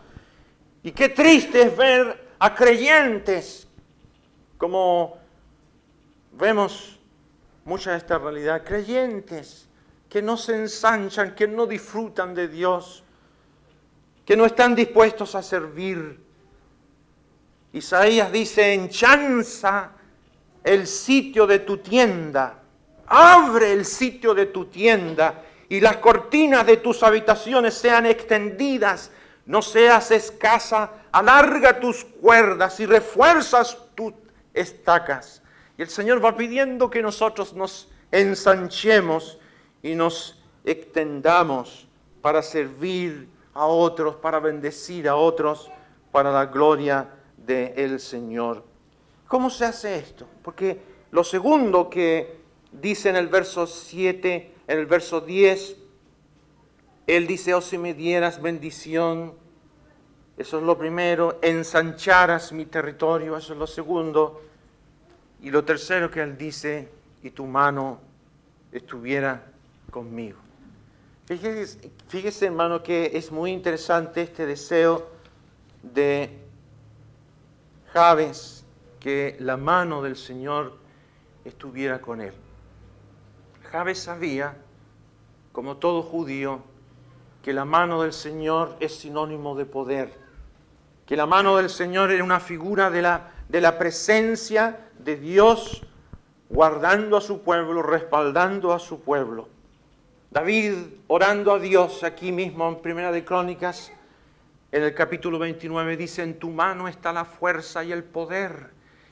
Y 0.83 0.91
qué 0.91 1.09
triste 1.09 1.61
es 1.61 1.77
ver 1.77 2.29
a 2.39 2.53
creyentes 2.53 3.67
como 4.61 5.17
vemos 6.33 6.99
mucha 7.65 7.91
de 7.91 7.97
esta 7.97 8.19
realidad, 8.19 8.63
creyentes 8.63 9.67
que 10.07 10.21
no 10.21 10.37
se 10.37 10.55
ensanchan, 10.55 11.33
que 11.33 11.47
no 11.47 11.65
disfrutan 11.65 12.35
de 12.35 12.47
Dios, 12.47 13.03
que 14.23 14.37
no 14.37 14.45
están 14.45 14.75
dispuestos 14.75 15.33
a 15.33 15.41
servir. 15.41 16.19
Isaías 17.73 18.31
dice, 18.31 18.73
enchanza 18.73 19.93
el 20.64 20.88
sitio 20.88 21.47
de 21.47 21.59
tu 21.59 21.78
tienda, 21.78 22.59
abre 23.07 23.74
el 23.74 23.86
sitio 23.86 24.34
de 24.34 24.47
tu 24.47 24.66
tienda 24.66 25.43
y 25.70 25.80
las 25.80 25.97
cortinas 25.97 26.66
de 26.66 26.78
tus 26.78 27.03
habitaciones 27.03 27.74
sean 27.74 28.05
extendidas, 28.05 29.12
no 29.45 29.62
seas 29.62 30.12
escasa, 30.12 30.91
alarga 31.12 31.80
tus 31.80 32.05
cuerdas 32.05 32.80
y 32.80 32.86
refuerzas 32.86 33.78
tus 33.95 34.14
estacas. 34.53 35.41
El 35.78 35.89
Señor 35.89 36.24
va 36.24 36.36
pidiendo 36.36 36.89
que 36.89 37.01
nosotros 37.01 37.53
nos 37.53 37.89
ensanchemos 38.12 39.39
y 39.82 39.95
nos 39.95 40.41
extendamos 40.64 41.88
para 42.22 42.41
servir 42.41 43.28
a 43.53 43.66
otros, 43.66 44.16
para 44.16 44.39
bendecir 44.39 45.07
a 45.07 45.16
otros, 45.16 45.72
para 46.12 46.32
la 46.32 46.45
gloria 46.45 47.09
del 47.38 47.99
Señor. 47.99 48.70
¿Cómo 49.32 49.49
se 49.49 49.63
hace 49.63 49.95
esto? 49.95 50.27
Porque 50.43 50.77
lo 51.11 51.23
segundo 51.23 51.89
que 51.89 52.41
dice 52.69 53.07
en 53.07 53.15
el 53.15 53.29
verso 53.29 53.65
7, 53.65 54.55
en 54.67 54.77
el 54.77 54.86
verso 54.88 55.21
10, 55.21 55.77
Él 57.07 57.27
dice, 57.27 57.53
oh 57.53 57.61
si 57.61 57.77
me 57.77 57.93
dieras 57.93 58.41
bendición, 58.41 59.34
eso 60.36 60.57
es 60.57 60.63
lo 60.65 60.77
primero, 60.77 61.39
ensancharas 61.41 62.51
mi 62.51 62.65
territorio, 62.65 63.38
eso 63.38 63.53
es 63.53 63.59
lo 63.59 63.67
segundo, 63.67 64.41
y 65.41 65.49
lo 65.49 65.63
tercero 65.63 66.11
que 66.11 66.21
él 66.21 66.38
dice, 66.38 66.89
y 67.23 67.29
tu 67.29 67.45
mano 67.45 68.01
estuviera 68.73 69.47
conmigo. 69.91 70.39
Fíjese, 72.09 72.47
hermano 72.47 72.84
que 72.84 73.11
es 73.13 73.32
muy 73.32 73.51
interesante 73.51 74.23
este 74.23 74.45
deseo 74.45 75.07
de 75.84 76.38
Javes, 77.93 78.61
que 79.02 79.36
la 79.39 79.58
mano 79.58 80.02
del 80.02 80.16
Señor 80.16 80.78
estuviera 81.43 81.99
con 81.99 82.22
él. 82.22 82.34
Javes 83.72 83.99
sabía, 83.99 84.56
como 85.52 85.78
todo 85.78 86.04
judío, 86.04 86.62
que 87.41 87.52
la 87.52 87.66
mano 87.66 88.04
del 88.04 88.14
Señor 88.14 88.78
es 88.80 88.95
sinónimo 88.95 89.56
de 89.56 89.66
poder, 89.66 90.14
que 91.06 91.18
la 91.18 91.26
mano 91.26 91.58
del 91.58 91.70
Señor 91.70 92.12
era 92.12 92.24
una 92.24 92.39
figura 92.39 92.89
de 92.89 93.02
la, 93.02 93.32
de 93.49 93.60
la 93.60 93.78
presencia 93.78 94.88
de 94.99 95.18
Dios 95.18 95.82
guardando 96.49 97.18
a 97.18 97.22
su 97.22 97.41
pueblo, 97.41 97.82
respaldando 97.82 98.72
a 98.72 98.80
su 98.80 99.02
pueblo. 99.02 99.49
David 100.30 100.76
orando 101.08 101.54
a 101.54 101.60
Dios 101.60 102.04
aquí 102.04 102.32
mismo 102.32 102.70
en 102.70 102.82
Primera 102.82 103.12
de 103.12 103.26
Crónicas, 103.26 103.91
en 104.72 104.84
el 104.84 104.93
capítulo 104.93 105.39
29 105.39 105.97
dice, 105.97 106.24
en 106.24 106.39
tu 106.39 106.49
mano 106.49 106.88
está 106.88 107.12
la 107.12 107.26
fuerza 107.26 107.84
y 107.84 107.91
el 107.91 108.04
poder, 108.04 108.72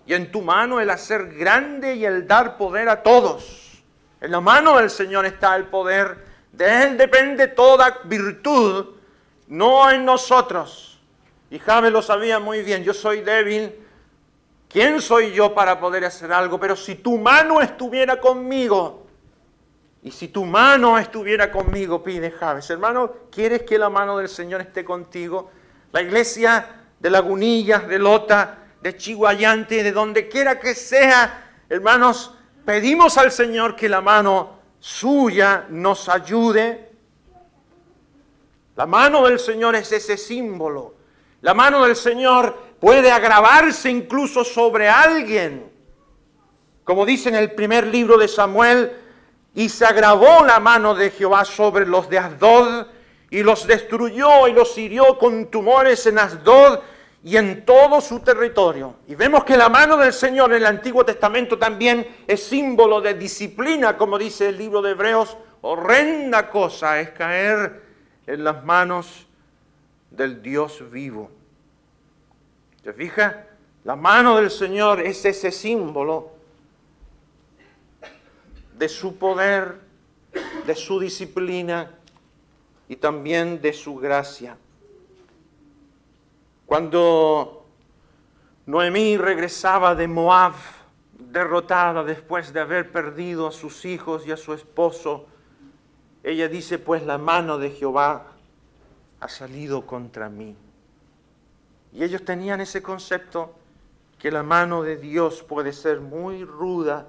y 0.09 0.15
en 0.15 0.31
tu 0.31 0.41
mano 0.41 0.79
el 0.79 0.89
hacer 0.89 1.35
grande 1.35 1.93
y 1.93 2.03
el 2.03 2.25
dar 2.25 2.57
poder 2.57 2.89
a 2.89 3.03
todos. 3.03 3.83
En 4.19 4.31
la 4.31 4.41
mano 4.41 4.79
del 4.79 4.89
Señor 4.89 5.23
está 5.27 5.55
el 5.55 5.65
poder. 5.65 6.25
De 6.51 6.81
Él 6.81 6.97
depende 6.97 7.45
toda 7.45 7.99
virtud, 8.05 8.87
no 9.49 9.91
en 9.91 10.03
nosotros. 10.03 10.99
Y 11.51 11.59
Jabe 11.59 11.91
lo 11.91 12.01
sabía 12.01 12.39
muy 12.39 12.63
bien. 12.63 12.83
Yo 12.83 12.91
soy 12.91 13.21
débil. 13.21 13.71
¿Quién 14.67 14.99
soy 14.99 15.31
yo 15.31 15.53
para 15.53 15.79
poder 15.79 16.05
hacer 16.05 16.33
algo? 16.33 16.59
Pero 16.59 16.75
si 16.75 16.95
tu 16.95 17.19
mano 17.19 17.61
estuviera 17.61 18.19
conmigo, 18.19 19.05
y 20.01 20.09
si 20.09 20.29
tu 20.29 20.43
mano 20.43 20.97
estuviera 20.97 21.51
conmigo, 21.51 22.01
pide 22.01 22.31
Javes. 22.31 22.67
Hermano, 22.71 23.13
¿quieres 23.29 23.61
que 23.61 23.77
la 23.77 23.91
mano 23.91 24.17
del 24.17 24.27
Señor 24.27 24.61
esté 24.61 24.83
contigo? 24.83 25.51
La 25.91 26.01
iglesia 26.01 26.65
de 26.99 27.11
Lagunillas, 27.11 27.87
de 27.87 27.99
Lota, 27.99 28.68
de 28.81 28.95
Chihuayante, 28.95 29.83
de 29.83 29.91
donde 29.91 30.27
quiera 30.27 30.59
que 30.59 30.75
sea, 30.75 31.51
hermanos, 31.69 32.33
pedimos 32.65 33.17
al 33.17 33.31
Señor 33.31 33.75
que 33.75 33.89
la 33.89 34.01
mano 34.01 34.59
suya 34.79 35.65
nos 35.69 36.07
ayude. 36.09 36.89
La 38.75 38.85
mano 38.85 39.25
del 39.25 39.39
Señor 39.39 39.75
es 39.75 39.91
ese 39.91 40.17
símbolo. 40.17 40.95
La 41.41 41.53
mano 41.53 41.85
del 41.85 41.95
Señor 41.95 42.57
puede 42.79 43.11
agravarse 43.11 43.89
incluso 43.89 44.43
sobre 44.43 44.87
alguien. 44.87 45.69
Como 46.83 47.05
dice 47.05 47.29
en 47.29 47.35
el 47.35 47.51
primer 47.51 47.87
libro 47.87 48.17
de 48.17 48.27
Samuel, 48.27 48.93
y 49.55 49.69
se 49.69 49.85
agravó 49.85 50.45
la 50.45 50.59
mano 50.59 50.95
de 50.95 51.11
Jehová 51.11 51.43
sobre 51.43 51.85
los 51.85 52.09
de 52.09 52.19
Asdod 52.19 52.87
y 53.29 53.43
los 53.43 53.67
destruyó 53.67 54.47
y 54.47 54.53
los 54.53 54.77
hirió 54.77 55.17
con 55.17 55.47
tumores 55.47 56.05
en 56.05 56.19
Asdod 56.19 56.79
y 57.23 57.35
en 57.37 57.65
todo 57.65 57.99
su 58.01 58.19
territorio. 58.19 58.95
Y 59.07 59.15
vemos 59.15 59.43
que 59.43 59.57
la 59.57 59.69
mano 59.69 59.97
del 59.97 60.13
Señor 60.13 60.51
en 60.51 60.57
el 60.57 60.65
Antiguo 60.65 61.03
Testamento 61.03 61.57
también 61.57 62.07
es 62.27 62.43
símbolo 62.43 63.01
de 63.01 63.13
disciplina, 63.13 63.97
como 63.97 64.17
dice 64.17 64.49
el 64.49 64.57
libro 64.57 64.81
de 64.81 64.91
Hebreos. 64.91 65.37
Horrenda 65.61 66.49
cosa 66.49 67.01
es 67.01 67.09
caer 67.09 67.83
en 68.25 68.43
las 68.43 68.63
manos 68.63 69.27
del 70.11 70.41
Dios 70.41 70.83
vivo. 70.89 71.29
¿Se 72.83 72.93
fija? 72.93 73.45
La 73.83 73.95
mano 73.95 74.37
del 74.37 74.51
Señor 74.51 75.01
es 75.01 75.25
ese 75.25 75.51
símbolo 75.51 76.31
de 78.77 78.87
su 78.87 79.17
poder, 79.17 79.79
de 80.65 80.75
su 80.75 80.99
disciplina 80.99 81.91
y 82.87 82.95
también 82.95 83.61
de 83.61 83.73
su 83.73 83.95
gracia. 83.97 84.57
Cuando 86.69 87.65
Noemí 88.67 89.17
regresaba 89.17 89.95
de 89.95 90.07
Moab, 90.07 90.53
derrotada 91.17 92.03
después 92.03 92.53
de 92.53 92.59
haber 92.59 92.91
perdido 92.91 93.47
a 93.47 93.51
sus 93.51 93.85
hijos 93.85 94.27
y 94.27 94.31
a 94.31 94.37
su 94.37 94.53
esposo, 94.53 95.25
ella 96.21 96.47
dice, 96.47 96.77
pues 96.77 97.03
la 97.03 97.17
mano 97.17 97.57
de 97.57 97.71
Jehová 97.71 98.27
ha 99.19 99.27
salido 99.27 99.87
contra 99.87 100.29
mí. 100.29 100.55
Y 101.91 102.03
ellos 102.03 102.23
tenían 102.23 102.61
ese 102.61 102.83
concepto 102.83 103.55
que 104.19 104.29
la 104.29 104.43
mano 104.43 104.83
de 104.83 104.97
Dios 104.97 105.41
puede 105.41 105.73
ser 105.73 106.01
muy 106.01 106.43
ruda 106.45 107.07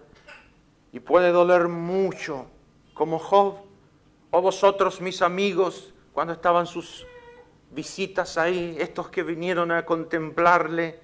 y 0.91 1.01
puede 1.01 1.33
doler 1.33 1.69
mucho, 1.69 2.47
como 2.95 3.19
Job, 3.19 3.57
o 4.31 4.41
vosotros 4.41 5.03
mis 5.03 5.21
amigos, 5.21 5.93
cuando 6.15 6.33
estaban 6.33 6.67
sus 6.67 7.07
visitas 7.71 8.37
ahí, 8.37 8.77
estos 8.79 9.09
que 9.09 9.23
vinieron 9.23 9.71
a 9.71 9.85
contemplarle, 9.85 11.01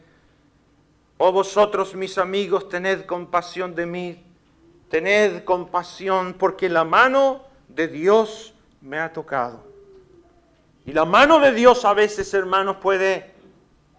o 1.18 1.32
vosotros 1.32 1.94
mis 1.94 2.18
amigos, 2.18 2.68
tened 2.68 3.06
compasión 3.06 3.74
de 3.74 3.86
mí, 3.86 4.24
tened 4.90 5.44
compasión, 5.44 6.34
porque 6.34 6.68
la 6.68 6.84
mano 6.84 7.42
de 7.68 7.88
Dios 7.88 8.54
me 8.82 8.98
ha 8.98 9.12
tocado. 9.12 9.64
Y 10.84 10.92
la 10.92 11.04
mano 11.04 11.40
de 11.40 11.52
Dios 11.52 11.84
a 11.84 11.94
veces, 11.94 12.32
hermanos, 12.34 12.76
puede 12.76 13.34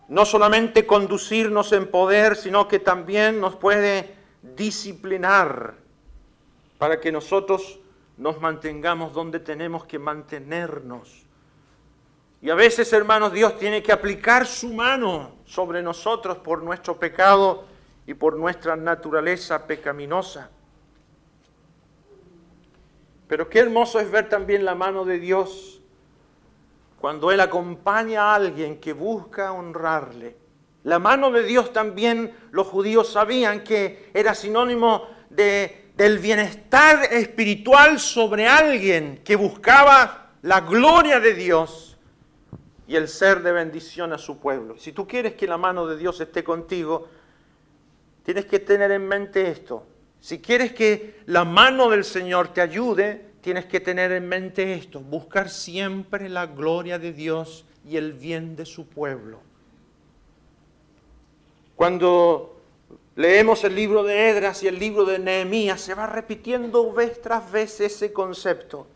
no 0.08 0.26
solamente 0.26 0.86
conducirnos 0.86 1.74
en 1.74 1.88
poder, 1.92 2.36
sino 2.36 2.68
que 2.68 2.80
también 2.80 3.42
nos 3.42 3.56
puede 3.56 4.16
disciplinar 4.42 5.76
para 6.78 7.02
que 7.02 7.12
nosotros 7.12 7.80
nos 8.18 8.40
mantengamos 8.40 9.14
donde 9.14 9.40
tenemos 9.40 9.86
que 9.86 10.00
mantenernos. 10.00 11.27
Y 12.42 12.50
a 12.50 12.56
veces, 12.56 12.92
hermanos, 12.94 13.34
Dios 13.34 13.58
tiene 13.58 13.82
que 13.82 13.92
aplicar 13.92 14.46
su 14.46 14.74
mano 14.74 15.38
sobre 15.46 15.82
nosotros 15.82 16.38
por 16.38 16.62
nuestro 16.62 17.00
pecado 17.00 17.66
y 18.06 18.14
por 18.14 18.36
nuestra 18.36 18.76
naturaleza 18.76 19.66
pecaminosa. 19.66 20.50
Pero 23.28 23.50
qué 23.50 23.60
hermoso 23.60 24.00
es 24.00 24.10
ver 24.10 24.30
también 24.30 24.64
la 24.64 24.76
mano 24.76 25.04
de 25.04 25.20
Dios 25.20 25.82
cuando 27.00 27.32
Él 27.32 27.40
acompaña 27.40 28.24
a 28.24 28.36
alguien 28.36 28.80
que 28.80 28.94
busca 28.94 29.52
honrarle. 29.52 30.36
La 30.84 31.00
mano 31.00 31.32
de 31.32 31.44
Dios 31.44 31.74
también 31.74 32.34
los 32.52 32.68
judíos 32.68 33.12
sabían 33.12 33.64
que 33.64 34.10
era 34.14 34.34
sinónimo 34.34 35.08
de, 35.30 35.92
del 35.96 36.20
bienestar 36.20 37.04
espiritual 37.12 38.00
sobre 38.00 38.48
alguien 38.48 39.22
que 39.26 39.36
buscaba 39.36 40.32
la 40.44 40.62
gloria 40.62 41.20
de 41.20 41.34
Dios 41.34 41.87
y 42.88 42.96
el 42.96 43.08
ser 43.08 43.44
de 43.44 43.52
bendición 43.52 44.14
a 44.14 44.18
su 44.18 44.40
pueblo. 44.40 44.78
Si 44.78 44.94
tú 44.94 45.08
quieres 45.08 45.34
que 45.34 45.48
la 45.48 45.58
mano 45.58 45.86
de 45.86 45.98
Dios 45.98 46.20
esté 46.22 46.44
contigo, 46.44 47.08
tienes 48.24 48.46
que 48.46 48.60
tener 48.60 48.92
en 48.92 49.08
mente 49.08 49.50
esto. 49.50 49.86
Si 50.20 50.40
quieres 50.40 50.74
que 50.74 51.20
la 51.26 51.46
mano 51.46 51.90
del 51.90 52.04
Señor 52.04 52.54
te 52.54 52.62
ayude, 52.62 53.26
tienes 53.42 53.66
que 53.66 53.80
tener 53.80 54.12
en 54.12 54.28
mente 54.28 54.74
esto, 54.74 55.00
buscar 55.00 55.50
siempre 55.50 56.30
la 56.30 56.48
gloria 56.48 56.98
de 56.98 57.14
Dios 57.14 57.66
y 57.86 57.98
el 57.98 58.14
bien 58.14 58.56
de 58.56 58.66
su 58.66 58.88
pueblo. 58.88 59.40
Cuando 61.76 62.60
leemos 63.16 63.64
el 63.64 63.76
libro 63.76 64.04
de 64.04 64.30
Edras 64.30 64.64
y 64.64 64.68
el 64.68 64.80
libro 64.80 65.06
de 65.06 65.20
Nehemías, 65.20 65.80
se 65.80 65.94
va 65.94 66.08
repitiendo 66.08 66.92
vez 66.92 67.22
tras 67.22 67.52
vez 67.52 67.80
ese 67.80 68.12
concepto. 68.12 68.88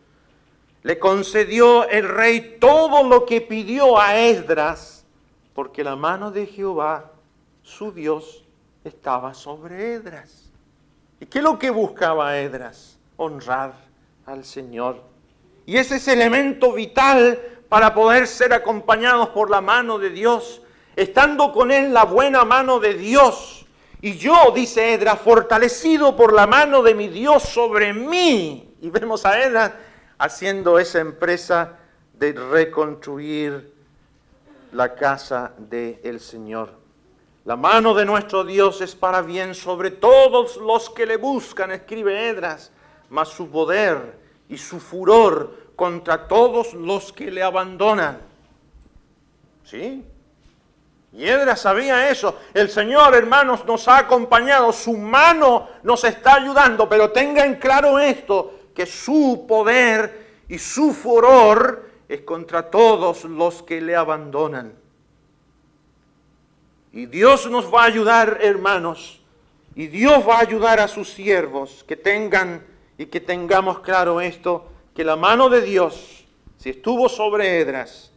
Le 0.83 0.99
concedió 0.99 1.87
el 1.87 2.07
rey 2.07 2.57
todo 2.59 3.03
lo 3.07 3.25
que 3.25 3.41
pidió 3.41 3.99
a 3.99 4.17
Esdras, 4.17 5.05
porque 5.53 5.83
la 5.83 5.95
mano 5.95 6.31
de 6.31 6.47
Jehová, 6.47 7.11
su 7.61 7.91
Dios, 7.91 8.43
estaba 8.83 9.33
sobre 9.33 9.93
Edras. 9.93 10.51
¿Y 11.19 11.27
qué 11.27 11.37
es 11.37 11.43
lo 11.43 11.59
que 11.59 11.69
buscaba 11.69 12.37
Edras? 12.39 12.97
Honrar 13.17 13.73
al 14.25 14.43
Señor. 14.43 15.01
Y 15.65 15.77
ese 15.77 15.97
es 15.97 16.07
elemento 16.07 16.73
vital 16.73 17.39
para 17.69 17.93
poder 17.93 18.27
ser 18.27 18.53
acompañados 18.53 19.29
por 19.29 19.49
la 19.49 19.61
mano 19.61 19.99
de 19.99 20.09
Dios 20.09 20.61
estando 20.95 21.51
con 21.51 21.71
él 21.71 21.93
la 21.93 22.05
buena 22.05 22.45
mano 22.45 22.79
de 22.79 22.93
Dios. 22.93 23.65
Y 24.01 24.17
yo, 24.17 24.51
dice 24.53 24.93
Edra, 24.93 25.15
fortalecido 25.15 26.15
por 26.15 26.33
la 26.33 26.47
mano 26.47 26.81
de 26.81 26.95
mi 26.95 27.07
Dios 27.07 27.43
sobre 27.43 27.93
mí. 27.93 28.73
Y 28.81 28.89
vemos 28.89 29.25
a 29.25 29.39
Edra 29.39 29.79
haciendo 30.21 30.77
esa 30.77 30.99
empresa 30.99 31.79
de 32.13 32.33
reconstruir 32.33 33.73
la 34.71 34.93
casa 34.93 35.51
del 35.57 36.19
Señor. 36.19 36.73
La 37.43 37.55
mano 37.55 37.95
de 37.95 38.05
nuestro 38.05 38.43
Dios 38.43 38.81
es 38.81 38.93
para 38.93 39.23
bien 39.23 39.55
sobre 39.55 39.89
todos 39.89 40.57
los 40.57 40.91
que 40.91 41.07
le 41.07 41.17
buscan, 41.17 41.71
escribe 41.71 42.29
Edras, 42.29 42.71
mas 43.09 43.29
su 43.29 43.49
poder 43.49 44.19
y 44.47 44.59
su 44.59 44.79
furor 44.79 45.71
contra 45.75 46.27
todos 46.27 46.75
los 46.75 47.11
que 47.11 47.31
le 47.31 47.41
abandonan. 47.41 48.19
¿Sí? 49.63 50.05
Y 51.13 51.25
sabía 51.55 52.11
eso. 52.11 52.37
El 52.53 52.69
Señor, 52.69 53.15
hermanos, 53.15 53.65
nos 53.65 53.87
ha 53.87 53.97
acompañado. 53.97 54.71
Su 54.71 54.95
mano 54.95 55.67
nos 55.81 56.03
está 56.03 56.35
ayudando. 56.35 56.87
Pero 56.87 57.09
tengan 57.09 57.55
claro 57.55 57.97
esto, 57.99 58.60
su 58.85 59.45
poder 59.47 60.43
y 60.47 60.57
su 60.57 60.93
furor 60.93 61.89
es 62.07 62.21
contra 62.21 62.69
todos 62.69 63.23
los 63.23 63.63
que 63.63 63.81
le 63.81 63.95
abandonan. 63.95 64.73
Y 66.91 67.05
Dios 67.05 67.49
nos 67.49 67.73
va 67.73 67.83
a 67.83 67.85
ayudar, 67.85 68.39
hermanos. 68.41 69.21
Y 69.75 69.87
Dios 69.87 70.27
va 70.27 70.37
a 70.37 70.41
ayudar 70.41 70.79
a 70.79 70.87
sus 70.87 71.09
siervos 71.09 71.85
que 71.87 71.95
tengan 71.95 72.65
y 72.97 73.05
que 73.05 73.21
tengamos 73.21 73.79
claro 73.79 74.19
esto, 74.19 74.67
que 74.93 75.05
la 75.05 75.15
mano 75.15 75.47
de 75.47 75.61
Dios, 75.61 76.25
si 76.57 76.69
estuvo 76.69 77.07
sobre 77.07 77.59
Edras, 77.59 78.11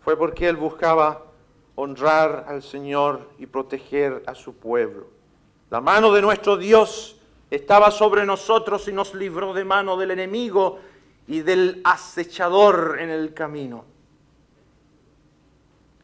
fue 0.00 0.16
porque 0.16 0.48
Él 0.48 0.56
buscaba 0.56 1.26
honrar 1.74 2.44
al 2.48 2.62
Señor 2.62 3.28
y 3.38 3.46
proteger 3.46 4.22
a 4.26 4.34
su 4.34 4.54
pueblo. 4.54 5.08
La 5.70 5.80
mano 5.80 6.12
de 6.12 6.22
nuestro 6.22 6.56
Dios 6.56 7.19
estaba 7.50 7.90
sobre 7.90 8.24
nosotros 8.24 8.86
y 8.88 8.92
nos 8.92 9.14
libró 9.14 9.52
de 9.52 9.64
mano 9.64 9.96
del 9.96 10.12
enemigo 10.12 10.80
y 11.26 11.40
del 11.40 11.80
acechador 11.84 12.98
en 13.00 13.10
el 13.10 13.34
camino. 13.34 13.84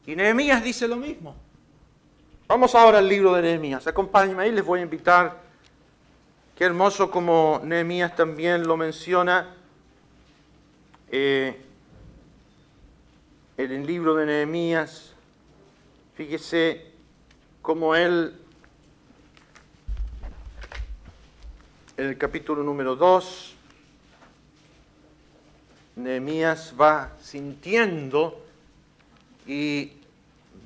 Y 0.07 0.16
Nehemías 0.16 0.62
dice 0.62 0.86
lo 0.86 0.97
mismo. 0.97 1.34
Vamos 2.49 2.74
ahora 2.74 2.99
al 2.99 3.09
libro 3.09 3.34
de 3.34 3.42
Nehemías. 3.42 3.86
Acompáñenme 3.86 4.44
ahí, 4.44 4.53
les 4.53 4.64
voy 4.64 4.80
a 4.80 4.82
invitar 4.82 5.47
Qué 6.57 6.64
hermoso 6.64 7.11
como 7.11 7.61
Nehemías 7.62 8.16
también 8.16 8.66
lo 8.66 8.78
menciona 8.78 9.55
eh, 11.11 11.55
en 13.59 13.72
el 13.72 13.86
libro 13.86 14.14
de 14.14 14.24
Nehemías. 14.24 15.12
Fíjese 16.14 16.92
cómo 17.61 17.94
él, 17.94 18.40
en 21.97 22.07
el 22.07 22.18
capítulo 22.18 22.62
número 22.62 22.94
2, 22.94 23.55
Nehemías 25.97 26.74
va 26.78 27.12
sintiendo 27.22 28.44
y 29.47 29.92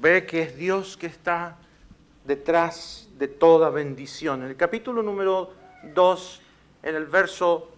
ve 0.01 0.27
que 0.27 0.43
es 0.43 0.57
Dios 0.57 0.97
que 0.97 1.07
está 1.07 1.57
detrás 2.25 3.09
de 3.17 3.29
toda 3.29 3.71
bendición. 3.71 4.43
En 4.43 4.49
el 4.49 4.57
capítulo 4.57 5.03
número 5.03 5.53
2, 5.95 6.43
en 6.83 6.97
el 6.97 7.07
verso 7.07 7.71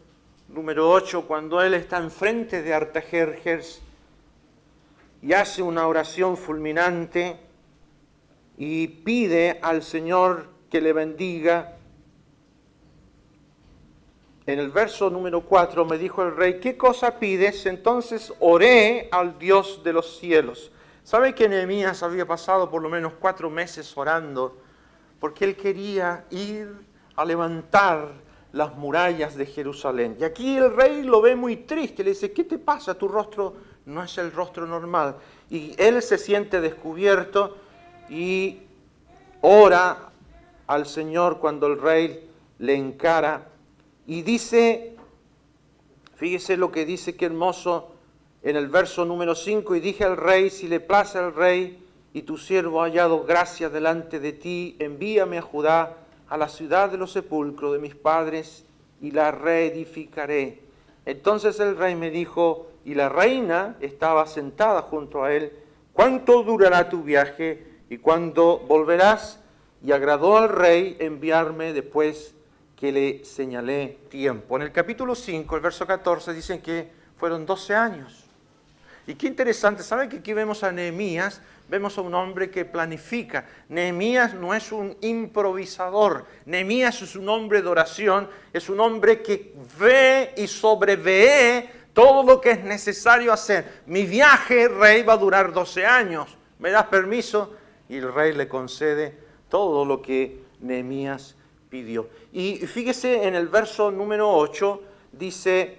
número 0.49 0.91
8, 0.91 1.27
cuando 1.27 1.61
él 1.61 1.75
está 1.75 1.99
enfrente 1.99 2.63
de 2.63 2.73
Artajerjes 2.73 3.83
y 5.21 5.35
hace 5.35 5.63
una 5.63 5.87
oración 5.87 6.39
fulminante 6.39 7.37
y 8.57 8.87
pide 8.89 9.59
al 9.61 9.83
Señor 9.83 10.47
que 10.71 10.81
le 10.81 10.95
bendiga. 10.95 11.77
En 14.45 14.59
el 14.59 14.71
verso 14.71 15.09
número 15.09 15.43
4 15.43 15.85
me 15.85 15.99
dijo 15.99 16.23
el 16.23 16.35
rey, 16.35 16.59
¿qué 16.59 16.77
cosa 16.77 17.21
pides? 17.21 17.65
Entonces 17.67 18.33
oré 18.41 19.09
al 19.13 19.39
Dios 19.39 19.83
de 19.85 19.93
los 19.93 20.19
cielos. 20.19 20.73
¿Sabe 21.05 21.33
que 21.33 21.49
Nehemías 21.49 22.03
había 22.03 22.27
pasado 22.27 22.69
por 22.69 22.83
lo 22.83 22.89
menos 22.89 23.13
cuatro 23.21 23.51
meses 23.51 23.97
orando? 23.97 24.59
Porque 25.21 25.45
él 25.45 25.57
quería 25.57 26.25
ir 26.31 26.75
a 27.15 27.25
levantar 27.25 28.09
las 28.53 28.75
murallas 28.77 29.37
de 29.37 29.47
Jerusalén. 29.47 30.17
Y 30.19 30.25
aquí 30.25 30.57
el 30.57 30.75
rey 30.75 31.05
lo 31.05 31.21
ve 31.21 31.37
muy 31.37 31.57
triste, 31.57 32.03
le 32.03 32.11
dice, 32.11 32.33
¿qué 32.33 32.43
te 32.43 32.59
pasa? 32.59 32.95
Tu 32.95 33.07
rostro 33.07 33.55
no 33.87 34.03
es 34.03 34.19
el 34.19 34.33
rostro 34.33 34.67
normal. 34.67 35.17
Y 35.51 35.75
él 35.79 36.03
se 36.03 36.19
siente 36.19 36.61
descubierto 36.61 37.59
y 38.09 38.63
ora 39.41 40.11
al 40.67 40.87
Señor 40.87 41.39
cuando 41.39 41.69
el 41.69 41.81
rey 41.81 42.29
le 42.59 42.75
encara 42.75 43.52
y 44.13 44.21
dice, 44.21 44.95
fíjese 46.17 46.59
lo 46.59 46.71
que 46.71 46.85
dice, 46.85 47.17
qué 47.17 47.25
hermoso, 47.25 47.93
en 48.43 48.57
el 48.57 48.69
verso 48.69 49.07
número 49.07 49.35
5, 49.35 49.75
y 49.75 49.81
dije 49.81 50.05
al 50.05 50.19
rey, 50.19 50.51
si 50.51 50.69
le 50.69 50.81
place 50.81 51.17
al 51.17 51.35
rey 51.35 51.83
y 52.13 52.21
tu 52.21 52.37
siervo 52.37 52.83
ha 52.83 52.85
hallado 52.85 53.25
gracia 53.25 53.71
delante 53.71 54.21
de 54.21 54.35
ti, 54.35 54.77
envíame 54.81 55.39
a 55.39 55.41
Judá, 55.41 55.97
a 56.29 56.37
la 56.37 56.49
ciudad 56.49 56.91
de 56.91 56.99
los 56.99 57.13
sepulcros 57.13 57.73
de 57.73 57.79
mis 57.79 57.95
padres, 57.95 58.67
y 59.01 59.13
la 59.13 59.31
reedificaré. 59.31 60.61
Entonces 61.07 61.59
el 61.59 61.79
rey 61.79 61.95
me 61.95 62.11
dijo, 62.11 62.67
y 62.85 62.93
la 62.93 63.09
reina 63.09 63.77
estaba 63.81 64.27
sentada 64.27 64.83
junto 64.83 65.25
a 65.25 65.33
él, 65.33 65.53
¿cuánto 65.95 66.43
durará 66.43 66.91
tu 66.91 67.03
viaje 67.03 67.67
y 67.89 67.97
cuándo 67.97 68.59
volverás? 68.59 69.41
Y 69.83 69.93
agradó 69.93 70.37
al 70.37 70.51
rey 70.51 70.99
enviarme 71.01 71.73
después 71.73 72.35
que 72.83 72.91
le 72.91 73.25
señalé 73.25 74.01
tiempo. 74.09 74.57
En 74.57 74.63
el 74.63 74.73
capítulo 74.73 75.15
5, 75.15 75.55
el 75.55 75.63
verso 75.63 75.87
14, 75.87 76.35
dicen 76.35 76.61
que 76.61 76.91
fueron 77.17 77.47
12 77.47 77.77
años. 77.77 78.25
Y 79.07 79.15
qué 79.15 79.29
interesante, 79.29 79.85
¿sabe 79.85 80.09
que 80.09 80.17
aquí 80.17 80.33
vemos 80.33 80.65
a 80.65 80.73
Nehemías? 80.73 81.41
Vemos 81.69 81.97
a 81.97 82.01
un 82.01 82.13
hombre 82.13 82.51
que 82.51 82.65
planifica. 82.65 83.47
Nehemías 83.69 84.35
no 84.35 84.53
es 84.53 84.73
un 84.73 84.97
improvisador. 85.01 86.27
Nehemías 86.45 87.01
es 87.03 87.15
un 87.15 87.29
hombre 87.29 87.63
de 87.63 87.69
oración, 87.69 88.29
es 88.53 88.69
un 88.69 88.81
hombre 88.81 89.23
que 89.23 89.55
ve 89.79 90.35
y 90.37 90.49
sobrevee 90.49 91.71
todo 91.93 92.25
lo 92.25 92.41
que 92.41 92.51
es 92.51 92.65
necesario 92.65 93.33
hacer. 93.33 93.83
Mi 93.87 94.07
viaje, 94.07 94.67
rey, 94.67 95.05
va 95.05 95.13
a 95.13 95.19
durar 95.19 95.53
12 95.53 95.87
años. 95.87 96.37
¿Me 96.59 96.73
das 96.73 96.87
permiso? 96.87 97.55
Y 97.89 97.99
el 97.99 98.13
rey 98.13 98.33
le 98.33 98.49
concede 98.49 99.17
todo 99.49 99.85
lo 99.85 100.03
que 100.03 100.43
Nehemías 100.59 101.37
pidió. 101.73 102.11
Y 102.35 102.57
fíjese 102.67 103.27
en 103.27 103.35
el 103.35 103.49
verso 103.49 103.91
número 103.91 104.31
8, 104.31 104.83
dice, 105.11 105.79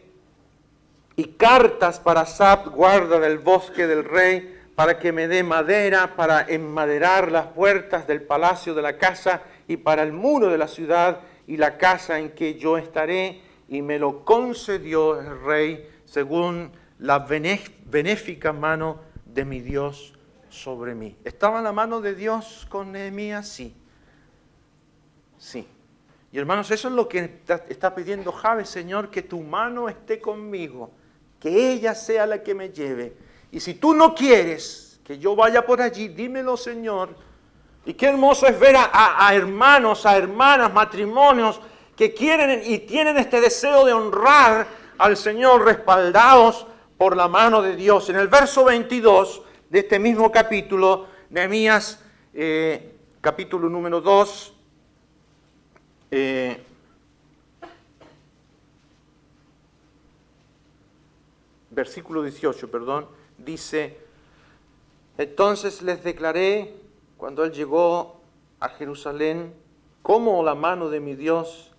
y 1.15 1.25
cartas 1.25 1.99
para 1.99 2.25
Sab, 2.25 2.71
guarda 2.71 3.19
del 3.19 3.37
bosque 3.37 3.85
del 3.85 4.03
rey, 4.03 4.59
para 4.73 4.97
que 4.97 5.11
me 5.11 5.27
dé 5.27 5.43
madera 5.43 6.15
para 6.15 6.41
enmaderar 6.49 7.31
las 7.31 7.45
puertas 7.45 8.07
del 8.07 8.23
palacio 8.23 8.73
de 8.73 8.81
la 8.81 8.97
casa 8.97 9.43
y 9.67 9.77
para 9.77 10.01
el 10.01 10.13
muro 10.13 10.47
de 10.47 10.57
la 10.57 10.67
ciudad 10.67 11.19
y 11.45 11.57
la 11.57 11.77
casa 11.77 12.17
en 12.17 12.31
que 12.31 12.55
yo 12.55 12.79
estaré. 12.79 13.43
Y 13.69 13.83
me 13.83 13.99
lo 13.99 14.25
concedió 14.25 15.19
el 15.19 15.43
rey 15.43 15.87
según 16.05 16.71
la 16.97 17.19
benéfica 17.19 18.51
mano 18.51 18.99
de 19.25 19.45
mi 19.45 19.59
Dios 19.59 20.15
sobre 20.49 20.95
mí. 20.95 21.15
¿Estaba 21.23 21.61
la 21.61 21.71
mano 21.71 22.01
de 22.01 22.15
Dios 22.15 22.65
con 22.67 22.91
Nehemías? 22.91 23.47
Sí. 23.47 23.75
Sí. 25.37 25.67
Y 26.33 26.39
hermanos, 26.39 26.71
eso 26.71 26.87
es 26.87 26.95
lo 26.95 27.07
que 27.07 27.41
está 27.69 27.93
pidiendo 27.93 28.31
Javes, 28.31 28.67
Señor, 28.67 29.11
que 29.11 29.21
tu 29.21 29.39
mano 29.41 29.87
esté 29.87 30.19
conmigo 30.19 30.89
que 31.39 31.73
ella 31.73 31.93
sea 31.93 32.25
la 32.25 32.41
que 32.41 32.55
me 32.55 32.69
lleve. 32.69 33.15
Y 33.51 33.59
si 33.59 33.75
tú 33.75 33.93
no 33.93 34.15
quieres 34.15 34.99
que 35.03 35.19
yo 35.19 35.35
vaya 35.35 35.63
por 35.63 35.79
allí, 35.79 36.07
dímelo, 36.07 36.57
Señor. 36.57 37.09
Y 37.85 37.93
qué 37.93 38.07
hermoso 38.07 38.47
es 38.47 38.59
ver 38.59 38.75
a, 38.77 39.29
hermanos, 39.31 40.07
a 40.07 40.17
hermanas, 40.17 40.73
matrimonios 40.73 41.61
que 41.95 42.15
quieren 42.15 42.63
y 42.65 42.79
tienen 42.79 43.17
este 43.17 43.39
deseo 43.39 43.85
de 43.85 43.93
honrar 43.93 44.65
al 44.97 45.15
Señor 45.15 45.63
respaldados 45.63 46.65
por 46.97 47.15
la 47.15 47.27
mano 47.27 47.61
de 47.61 47.75
Dios. 47.75 48.09
En 48.09 48.15
el 48.15 48.27
verso 48.27 48.65
22 48.65 49.43
de 49.69 49.79
este 49.79 49.99
mismo 49.99 50.31
capítulo, 50.31 51.05
Nehemías, 51.29 52.03
eh, 52.33 52.95
capítulo 53.21 53.69
número 53.69 54.01
2, 54.01 54.52
eh, 56.15 56.63
versículo 61.71 62.21
18, 62.21 62.69
perdón, 62.69 63.07
dice, 63.39 63.97
entonces 65.17 65.81
les 65.81 66.03
declaré 66.03 66.75
cuando 67.17 67.43
él 67.43 67.51
llegó 67.51 68.21
a 68.59 68.69
Jerusalén, 68.69 69.55
cómo 70.03 70.43
la 70.43 70.53
mano 70.53 70.89
de 70.89 70.99
mi 70.99 71.15
Dios 71.15 71.71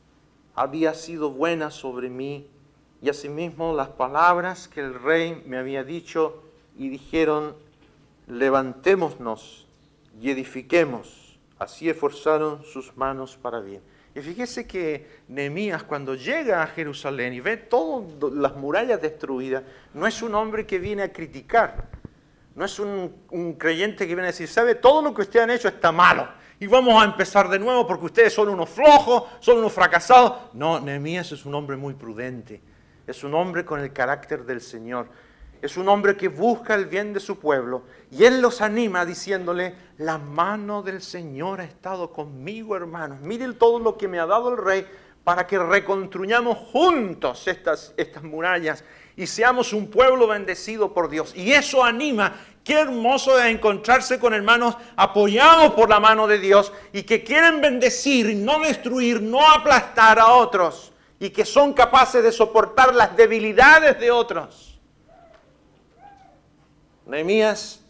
había 0.56 0.94
sido 0.94 1.30
buena 1.30 1.70
sobre 1.70 2.10
mí, 2.10 2.48
y 3.00 3.10
asimismo 3.10 3.72
las 3.72 3.90
palabras 3.90 4.66
que 4.66 4.80
el 4.80 4.94
rey 4.94 5.44
me 5.46 5.58
había 5.58 5.84
dicho, 5.84 6.42
y 6.76 6.88
dijeron, 6.88 7.54
levantémonos 8.26 9.68
y 10.20 10.30
edifiquemos. 10.30 11.38
Así 11.56 11.88
esforzaron 11.88 12.64
sus 12.64 12.96
manos 12.96 13.36
para 13.36 13.60
bien. 13.60 13.93
Y 14.14 14.20
fíjese 14.20 14.66
que 14.66 15.06
Nehemías 15.26 15.82
cuando 15.82 16.14
llega 16.14 16.62
a 16.62 16.66
Jerusalén 16.68 17.32
y 17.32 17.40
ve 17.40 17.56
todas 17.56 18.32
las 18.32 18.54
murallas 18.54 19.02
destruidas, 19.02 19.64
no 19.92 20.06
es 20.06 20.22
un 20.22 20.34
hombre 20.36 20.66
que 20.66 20.78
viene 20.78 21.02
a 21.02 21.12
criticar, 21.12 21.88
no 22.54 22.64
es 22.64 22.78
un, 22.78 23.12
creyente 23.58 24.06
que 24.06 24.14
viene 24.14 24.28
a 24.28 24.32
decir, 24.32 24.46
sabe, 24.46 24.76
todo 24.76 25.02
lo 25.02 25.12
que 25.12 25.22
ustedes 25.22 25.42
han 25.42 25.50
hecho 25.50 25.66
está 25.66 25.90
malo 25.90 26.28
y 26.60 26.68
vamos 26.68 27.02
a 27.02 27.04
empezar 27.04 27.48
de 27.48 27.58
nuevo 27.58 27.86
porque 27.88 28.04
ustedes 28.06 28.32
son 28.32 28.48
unos 28.48 28.70
flojos, 28.70 29.24
son 29.40 29.58
unos 29.58 29.72
fracasados. 29.72 30.34
No, 30.52 30.78
Nehemías 30.78 31.32
es 31.32 31.44
un 31.44 31.54
hombre 31.56 31.76
muy 31.76 31.94
prudente, 31.94 32.60
es 33.08 33.24
un 33.24 33.34
hombre 33.34 33.64
con 33.64 33.80
el 33.80 33.92
carácter 33.92 34.44
del 34.44 34.60
Señor 34.60 35.08
es 35.64 35.78
un 35.78 35.88
hombre 35.88 36.14
que 36.14 36.28
busca 36.28 36.74
el 36.74 36.84
bien 36.84 37.14
de 37.14 37.20
su 37.20 37.38
pueblo 37.38 37.84
y 38.10 38.24
él 38.24 38.42
los 38.42 38.60
anima 38.60 39.06
diciéndole, 39.06 39.74
la 39.96 40.18
mano 40.18 40.82
del 40.82 41.00
Señor 41.00 41.62
ha 41.62 41.64
estado 41.64 42.12
conmigo, 42.12 42.76
hermanos. 42.76 43.20
Miren 43.22 43.56
todo 43.56 43.78
lo 43.78 43.96
que 43.96 44.06
me 44.06 44.20
ha 44.20 44.26
dado 44.26 44.50
el 44.50 44.58
rey 44.58 44.86
para 45.24 45.46
que 45.46 45.58
reconstruyamos 45.58 46.58
juntos 46.70 47.48
estas, 47.48 47.94
estas 47.96 48.22
murallas 48.22 48.84
y 49.16 49.26
seamos 49.26 49.72
un 49.72 49.88
pueblo 49.88 50.26
bendecido 50.26 50.92
por 50.92 51.08
Dios. 51.08 51.32
Y 51.34 51.52
eso 51.52 51.82
anima. 51.82 52.34
Qué 52.62 52.80
hermoso 52.80 53.38
es 53.38 53.46
encontrarse 53.46 54.18
con 54.18 54.34
hermanos 54.34 54.76
apoyados 54.96 55.72
por 55.72 55.88
la 55.88 55.98
mano 55.98 56.26
de 56.26 56.38
Dios 56.38 56.74
y 56.92 57.04
que 57.04 57.24
quieren 57.24 57.62
bendecir, 57.62 58.36
no 58.36 58.60
destruir, 58.60 59.22
no 59.22 59.50
aplastar 59.50 60.18
a 60.18 60.26
otros 60.34 60.92
y 61.18 61.30
que 61.30 61.46
son 61.46 61.72
capaces 61.72 62.22
de 62.22 62.32
soportar 62.32 62.94
las 62.94 63.16
debilidades 63.16 63.98
de 63.98 64.10
otros. 64.10 64.73
Nehemías 67.06 67.80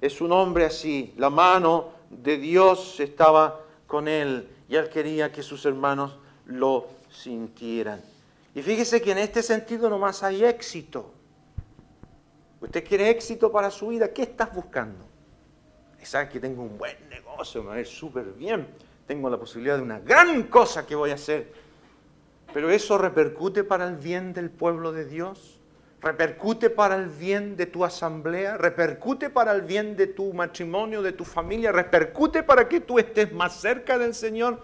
es 0.00 0.20
un 0.20 0.32
hombre 0.32 0.64
así, 0.64 1.14
la 1.16 1.30
mano 1.30 1.90
de 2.10 2.38
Dios 2.38 2.98
estaba 3.00 3.60
con 3.86 4.08
él 4.08 4.48
y 4.68 4.76
él 4.76 4.88
quería 4.88 5.32
que 5.32 5.42
sus 5.42 5.64
hermanos 5.66 6.16
lo 6.46 6.88
sintieran. 7.10 8.02
Y 8.54 8.62
fíjese 8.62 9.00
que 9.00 9.12
en 9.12 9.18
este 9.18 9.42
sentido 9.42 9.88
nomás 9.88 10.22
hay 10.22 10.44
éxito. 10.44 11.12
Usted 12.60 12.84
quiere 12.86 13.10
éxito 13.10 13.52
para 13.52 13.70
su 13.70 13.88
vida, 13.88 14.12
¿qué 14.12 14.22
estás 14.22 14.52
buscando? 14.52 15.04
Sabe 16.02 16.30
que 16.30 16.40
tengo 16.40 16.62
un 16.62 16.78
buen 16.78 16.96
negocio, 17.10 17.62
me 17.62 17.68
va 17.68 17.74
a 17.74 17.80
ir 17.80 17.86
súper 17.86 18.24
bien, 18.32 18.66
tengo 19.06 19.28
la 19.28 19.36
posibilidad 19.36 19.76
de 19.76 19.82
una 19.82 20.00
gran 20.00 20.44
cosa 20.44 20.86
que 20.86 20.94
voy 20.94 21.10
a 21.10 21.14
hacer. 21.14 21.52
Pero 22.54 22.70
eso 22.70 22.96
repercute 22.96 23.62
para 23.62 23.86
el 23.86 23.96
bien 23.96 24.32
del 24.32 24.48
pueblo 24.48 24.92
de 24.92 25.04
Dios, 25.04 25.57
repercute 26.00 26.70
para 26.70 26.94
el 26.94 27.06
bien 27.06 27.56
de 27.56 27.66
tu 27.66 27.84
asamblea, 27.84 28.56
repercute 28.56 29.30
para 29.30 29.52
el 29.52 29.62
bien 29.62 29.96
de 29.96 30.06
tu 30.06 30.32
matrimonio, 30.32 31.02
de 31.02 31.12
tu 31.12 31.24
familia, 31.24 31.72
repercute 31.72 32.42
para 32.42 32.68
que 32.68 32.80
tú 32.80 32.98
estés 32.98 33.32
más 33.32 33.60
cerca 33.60 33.98
del 33.98 34.14
Señor. 34.14 34.60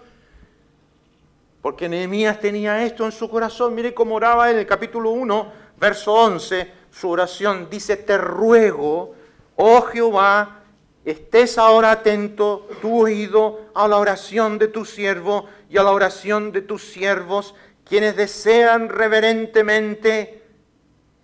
Porque 1.61 1.89
Nehemías 1.89 2.39
tenía 2.39 2.83
esto 2.83 3.05
en 3.05 3.11
su 3.11 3.29
corazón. 3.29 3.75
Mire 3.75 3.93
cómo 3.93 4.15
oraba 4.15 4.49
en 4.51 4.57
el 4.57 4.65
capítulo 4.65 5.11
1, 5.11 5.51
verso 5.77 6.13
11, 6.13 6.71
su 6.91 7.09
oración. 7.09 7.67
Dice, 7.69 7.97
te 7.97 8.17
ruego, 8.17 9.15
oh 9.55 9.81
Jehová, 9.81 10.61
estés 11.03 11.57
ahora 11.57 11.91
atento 11.91 12.67
tu 12.81 13.01
oído 13.01 13.71
a 13.73 13.87
la 13.87 13.97
oración 13.97 14.57
de 14.57 14.67
tu 14.67 14.85
siervo 14.85 15.49
y 15.69 15.77
a 15.77 15.83
la 15.83 15.91
oración 15.91 16.51
de 16.51 16.61
tus 16.61 16.83
siervos 16.83 17.55
quienes 17.83 18.15
desean 18.15 18.89
reverentemente 18.89 20.44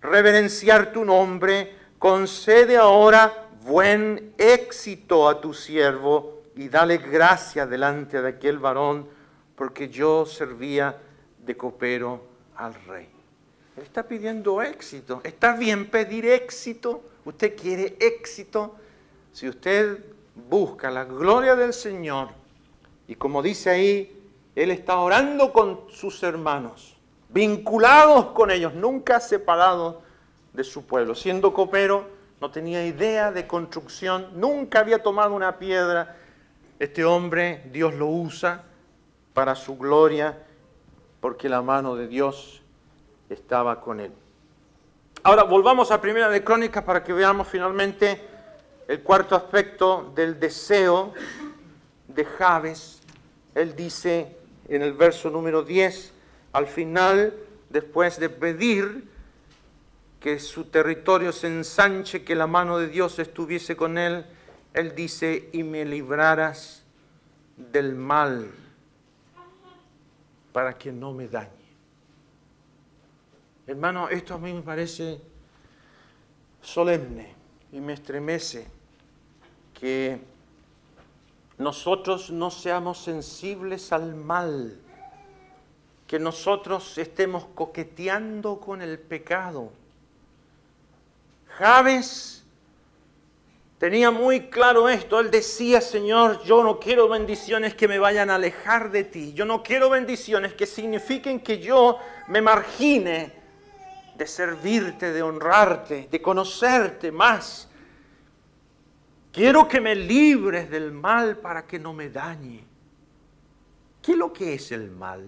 reverenciar 0.02 0.92
tu 0.92 1.04
nombre, 1.04 1.76
concede 1.98 2.76
ahora 2.76 3.48
buen 3.62 4.34
éxito 4.36 5.28
a 5.28 5.40
tu 5.40 5.54
siervo 5.54 6.42
y 6.56 6.68
dale 6.68 6.98
gracia 6.98 7.66
delante 7.66 8.20
de 8.20 8.28
aquel 8.28 8.58
varón, 8.58 9.08
porque 9.54 9.88
yo 9.88 10.26
servía 10.26 10.98
de 11.38 11.56
copero 11.56 12.24
al 12.56 12.74
rey. 12.86 13.08
Él 13.76 13.82
está 13.82 14.06
pidiendo 14.06 14.60
éxito. 14.60 15.20
Está 15.24 15.56
bien 15.56 15.88
pedir 15.88 16.26
éxito. 16.26 17.02
Usted 17.24 17.56
quiere 17.56 17.96
éxito. 18.00 18.76
Si 19.32 19.48
usted 19.48 19.98
busca 20.34 20.90
la 20.90 21.04
gloria 21.04 21.56
del 21.56 21.72
Señor, 21.72 22.28
y 23.06 23.14
como 23.14 23.42
dice 23.42 23.70
ahí, 23.70 24.22
él 24.54 24.70
está 24.70 24.98
orando 24.98 25.52
con 25.52 25.86
sus 25.88 26.22
hermanos, 26.22 26.91
vinculados 27.32 28.26
con 28.26 28.50
ellos, 28.50 28.74
nunca 28.74 29.20
separados 29.20 29.96
de 30.52 30.64
su 30.64 30.86
pueblo. 30.86 31.14
Siendo 31.14 31.52
copero, 31.52 32.06
no 32.40 32.50
tenía 32.50 32.84
idea 32.84 33.32
de 33.32 33.46
construcción, 33.46 34.28
nunca 34.34 34.80
había 34.80 35.02
tomado 35.02 35.34
una 35.34 35.58
piedra. 35.58 36.16
Este 36.78 37.04
hombre, 37.04 37.62
Dios 37.72 37.94
lo 37.94 38.06
usa 38.08 38.64
para 39.32 39.54
su 39.54 39.78
gloria, 39.78 40.38
porque 41.20 41.48
la 41.48 41.62
mano 41.62 41.94
de 41.94 42.08
Dios 42.08 42.62
estaba 43.30 43.80
con 43.80 44.00
él. 44.00 44.12
Ahora 45.22 45.44
volvamos 45.44 45.90
a 45.92 46.00
Primera 46.00 46.28
de 46.28 46.42
Crónicas 46.42 46.82
para 46.82 47.04
que 47.04 47.12
veamos 47.12 47.46
finalmente 47.46 48.20
el 48.88 49.02
cuarto 49.02 49.36
aspecto 49.36 50.12
del 50.14 50.40
deseo 50.40 51.14
de 52.08 52.24
Javes. 52.24 53.00
Él 53.54 53.76
dice, 53.76 54.36
en 54.68 54.82
el 54.82 54.94
verso 54.94 55.30
número 55.30 55.62
10, 55.62 56.12
al 56.52 56.66
final, 56.66 57.34
después 57.70 58.18
de 58.18 58.28
pedir 58.28 59.08
que 60.20 60.38
su 60.38 60.64
territorio 60.64 61.32
se 61.32 61.48
ensanche, 61.48 62.22
que 62.22 62.34
la 62.34 62.46
mano 62.46 62.78
de 62.78 62.88
Dios 62.88 63.18
estuviese 63.18 63.76
con 63.76 63.98
él, 63.98 64.24
él 64.74 64.94
dice, 64.94 65.48
y 65.52 65.62
me 65.62 65.84
libraras 65.84 66.84
del 67.56 67.94
mal 67.94 68.50
para 70.52 70.78
que 70.78 70.92
no 70.92 71.12
me 71.12 71.28
dañe. 71.28 71.50
Hermano, 73.66 74.08
esto 74.08 74.34
a 74.34 74.38
mí 74.38 74.52
me 74.52 74.62
parece 74.62 75.20
solemne 76.60 77.34
y 77.72 77.80
me 77.80 77.94
estremece 77.94 78.66
que 79.72 80.20
nosotros 81.58 82.30
no 82.30 82.50
seamos 82.50 82.98
sensibles 82.98 83.92
al 83.92 84.14
mal, 84.14 84.78
que 86.12 86.18
nosotros 86.18 86.98
estemos 86.98 87.46
coqueteando 87.54 88.60
con 88.60 88.82
el 88.82 88.98
pecado. 88.98 89.72
Javes 91.56 92.44
tenía 93.78 94.10
muy 94.10 94.50
claro 94.50 94.90
esto, 94.90 95.20
él 95.20 95.30
decía, 95.30 95.80
Señor, 95.80 96.42
yo 96.42 96.62
no 96.62 96.78
quiero 96.78 97.08
bendiciones 97.08 97.74
que 97.74 97.88
me 97.88 97.98
vayan 97.98 98.28
a 98.28 98.34
alejar 98.34 98.90
de 98.90 99.04
ti, 99.04 99.32
yo 99.32 99.46
no 99.46 99.62
quiero 99.62 99.88
bendiciones 99.88 100.52
que 100.52 100.66
signifiquen 100.66 101.40
que 101.40 101.60
yo 101.60 101.98
me 102.28 102.42
margine 102.42 103.32
de 104.14 104.26
servirte, 104.26 105.14
de 105.14 105.22
honrarte, 105.22 106.08
de 106.10 106.20
conocerte 106.20 107.10
más 107.10 107.70
Quiero 109.32 109.66
que 109.66 109.80
me 109.80 109.94
libres 109.94 110.68
del 110.68 110.92
mal 110.92 111.38
para 111.38 111.66
que 111.66 111.78
no 111.78 111.94
me 111.94 112.10
dañe. 112.10 112.62
¿Qué 114.02 114.12
es 114.12 114.18
lo 114.18 114.30
que 114.30 114.52
es 114.52 114.72
el 114.72 114.90
mal? 114.90 115.26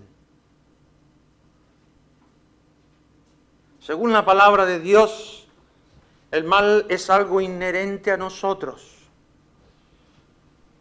Según 3.85 4.15
la 4.15 4.25
palabra 4.25 4.65
de 4.65 4.81
Dios, 4.81 5.47
el 6.31 6.45
mal 6.45 6.87
es 6.89 7.11
algo 7.11 7.43
inherente 7.43 8.11
a 8.11 8.17
nosotros. 8.17 8.83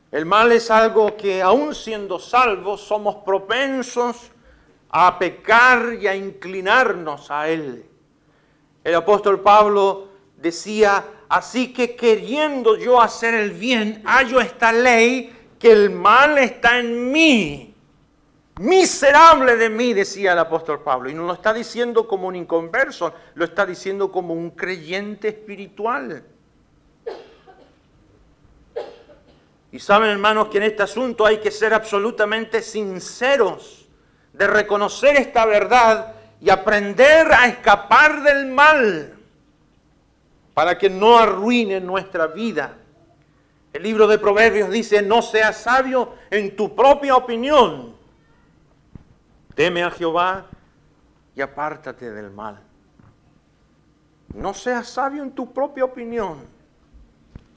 El 0.09 0.25
mal 0.25 0.53
es 0.53 0.71
algo 0.71 1.17
que 1.17 1.41
aun 1.41 1.75
siendo 1.75 2.17
salvos 2.17 2.79
somos 2.79 3.15
propensos 3.25 4.31
a 4.89 5.19
pecar 5.19 5.97
y 5.99 6.07
a 6.07 6.15
inclinarnos 6.15 7.29
a 7.29 7.49
él. 7.49 7.85
El 8.85 8.95
apóstol 8.95 9.41
Pablo 9.41 10.07
decía, 10.37 11.03
Así 11.27 11.73
que 11.73 11.97
queriendo 11.97 12.77
yo 12.77 13.01
hacer 13.01 13.33
el 13.33 13.51
bien, 13.51 14.01
hallo 14.05 14.39
esta 14.39 14.71
ley 14.71 15.35
que 15.59 15.73
el 15.73 15.89
mal 15.89 16.37
está 16.37 16.79
en 16.79 17.11
mí. 17.11 17.72
Miserable 18.63 19.57
de 19.57 19.69
mí, 19.69 19.93
decía 19.93 20.31
el 20.31 20.39
apóstol 20.39 20.81
Pablo. 20.83 21.09
Y 21.09 21.13
no 21.13 21.23
lo 21.23 21.33
está 21.33 21.53
diciendo 21.53 22.07
como 22.07 22.29
un 22.29 22.35
inconverso, 22.37 23.13
lo 23.35 23.43
está 23.43 23.65
diciendo 23.65 24.09
como 24.09 24.33
un 24.33 24.51
creyente 24.51 25.27
espiritual. 25.27 26.23
Y 29.69 29.79
saben, 29.79 30.11
hermanos, 30.11 30.47
que 30.47 30.59
en 30.59 30.63
este 30.63 30.81
asunto 30.81 31.25
hay 31.25 31.39
que 31.39 31.51
ser 31.51 31.73
absolutamente 31.73 32.61
sinceros 32.61 33.89
de 34.31 34.47
reconocer 34.47 35.17
esta 35.17 35.45
verdad 35.45 36.13
y 36.39 36.49
aprender 36.49 37.33
a 37.33 37.47
escapar 37.47 38.23
del 38.23 38.45
mal 38.45 39.13
para 40.53 40.77
que 40.77 40.89
no 40.89 41.17
arruine 41.17 41.81
nuestra 41.81 42.27
vida. 42.27 42.77
El 43.73 43.83
libro 43.83 44.07
de 44.07 44.19
Proverbios 44.19 44.69
dice, 44.69 45.01
no 45.01 45.21
seas 45.21 45.57
sabio 45.57 46.13
en 46.31 46.55
tu 46.55 46.73
propia 46.73 47.17
opinión. 47.17 48.01
Teme 49.55 49.83
a 49.83 49.91
Jehová 49.91 50.45
y 51.35 51.41
apártate 51.41 52.11
del 52.11 52.31
mal. 52.31 52.59
No 54.33 54.53
seas 54.53 54.87
sabio 54.87 55.23
en 55.23 55.31
tu 55.31 55.53
propia 55.53 55.85
opinión. 55.85 56.39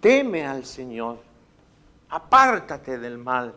Teme 0.01 0.47
al 0.47 0.65
Señor. 0.65 1.19
Apártate 2.09 2.99
del 2.99 3.19
mal. 3.19 3.55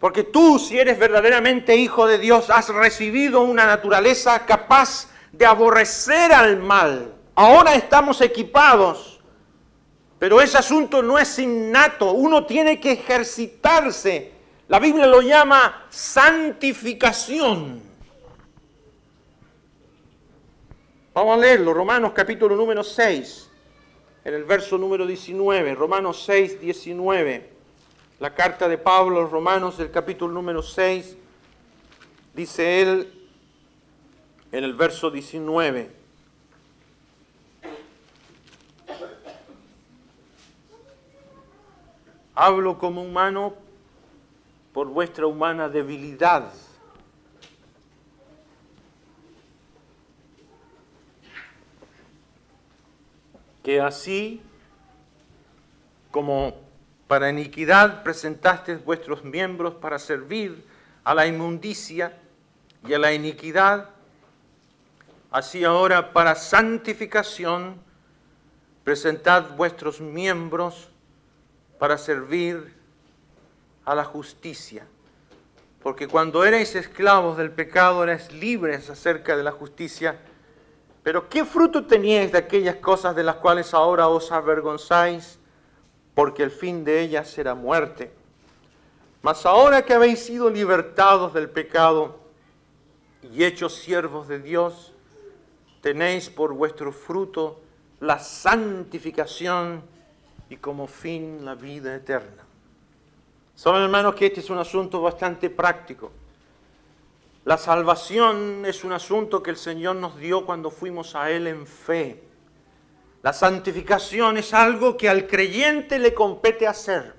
Porque 0.00 0.24
tú, 0.24 0.58
si 0.58 0.78
eres 0.78 0.98
verdaderamente 0.98 1.76
hijo 1.76 2.06
de 2.06 2.18
Dios, 2.18 2.50
has 2.50 2.68
recibido 2.68 3.42
una 3.42 3.66
naturaleza 3.66 4.46
capaz 4.46 5.08
de 5.32 5.44
aborrecer 5.44 6.32
al 6.32 6.58
mal 6.58 7.18
Ahora 7.40 7.76
estamos 7.76 8.20
equipados, 8.20 9.20
pero 10.18 10.40
ese 10.40 10.58
asunto 10.58 11.04
no 11.04 11.20
es 11.20 11.38
innato. 11.38 12.10
Uno 12.10 12.44
tiene 12.46 12.80
que 12.80 12.90
ejercitarse. 12.90 14.32
La 14.68 14.78
Biblia 14.78 15.06
lo 15.06 15.22
llama 15.22 15.86
santificación. 15.88 17.80
Vamos 21.14 21.38
a 21.38 21.40
leerlo, 21.40 21.72
Romanos 21.72 22.12
capítulo 22.14 22.54
número 22.54 22.84
6, 22.84 23.50
en 24.26 24.34
el 24.34 24.44
verso 24.44 24.76
número 24.76 25.06
19, 25.06 25.74
Romanos 25.74 26.22
6, 26.26 26.60
19. 26.60 27.50
La 28.20 28.34
carta 28.34 28.68
de 28.68 28.76
Pablo 28.76 29.18
a 29.18 29.22
los 29.22 29.30
Romanos 29.30 29.78
del 29.78 29.90
capítulo 29.90 30.34
número 30.34 30.62
6, 30.62 31.16
dice 32.34 32.82
él 32.82 33.26
en 34.52 34.64
el 34.64 34.74
verso 34.74 35.10
19. 35.10 35.96
Hablo 42.34 42.78
como 42.78 43.02
humano 43.02 43.67
por 44.78 44.86
vuestra 44.86 45.26
humana 45.26 45.68
debilidad. 45.68 46.52
Que 53.64 53.80
así 53.80 54.40
como 56.12 56.54
para 57.08 57.28
iniquidad 57.28 58.04
presentasteis 58.04 58.84
vuestros 58.84 59.24
miembros 59.24 59.74
para 59.74 59.98
servir 59.98 60.64
a 61.02 61.12
la 61.12 61.26
inmundicia 61.26 62.16
y 62.86 62.94
a 62.94 63.00
la 63.00 63.12
iniquidad, 63.12 63.90
así 65.32 65.64
ahora 65.64 66.12
para 66.12 66.36
santificación 66.36 67.82
presentad 68.84 69.56
vuestros 69.56 70.00
miembros 70.00 70.88
para 71.80 71.98
servir 71.98 72.77
a 73.88 73.94
la 73.94 74.04
justicia. 74.04 74.86
Porque 75.82 76.08
cuando 76.08 76.44
erais 76.44 76.74
esclavos 76.74 77.38
del 77.38 77.50
pecado 77.50 78.02
erais 78.02 78.30
libres 78.30 78.90
acerca 78.90 79.34
de 79.34 79.42
la 79.42 79.50
justicia. 79.50 80.18
Pero 81.02 81.30
¿qué 81.30 81.46
fruto 81.46 81.86
teníais 81.86 82.30
de 82.30 82.36
aquellas 82.36 82.76
cosas 82.76 83.16
de 83.16 83.22
las 83.22 83.36
cuales 83.36 83.72
ahora 83.72 84.08
os 84.08 84.30
avergonzáis? 84.30 85.38
Porque 86.14 86.42
el 86.42 86.50
fin 86.50 86.84
de 86.84 87.00
ellas 87.00 87.30
será 87.30 87.54
muerte. 87.54 88.12
Mas 89.22 89.46
ahora 89.46 89.82
que 89.86 89.94
habéis 89.94 90.18
sido 90.18 90.50
libertados 90.50 91.32
del 91.32 91.48
pecado 91.48 92.20
y 93.22 93.44
hechos 93.44 93.74
siervos 93.74 94.28
de 94.28 94.40
Dios, 94.40 94.92
tenéis 95.80 96.28
por 96.28 96.52
vuestro 96.52 96.92
fruto 96.92 97.62
la 98.00 98.18
santificación 98.18 99.82
y 100.50 100.56
como 100.56 100.86
fin 100.86 101.46
la 101.46 101.54
vida 101.54 101.94
eterna. 101.94 102.47
Saben 103.58 103.82
hermanos 103.82 104.14
que 104.14 104.26
este 104.26 104.38
es 104.38 104.50
un 104.50 104.58
asunto 104.58 105.02
bastante 105.02 105.50
práctico. 105.50 106.12
La 107.44 107.58
salvación 107.58 108.62
es 108.64 108.84
un 108.84 108.92
asunto 108.92 109.42
que 109.42 109.50
el 109.50 109.56
Señor 109.56 109.96
nos 109.96 110.16
dio 110.16 110.46
cuando 110.46 110.70
fuimos 110.70 111.16
a 111.16 111.28
Él 111.32 111.48
en 111.48 111.66
fe. 111.66 112.22
La 113.20 113.32
santificación 113.32 114.36
es 114.38 114.54
algo 114.54 114.96
que 114.96 115.08
al 115.08 115.26
creyente 115.26 115.98
le 115.98 116.14
compete 116.14 116.68
hacer. 116.68 117.16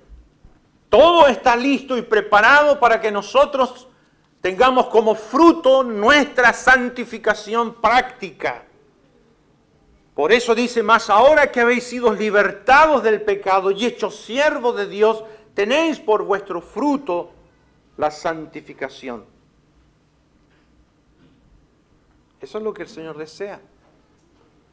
Todo 0.88 1.26
está 1.26 1.54
listo 1.56 1.98
y 1.98 2.00
preparado 2.00 2.80
para 2.80 3.02
que 3.02 3.12
nosotros 3.12 3.88
tengamos 4.40 4.86
como 4.86 5.14
fruto 5.14 5.82
nuestra 5.82 6.54
santificación 6.54 7.74
práctica. 7.82 8.64
Por 10.14 10.32
eso 10.32 10.54
dice 10.54 10.82
más, 10.82 11.10
ahora 11.10 11.52
que 11.52 11.60
habéis 11.60 11.84
sido 11.84 12.14
libertados 12.14 13.02
del 13.02 13.20
pecado 13.20 13.70
y 13.70 13.84
hechos 13.84 14.16
siervos 14.16 14.74
de 14.74 14.86
Dios, 14.86 15.22
tenéis 15.54 15.98
por 15.98 16.24
vuestro 16.24 16.60
fruto 16.60 17.32
la 17.96 18.10
santificación. 18.10 19.24
Eso 22.40 22.58
es 22.58 22.64
lo 22.64 22.72
que 22.72 22.82
el 22.82 22.88
Señor 22.88 23.18
desea. 23.18 23.60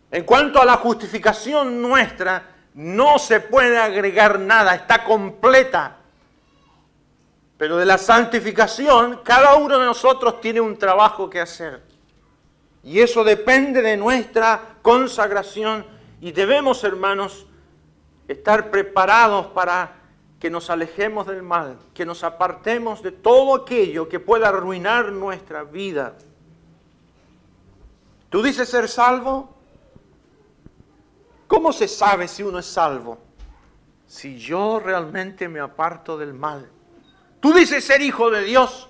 En 0.09 0.23
cuanto 0.23 0.61
a 0.61 0.65
la 0.65 0.77
justificación 0.77 1.81
nuestra, 1.81 2.55
no 2.75 3.19
se 3.19 3.41
puede 3.41 3.77
agregar 3.77 4.39
nada, 4.39 4.75
está 4.75 5.03
completa. 5.03 5.97
Pero 7.57 7.77
de 7.77 7.85
la 7.85 7.97
santificación, 7.97 9.21
cada 9.23 9.55
uno 9.55 9.79
de 9.79 9.85
nosotros 9.85 10.39
tiene 10.39 10.61
un 10.61 10.77
trabajo 10.77 11.29
que 11.29 11.41
hacer. 11.41 11.81
Y 12.83 13.01
eso 13.01 13.23
depende 13.23 13.81
de 13.81 13.97
nuestra 13.97 14.77
consagración 14.81 15.85
y 16.21 16.31
debemos, 16.31 16.83
hermanos, 16.83 17.45
estar 18.27 18.71
preparados 18.71 19.47
para 19.47 19.96
que 20.39 20.49
nos 20.49 20.69
alejemos 20.69 21.27
del 21.27 21.41
mal, 21.41 21.79
que 21.93 22.05
nos 22.05 22.23
apartemos 22.23 23.01
de 23.01 23.11
todo 23.11 23.55
aquello 23.55 24.07
que 24.07 24.19
pueda 24.19 24.49
arruinar 24.49 25.11
nuestra 25.11 25.63
vida. 25.63 26.15
¿Tú 28.29 28.43
dices 28.43 28.69
ser 28.69 28.87
salvo? 28.87 29.55
¿Cómo 31.47 31.71
se 31.73 31.87
sabe 31.87 32.27
si 32.27 32.43
uno 32.43 32.59
es 32.59 32.65
salvo? 32.65 33.17
Si 34.05 34.37
yo 34.37 34.79
realmente 34.79 35.47
me 35.47 35.59
aparto 35.59 36.17
del 36.17 36.33
mal. 36.33 36.69
Tú 37.39 37.53
dices 37.53 37.83
ser 37.83 38.01
hijo 38.01 38.29
de 38.29 38.43
Dios. 38.43 38.89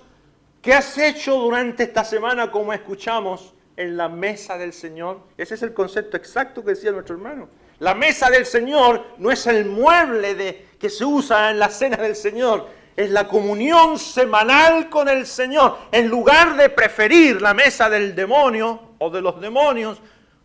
¿Qué 0.60 0.74
has 0.74 0.98
hecho 0.98 1.36
durante 1.36 1.84
esta 1.84 2.04
semana 2.04 2.50
como 2.50 2.72
escuchamos 2.72 3.54
en 3.76 3.96
la 3.96 4.08
mesa 4.08 4.58
del 4.58 4.72
Señor? 4.72 5.20
Ese 5.36 5.54
es 5.54 5.62
el 5.62 5.72
concepto 5.72 6.16
exacto 6.16 6.62
que 6.62 6.70
decía 6.70 6.90
nuestro 6.90 7.14
hermano. 7.14 7.48
La 7.78 7.94
mesa 7.94 8.28
del 8.28 8.44
Señor 8.44 9.04
no 9.18 9.30
es 9.30 9.46
el 9.46 9.64
mueble 9.66 10.34
de, 10.34 10.67
que 10.78 10.90
se 10.90 11.04
usa 11.04 11.50
en 11.50 11.58
la 11.58 11.68
cena 11.68 11.96
del 11.96 12.16
Señor, 12.16 12.68
es 12.96 13.10
la 13.10 13.28
comunión 13.28 13.98
semanal 13.98 14.88
con 14.88 15.08
el 15.08 15.26
Señor. 15.26 15.78
En 15.92 16.08
lugar 16.08 16.56
de 16.56 16.68
preferir 16.68 17.40
la 17.40 17.54
mesa 17.54 17.88
del 17.88 18.14
demonio 18.14 18.94
o 18.98 19.10
de 19.10 19.20
los 19.20 19.40
demonios, 19.40 19.98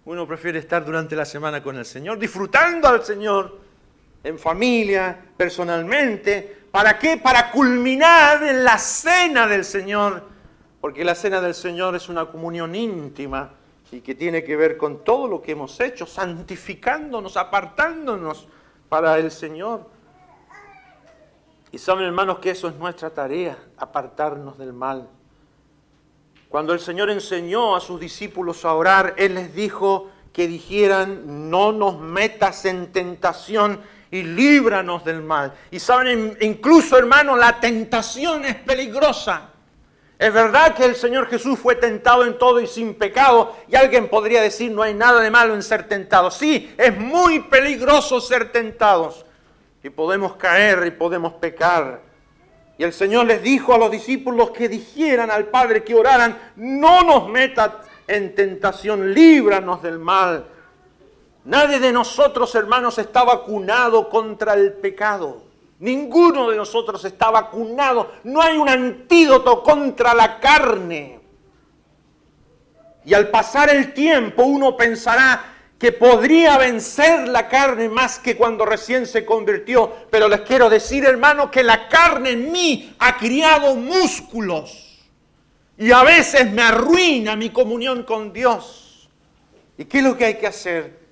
uno 0.06 0.28
prefiere 0.28 0.60
estar 0.60 0.86
durante 0.86 1.16
la 1.16 1.26
semana 1.26 1.64
con 1.64 1.78
el 1.78 1.86
Señor, 1.86 2.20
disfrutando 2.20 2.88
al 2.88 3.04
Señor 3.04 3.60
en 4.24 4.38
familia, 4.38 5.18
personalmente, 5.36 6.64
¿Para 6.74 6.98
qué? 6.98 7.18
Para 7.18 7.52
culminar 7.52 8.42
en 8.42 8.64
la 8.64 8.80
cena 8.80 9.46
del 9.46 9.64
Señor, 9.64 10.24
porque 10.82 11.06
la 11.06 11.14
cena 11.14 11.40
del 11.40 11.54
Señor 11.54 11.96
es 11.96 12.10
una 12.10 12.26
comunión 12.26 12.74
íntima 12.74 13.52
y 13.92 14.02
que 14.02 14.16
tiene 14.16 14.44
que 14.44 14.56
ver 14.56 14.76
con 14.76 15.04
todo 15.04 15.28
lo 15.28 15.40
que 15.40 15.52
hemos 15.52 15.80
hecho, 15.80 16.08
santificándonos, 16.08 17.38
apartándonos 17.38 18.48
para 18.90 19.20
el 19.20 19.30
Señor. 19.30 19.88
Y 21.74 21.80
saben 21.80 22.06
hermanos 22.06 22.38
que 22.38 22.52
eso 22.52 22.68
es 22.68 22.76
nuestra 22.76 23.10
tarea, 23.10 23.58
apartarnos 23.78 24.60
del 24.60 24.74
mal. 24.74 25.10
Cuando 26.48 26.72
el 26.72 26.80
Señor 26.80 27.10
enseñó 27.10 27.76
a 27.76 27.80
sus 27.80 28.00
discípulos 28.00 28.64
a 28.64 28.76
orar, 28.76 29.16
Él 29.18 29.34
les 29.34 29.56
dijo 29.56 30.12
que 30.32 30.48
dijeran, 30.48 31.50
no 31.50 31.72
nos 31.72 32.00
metas 32.00 32.66
en 32.66 32.92
tentación 32.92 33.82
y 34.12 34.22
líbranos 34.22 35.04
del 35.04 35.24
mal. 35.24 35.52
Y 35.72 35.80
saben, 35.80 36.38
incluso 36.42 36.96
hermanos, 36.96 37.40
la 37.40 37.60
tentación 37.60 38.46
es 38.46 38.54
peligrosa. 38.54 39.50
Es 40.20 40.32
verdad 40.32 40.76
que 40.76 40.86
el 40.86 40.96
Señor 40.96 41.26
Jesús 41.26 41.58
fue 41.58 41.74
tentado 41.74 42.24
en 42.24 42.38
todo 42.38 42.62
y 42.62 42.68
sin 42.68 42.94
pecado, 42.94 43.56
y 43.68 43.76
alguien 43.76 44.10
podría 44.10 44.44
decir, 44.44 44.72
no 44.72 44.84
hay 44.84 44.94
nada 44.94 45.22
de 45.22 45.32
malo 45.32 45.56
en 45.56 45.64
ser 45.64 45.88
tentado. 45.88 46.30
Sí, 46.30 46.72
es 46.78 46.96
muy 46.96 47.40
peligroso 47.40 48.22
ser 48.22 48.52
tentados, 48.52 49.26
y 49.84 49.90
podemos 49.90 50.38
caer 50.38 50.86
y 50.88 50.92
podemos 50.92 51.34
pecar. 51.34 52.02
Y 52.78 52.84
el 52.84 52.94
Señor 52.94 53.26
les 53.26 53.44
dijo 53.44 53.74
a 53.74 53.78
los 53.78 53.92
discípulos 53.92 54.52
que 54.52 54.70
dijeran 54.70 55.30
al 55.30 55.46
Padre 55.46 55.84
que 55.84 55.94
oraran, 55.94 56.54
no 56.56 57.02
nos 57.04 57.28
metas 57.30 57.72
en 58.08 58.34
tentación, 58.34 59.14
líbranos 59.14 59.82
del 59.84 60.00
mal. 60.00 60.46
Nadie 61.46 61.80
de 61.80 61.92
nosotros, 61.92 62.56
hermanos, 62.56 62.98
está 62.98 63.24
vacunado 63.24 64.10
contra 64.10 64.54
el 64.54 64.74
pecado. 64.74 65.44
Ninguno 65.80 66.50
de 66.50 66.56
nosotros 66.56 67.04
está 67.04 67.30
vacunado. 67.30 68.12
No 68.24 68.42
hay 68.42 68.58
un 68.58 68.70
antídoto 68.70 69.62
contra 69.62 70.14
la 70.14 70.40
carne. 70.40 71.20
Y 73.04 73.14
al 73.14 73.30
pasar 73.30 73.70
el 73.70 73.94
tiempo 73.94 74.44
uno 74.44 74.78
pensará 74.78 75.53
que 75.84 75.92
podría 75.92 76.58
vencer 76.58 77.28
la 77.28 77.50
carne 77.50 77.90
más 77.90 78.18
que 78.18 78.38
cuando 78.38 78.64
recién 78.64 79.06
se 79.06 79.26
convirtió. 79.26 79.92
Pero 80.10 80.30
les 80.30 80.40
quiero 80.40 80.70
decir, 80.70 81.04
hermano, 81.04 81.52
que 81.52 81.62
la 81.62 81.90
carne 81.90 82.30
en 82.30 82.54
mí 82.54 82.96
ha 83.00 83.18
criado 83.18 83.76
músculos. 83.76 85.04
Y 85.78 85.92
a 85.92 86.04
veces 86.04 86.50
me 86.54 86.62
arruina 86.62 87.36
mi 87.36 87.50
comunión 87.50 88.04
con 88.04 88.32
Dios. 88.32 89.10
¿Y 89.78 89.84
qué 89.84 89.98
es 89.98 90.06
lo 90.06 90.16
que 90.16 90.24
hay 90.24 90.36
que 90.36 90.48
hacer? 90.48 91.04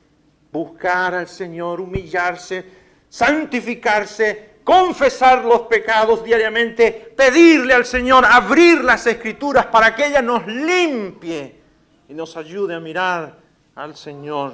buscar 0.54 1.16
al 1.16 1.28
Señor, 1.28 1.82
humillarse, 1.82 2.64
santificarse, 3.10 4.52
confesar 4.64 5.44
los 5.44 5.64
pecados 5.64 6.24
diariamente, 6.24 7.14
pedirle 7.18 7.74
al 7.74 7.86
Señor 7.86 8.24
abrir 8.26 8.86
las 8.86 9.06
escrituras 9.06 9.66
para 9.66 9.94
que 9.94 10.06
ella 10.06 10.22
nos 10.22 10.48
limpie 10.48 11.60
y 12.08 12.14
nos 12.14 12.38
ayude 12.38 12.74
a 12.74 12.80
mirar 12.80 13.41
al 13.76 13.96
Señor. 13.96 14.54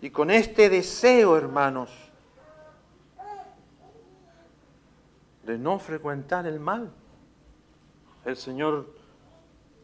Y 0.00 0.10
con 0.10 0.30
este 0.30 0.68
deseo, 0.68 1.36
hermanos, 1.36 1.90
de 5.44 5.58
no 5.58 5.78
frecuentar 5.78 6.46
el 6.46 6.60
mal. 6.60 6.92
El 8.24 8.36
Señor, 8.36 8.92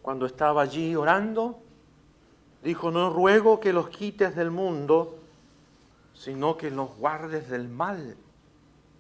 cuando 0.02 0.26
estaba 0.26 0.62
allí 0.62 0.94
orando, 0.94 1.58
dijo, 2.62 2.90
no 2.90 3.10
ruego 3.10 3.60
que 3.60 3.72
los 3.72 3.88
quites 3.88 4.36
del 4.36 4.50
mundo, 4.50 5.18
sino 6.14 6.56
que 6.56 6.70
los 6.70 6.94
guardes 6.96 7.48
del 7.48 7.68
mal. 7.68 8.16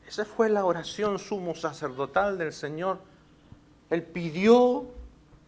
Esa 0.06 0.24
fue 0.24 0.48
la 0.48 0.64
oración 0.64 1.18
sumo 1.18 1.54
sacerdotal 1.54 2.38
del 2.38 2.52
Señor. 2.52 2.98
Él 3.90 4.02
pidió 4.02 4.86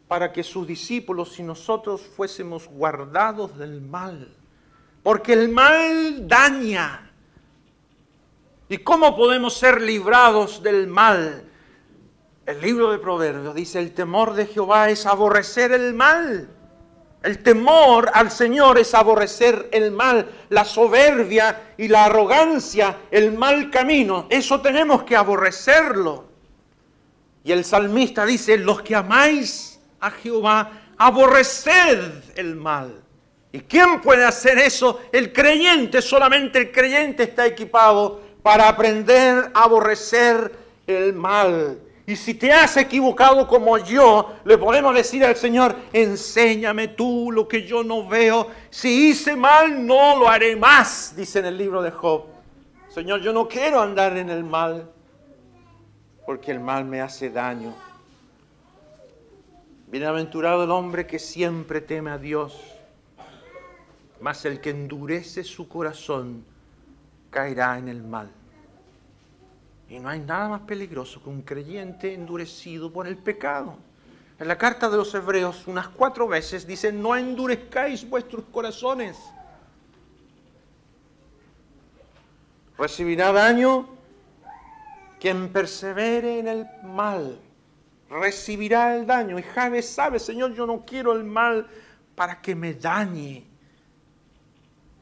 para 0.08 0.32
que 0.32 0.42
sus 0.42 0.66
discípulos 0.66 1.38
y 1.38 1.42
nosotros 1.42 2.00
fuésemos 2.00 2.68
guardados 2.68 3.58
del 3.58 3.80
mal. 3.80 4.32
Porque 5.02 5.32
el 5.32 5.48
mal 5.48 6.26
daña. 6.28 7.10
¿Y 8.68 8.78
cómo 8.78 9.16
podemos 9.16 9.54
ser 9.54 9.80
librados 9.80 10.62
del 10.62 10.86
mal? 10.86 11.44
El 12.44 12.60
libro 12.60 12.92
de 12.92 12.98
Proverbios 12.98 13.54
dice, 13.54 13.80
el 13.80 13.92
temor 13.92 14.34
de 14.34 14.46
Jehová 14.46 14.88
es 14.90 15.06
aborrecer 15.06 15.72
el 15.72 15.94
mal. 15.94 16.48
El 17.22 17.42
temor 17.42 18.08
al 18.14 18.30
Señor 18.30 18.78
es 18.78 18.94
aborrecer 18.94 19.68
el 19.72 19.90
mal, 19.90 20.30
la 20.48 20.64
soberbia 20.64 21.74
y 21.76 21.88
la 21.88 22.04
arrogancia, 22.04 22.98
el 23.10 23.32
mal 23.32 23.68
camino. 23.70 24.26
Eso 24.30 24.60
tenemos 24.60 25.02
que 25.02 25.16
aborrecerlo. 25.16 26.26
Y 27.42 27.50
el 27.50 27.64
salmista 27.64 28.24
dice, 28.24 28.56
los 28.58 28.82
que 28.82 28.94
amáis 28.94 29.75
a 30.06 30.10
Jehová, 30.10 30.70
aborreced 30.96 32.12
el 32.36 32.54
mal. 32.56 33.02
¿Y 33.52 33.60
quién 33.60 34.00
puede 34.00 34.24
hacer 34.24 34.58
eso? 34.58 35.00
El 35.12 35.32
creyente, 35.32 36.02
solamente 36.02 36.58
el 36.58 36.72
creyente 36.72 37.24
está 37.24 37.46
equipado 37.46 38.20
para 38.42 38.68
aprender 38.68 39.50
a 39.52 39.64
aborrecer 39.64 40.52
el 40.86 41.12
mal. 41.12 41.80
Y 42.06 42.14
si 42.14 42.34
te 42.34 42.52
has 42.52 42.76
equivocado 42.76 43.48
como 43.48 43.78
yo, 43.78 44.36
le 44.44 44.56
podemos 44.56 44.94
decir 44.94 45.24
al 45.24 45.34
Señor, 45.34 45.74
enséñame 45.92 46.88
tú 46.88 47.32
lo 47.32 47.48
que 47.48 47.66
yo 47.66 47.82
no 47.82 48.06
veo. 48.06 48.46
Si 48.70 49.08
hice 49.08 49.34
mal, 49.34 49.84
no 49.84 50.16
lo 50.16 50.28
haré 50.28 50.54
más, 50.54 51.14
dice 51.16 51.40
en 51.40 51.46
el 51.46 51.58
libro 51.58 51.82
de 51.82 51.90
Job. 51.90 52.26
Señor, 52.88 53.20
yo 53.22 53.32
no 53.32 53.48
quiero 53.48 53.80
andar 53.80 54.16
en 54.16 54.30
el 54.30 54.44
mal, 54.44 54.88
porque 56.24 56.52
el 56.52 56.60
mal 56.60 56.84
me 56.84 57.00
hace 57.00 57.28
daño. 57.28 57.74
Bienaventurado 59.88 60.64
el 60.64 60.70
hombre 60.72 61.06
que 61.06 61.20
siempre 61.20 61.80
teme 61.80 62.10
a 62.10 62.18
Dios, 62.18 62.60
mas 64.20 64.44
el 64.44 64.60
que 64.60 64.70
endurece 64.70 65.44
su 65.44 65.68
corazón 65.68 66.44
caerá 67.30 67.78
en 67.78 67.88
el 67.88 68.02
mal. 68.02 68.28
Y 69.88 70.00
no 70.00 70.08
hay 70.08 70.18
nada 70.18 70.48
más 70.48 70.62
peligroso 70.62 71.22
que 71.22 71.28
un 71.28 71.42
creyente 71.42 72.12
endurecido 72.12 72.92
por 72.92 73.06
el 73.06 73.16
pecado. 73.16 73.76
En 74.40 74.48
la 74.48 74.58
carta 74.58 74.90
de 74.90 74.96
los 74.96 75.14
Hebreos 75.14 75.68
unas 75.68 75.88
cuatro 75.88 76.26
veces 76.26 76.66
dice, 76.66 76.92
no 76.92 77.16
endurezcáis 77.16 78.08
vuestros 78.08 78.44
corazones. 78.46 79.16
Recibirá 82.76 83.32
daño 83.32 83.88
quien 85.20 85.48
persevere 85.50 86.40
en 86.40 86.48
el 86.48 86.66
mal. 86.82 87.38
Recibirá 88.08 88.96
el 88.96 89.06
daño. 89.06 89.38
Y 89.38 89.42
Javes 89.42 89.88
sabe, 89.88 90.18
Señor, 90.18 90.54
yo 90.54 90.66
no 90.66 90.84
quiero 90.84 91.12
el 91.12 91.24
mal 91.24 91.66
para 92.14 92.40
que 92.40 92.54
me 92.54 92.74
dañe. 92.74 93.44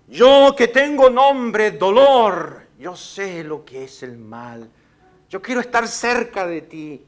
Yo 0.09 0.55
que 0.57 0.69
tengo 0.69 1.09
nombre, 1.09 1.73
dolor, 1.73 2.67
yo 2.79 2.95
sé 2.95 3.43
lo 3.43 3.65
que 3.65 3.85
es 3.85 4.03
el 4.03 4.19
mal. 4.19 4.69
Yo 5.31 5.41
quiero 5.41 5.61
estar 5.61 5.89
cerca 5.89 6.47
de 6.47 6.63
ti. 6.63 7.05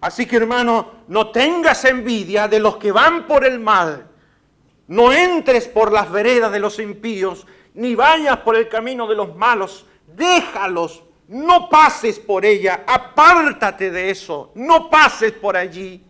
Así 0.00 0.26
que 0.26 0.36
hermano, 0.36 0.92
no 1.08 1.30
tengas 1.30 1.84
envidia 1.84 2.48
de 2.48 2.60
los 2.60 2.76
que 2.76 2.92
van 2.92 3.26
por 3.26 3.44
el 3.44 3.58
mal. 3.60 4.06
No 4.86 5.12
entres 5.12 5.68
por 5.68 5.92
las 5.92 6.10
veredas 6.10 6.50
de 6.50 6.58
los 6.58 6.78
impíos, 6.78 7.46
ni 7.74 7.94
vayas 7.94 8.38
por 8.38 8.56
el 8.56 8.68
camino 8.68 9.06
de 9.06 9.14
los 9.14 9.36
malos. 9.36 9.86
Déjalos, 10.16 11.04
no 11.30 11.68
pases 11.68 12.18
por 12.18 12.44
ella, 12.44 12.84
apártate 12.86 13.90
de 13.90 14.10
eso, 14.10 14.50
no 14.54 14.90
pases 14.90 15.32
por 15.32 15.56
allí, 15.56 16.04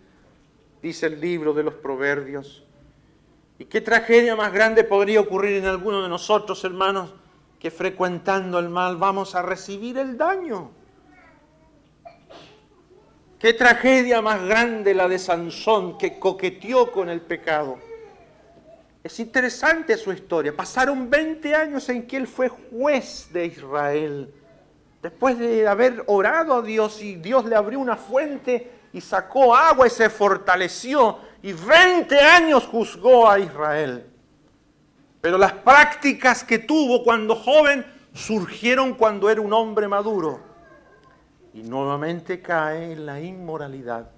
dice 0.82 1.06
el 1.06 1.20
libro 1.20 1.52
de 1.52 1.62
los 1.62 1.74
proverbios. 1.74 2.64
¿Y 3.58 3.66
qué 3.66 3.82
tragedia 3.82 4.34
más 4.34 4.52
grande 4.52 4.82
podría 4.82 5.20
ocurrir 5.20 5.58
en 5.58 5.66
alguno 5.66 6.02
de 6.02 6.08
nosotros, 6.08 6.64
hermanos, 6.64 7.12
que 7.60 7.70
frecuentando 7.70 8.58
el 8.58 8.70
mal 8.70 8.96
vamos 8.96 9.34
a 9.34 9.42
recibir 9.42 9.98
el 9.98 10.16
daño. 10.16 10.70
Qué 13.38 13.52
tragedia 13.52 14.22
más 14.22 14.42
grande 14.42 14.94
la 14.94 15.06
de 15.06 15.18
Sansón 15.18 15.98
que 15.98 16.18
coqueteó 16.18 16.90
con 16.90 17.10
el 17.10 17.20
pecado. 17.20 17.78
Es 19.04 19.20
interesante 19.20 19.96
su 19.98 20.12
historia. 20.12 20.56
Pasaron 20.56 21.10
20 21.10 21.54
años 21.54 21.88
en 21.90 22.06
que 22.06 22.16
él 22.16 22.26
fue 22.26 22.48
juez 22.48 23.28
de 23.30 23.46
Israel. 23.46 24.34
Después 25.02 25.38
de 25.38 25.66
haber 25.66 26.04
orado 26.06 26.54
a 26.54 26.62
Dios 26.62 27.02
y 27.02 27.16
Dios 27.16 27.46
le 27.46 27.56
abrió 27.56 27.80
una 27.80 27.96
fuente 27.96 28.70
y 28.92 29.00
sacó 29.00 29.54
agua 29.54 29.86
y 29.86 29.90
se 29.90 30.10
fortaleció. 30.10 31.18
Y 31.42 31.52
20 31.52 32.20
años 32.20 32.66
juzgó 32.66 33.28
a 33.28 33.38
Israel. 33.38 34.06
Pero 35.20 35.38
las 35.38 35.52
prácticas 35.52 36.44
que 36.44 36.58
tuvo 36.58 37.02
cuando 37.02 37.34
joven 37.34 37.84
surgieron 38.12 38.94
cuando 38.94 39.30
era 39.30 39.40
un 39.40 39.52
hombre 39.52 39.88
maduro. 39.88 40.40
Y 41.54 41.62
nuevamente 41.62 42.42
cae 42.42 42.92
en 42.92 43.06
la 43.06 43.20
inmoralidad. 43.20 44.10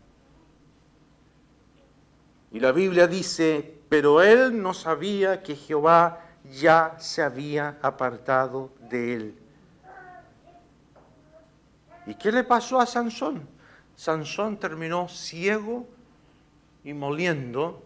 Y 2.50 2.60
la 2.60 2.72
Biblia 2.72 3.06
dice, 3.06 3.78
pero 3.88 4.20
él 4.20 4.60
no 4.60 4.74
sabía 4.74 5.42
que 5.42 5.54
Jehová 5.54 6.20
ya 6.50 6.96
se 6.98 7.22
había 7.22 7.78
apartado 7.82 8.72
de 8.90 9.14
él. 9.14 9.41
¿Y 12.06 12.14
qué 12.14 12.32
le 12.32 12.44
pasó 12.44 12.80
a 12.80 12.86
Sansón? 12.86 13.48
Sansón 13.96 14.56
terminó 14.56 15.08
ciego 15.08 15.86
y 16.84 16.92
moliendo 16.92 17.82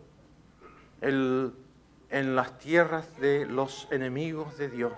el 1.01 1.53
en 2.11 2.37
las 2.37 2.59
tierras 2.59 3.19
de 3.19 3.47
los 3.47 3.89
enemigos 3.91 4.57
de 4.59 4.69
Dios. 4.69 4.93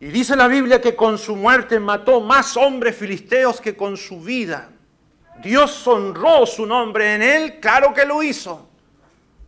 Y 0.00 0.06
dice 0.06 0.34
la 0.34 0.48
Biblia 0.48 0.80
que 0.80 0.96
con 0.96 1.18
su 1.18 1.36
muerte 1.36 1.78
mató 1.78 2.20
más 2.20 2.56
hombres 2.56 2.96
filisteos 2.96 3.60
que 3.60 3.76
con 3.76 3.96
su 3.96 4.20
vida. 4.20 4.70
Dios 5.42 5.86
honró 5.86 6.46
su 6.46 6.64
nombre 6.64 7.14
en 7.14 7.22
él, 7.22 7.60
claro 7.60 7.92
que 7.92 8.06
lo 8.06 8.22
hizo, 8.22 8.66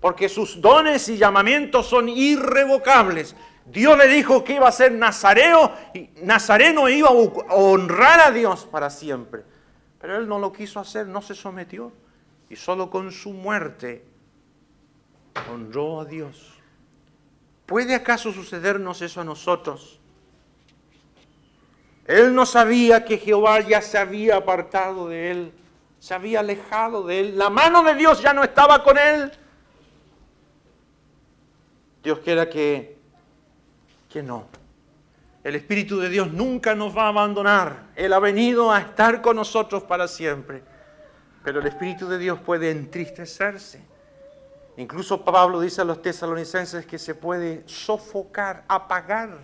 porque 0.01 0.29
sus 0.29 0.61
dones 0.61 1.09
y 1.09 1.17
llamamientos 1.17 1.87
son 1.87 2.09
irrevocables. 2.09 3.35
Dios 3.67 3.97
le 3.97 4.09
dijo 4.09 4.43
que 4.43 4.55
iba 4.55 4.69
a 4.69 4.73
ser 4.73 4.93
nazareo 4.93 5.73
y 5.95 6.11
nazareno 6.23 6.89
iba 6.89 7.09
a 7.09 7.55
honrar 7.55 8.21
a 8.21 8.31
Dios 8.31 8.67
para 8.71 8.91
siempre. 8.91 9.45
Pero 10.01 10.17
él 10.17 10.29
no 10.29 10.39
lo 10.39 10.53
quiso 10.53 10.81
hacer, 10.81 11.07
no 11.07 11.23
se 11.23 11.35
sometió. 11.35 11.93
Y 12.51 12.57
solo 12.57 12.91
con 12.91 13.13
su 13.13 13.33
muerte 13.33 14.05
honró 15.51 16.01
a 16.01 16.05
Dios. 16.05 16.53
¿Puede 17.67 17.95
acaso 17.95 18.33
sucedernos 18.33 19.01
eso 19.01 19.21
a 19.21 19.25
nosotros? 19.25 20.01
Él 22.07 22.35
no 22.35 22.45
sabía 22.45 23.05
que 23.05 23.17
Jehová 23.17 23.61
ya 23.61 23.81
se 23.81 23.97
había 23.97 24.37
apartado 24.37 25.09
de 25.09 25.31
él, 25.31 25.53
se 26.01 26.15
había 26.15 26.41
alejado 26.41 27.07
de 27.07 27.21
él. 27.21 27.39
La 27.39 27.49
mano 27.49 27.85
de 27.85 27.95
Dios 27.95 28.21
ya 28.21 28.35
no 28.35 28.43
estaba 28.43 28.83
con 28.83 28.99
él. 28.99 29.33
Dios 32.03 32.19
quiera 32.19 32.51
que, 32.51 32.99
que 34.13 34.23
no. 34.23 34.47
El 35.43 35.55
Espíritu 35.57 35.99
de 35.99 36.09
Dios 36.09 36.33
nunca 36.33 36.75
nos 36.75 36.97
va 36.97 37.05
a 37.05 37.09
abandonar. 37.09 37.91
Él 37.97 38.13
ha 38.13 38.19
venido 38.19 38.71
a 38.71 38.79
estar 38.81 39.23
con 39.23 39.37
nosotros 39.37 39.83
para 39.85 40.07
siempre. 40.07 40.63
Pero 41.43 41.61
el 41.61 41.67
Espíritu 41.67 42.09
de 42.09 42.19
Dios 42.19 42.39
puede 42.41 42.71
entristecerse 42.71 43.93
Incluso 44.77 45.23
Pablo 45.25 45.61
dice 45.61 45.83
a 45.83 45.85
los 45.85 46.01
tesalonicenses 46.01 46.87
que 46.87 46.99
se 46.99 47.15
puede 47.15 47.63
sofocar, 47.67 48.65
apagar, 48.69 49.39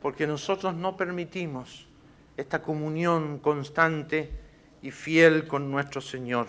porque 0.00 0.26
nosotros 0.26 0.74
no 0.74 0.96
permitimos 0.96 1.88
esta 2.36 2.62
comunión 2.62 3.38
constante 3.38 4.30
y 4.80 4.92
fiel 4.92 5.48
con 5.48 5.70
nuestro 5.70 6.00
Señor. 6.00 6.48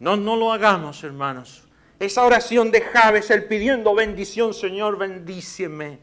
No, 0.00 0.16
no 0.16 0.34
lo 0.36 0.52
hagamos, 0.52 1.04
hermanos. 1.04 1.65
Esa 1.98 2.24
oración 2.24 2.70
de 2.70 2.82
Javes, 2.82 3.30
el 3.30 3.44
pidiendo 3.44 3.94
bendición, 3.94 4.52
Señor, 4.52 4.98
bendíceme. 4.98 5.98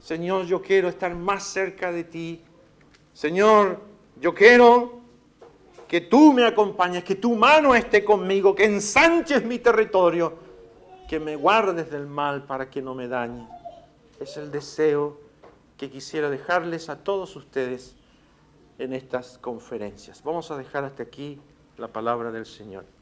Señor, 0.00 0.46
yo 0.46 0.62
quiero 0.62 0.88
estar 0.88 1.14
más 1.14 1.44
cerca 1.44 1.92
de 1.92 2.04
ti. 2.04 2.42
Señor, 3.12 3.80
yo 4.20 4.34
quiero 4.34 5.00
que 5.86 6.00
tú 6.00 6.32
me 6.32 6.46
acompañes, 6.46 7.04
que 7.04 7.14
tu 7.14 7.34
mano 7.36 7.74
esté 7.74 8.04
conmigo, 8.04 8.54
que 8.54 8.64
ensanches 8.64 9.44
mi 9.44 9.58
territorio, 9.58 10.38
que 11.08 11.20
me 11.20 11.36
guardes 11.36 11.90
del 11.90 12.06
mal 12.06 12.44
para 12.44 12.70
que 12.70 12.80
no 12.80 12.94
me 12.94 13.06
dañe. 13.06 13.46
Es 14.18 14.38
el 14.38 14.50
deseo 14.50 15.20
que 15.76 15.90
quisiera 15.90 16.30
dejarles 16.30 16.88
a 16.88 17.04
todos 17.04 17.36
ustedes 17.36 17.96
en 18.78 18.94
estas 18.94 19.36
conferencias. 19.38 20.22
Vamos 20.24 20.50
a 20.50 20.56
dejar 20.56 20.84
hasta 20.84 21.02
aquí 21.02 21.38
la 21.76 21.88
palabra 21.88 22.32
del 22.32 22.46
Señor. 22.46 22.93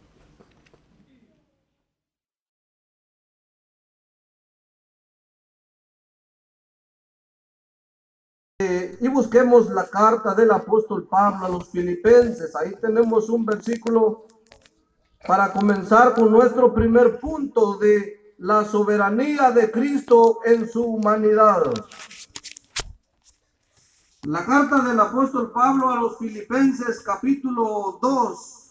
Y 9.03 9.09
busquemos 9.09 9.69
la 9.71 9.89
carta 9.89 10.33
del 10.33 10.53
apóstol 10.53 11.09
Pablo 11.09 11.45
a 11.45 11.49
los 11.49 11.69
filipenses. 11.71 12.55
Ahí 12.55 12.73
tenemos 12.81 13.29
un 13.29 13.45
versículo 13.45 14.29
para 15.27 15.53
comenzar 15.53 16.15
con 16.15 16.31
nuestro 16.31 16.73
primer 16.73 17.19
punto 17.19 17.79
de 17.79 18.37
la 18.39 18.65
soberanía 18.65 19.51
de 19.51 19.73
Cristo 19.73 20.39
en 20.45 20.71
su 20.71 20.85
humanidad. 20.85 21.65
La 24.23 24.47
carta 24.47 24.81
del 24.83 25.01
apóstol 25.01 25.51
Pablo 25.51 25.91
a 25.91 25.97
los 25.97 26.19
filipenses 26.19 27.01
capítulo 27.01 27.99
2. 28.01 28.71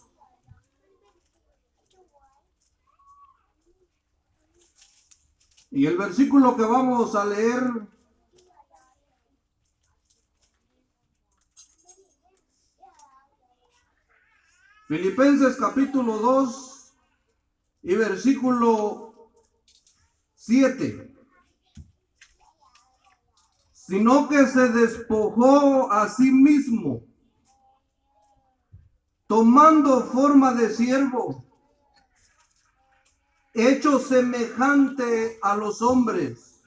Y 5.72 5.84
el 5.84 5.98
versículo 5.98 6.56
que 6.56 6.62
vamos 6.62 7.14
a 7.14 7.26
leer 7.26 7.92
Filipenses 14.92 15.56
capítulo 15.56 16.18
2 16.18 16.92
y 17.84 17.94
versículo 17.94 19.30
7. 20.34 21.16
Sino 23.72 24.28
que 24.28 24.46
se 24.46 24.68
despojó 24.68 25.90
a 25.90 26.10
sí 26.10 26.30
mismo, 26.30 27.06
tomando 29.26 30.02
forma 30.02 30.52
de 30.52 30.68
siervo, 30.68 31.42
hecho 33.54 33.98
semejante 33.98 35.38
a 35.40 35.56
los 35.56 35.80
hombres. 35.80 36.60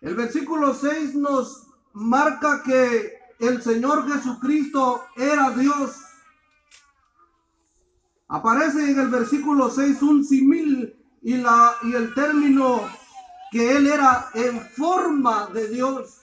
El 0.00 0.14
versículo 0.14 0.72
6 0.72 1.16
nos 1.16 1.66
marca 1.92 2.62
que 2.62 3.11
el 3.42 3.60
Señor 3.60 4.08
Jesucristo 4.08 5.04
era 5.16 5.50
Dios. 5.50 5.96
Aparece 8.28 8.92
en 8.92 9.00
el 9.00 9.08
versículo 9.08 9.68
6 9.68 10.00
un 10.02 10.24
simil 10.24 10.96
y, 11.22 11.36
la, 11.38 11.74
y 11.82 11.92
el 11.94 12.14
término 12.14 12.88
que 13.50 13.76
Él 13.76 13.88
era 13.88 14.30
en 14.34 14.60
forma 14.60 15.48
de 15.48 15.68
Dios. 15.68 16.22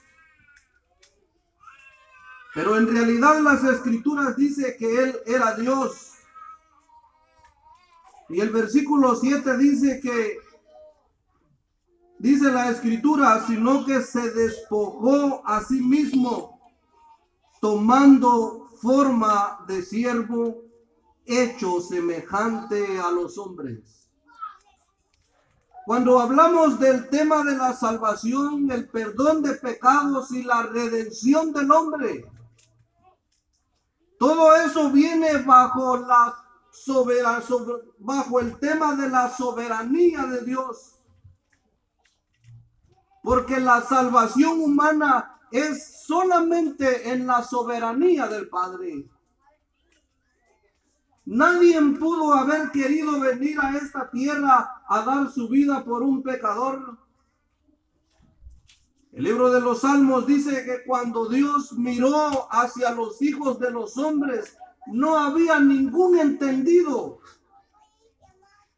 Pero 2.55 2.77
en 2.77 2.87
realidad 2.87 3.41
las 3.41 3.65
escrituras 3.65 4.37
dice 4.37 4.77
que 4.77 5.03
Él 5.03 5.19
era 5.25 5.55
Dios. 5.55 6.13
Y 8.29 8.39
el 8.39 8.49
versículo 8.49 9.15
7 9.15 9.57
dice 9.57 9.99
que, 10.01 10.37
dice 12.17 12.49
la 12.49 12.69
escritura, 12.69 13.45
sino 13.45 13.85
que 13.85 14.01
se 14.01 14.31
despojó 14.31 15.45
a 15.45 15.61
sí 15.61 15.81
mismo, 15.81 16.48
tomando 17.59 18.69
forma 18.81 19.63
de 19.67 19.81
siervo, 19.81 20.63
hecho 21.25 21.79
semejante 21.81 22.99
a 22.99 23.11
los 23.11 23.37
hombres. 23.37 24.09
Cuando 25.85 26.19
hablamos 26.19 26.79
del 26.79 27.09
tema 27.09 27.43
de 27.43 27.55
la 27.55 27.73
salvación, 27.73 28.69
el 28.71 28.87
perdón 28.89 29.41
de 29.41 29.55
pecados 29.55 30.31
y 30.31 30.43
la 30.43 30.63
redención 30.63 31.51
del 31.51 31.71
hombre, 31.71 32.25
todo 34.19 34.55
eso 34.55 34.91
viene 34.91 35.37
bajo 35.37 35.97
la 35.97 36.35
soberana, 36.71 37.43
bajo 37.97 38.39
el 38.39 38.59
tema 38.59 38.95
de 38.95 39.09
la 39.09 39.29
soberanía 39.35 40.25
de 40.25 40.41
Dios. 40.41 40.95
Porque 43.23 43.59
la 43.59 43.81
salvación 43.81 44.61
humana 44.61 45.38
es 45.51 46.03
solamente 46.05 47.09
en 47.09 47.27
la 47.27 47.43
soberanía 47.43 48.27
del 48.27 48.49
Padre. 48.49 49.09
Nadie 51.25 51.79
pudo 51.99 52.33
haber 52.33 52.71
querido 52.71 53.19
venir 53.19 53.59
a 53.61 53.77
esta 53.77 54.09
tierra 54.09 54.81
a 54.87 55.01
dar 55.01 55.31
su 55.31 55.47
vida 55.47 55.83
por 55.83 56.01
un 56.01 56.23
pecador. 56.23 56.97
El 59.11 59.23
libro 59.25 59.51
de 59.51 59.61
los 59.61 59.81
Salmos 59.81 60.25
dice 60.25 60.65
que 60.65 60.83
cuando 60.87 61.27
Dios 61.27 61.73
miró 61.73 62.47
hacia 62.51 62.91
los 62.91 63.21
hijos 63.21 63.59
de 63.59 63.69
los 63.69 63.97
hombres, 63.97 64.57
no 64.87 65.17
había 65.17 65.59
ningún 65.59 66.17
entendido. 66.17 67.19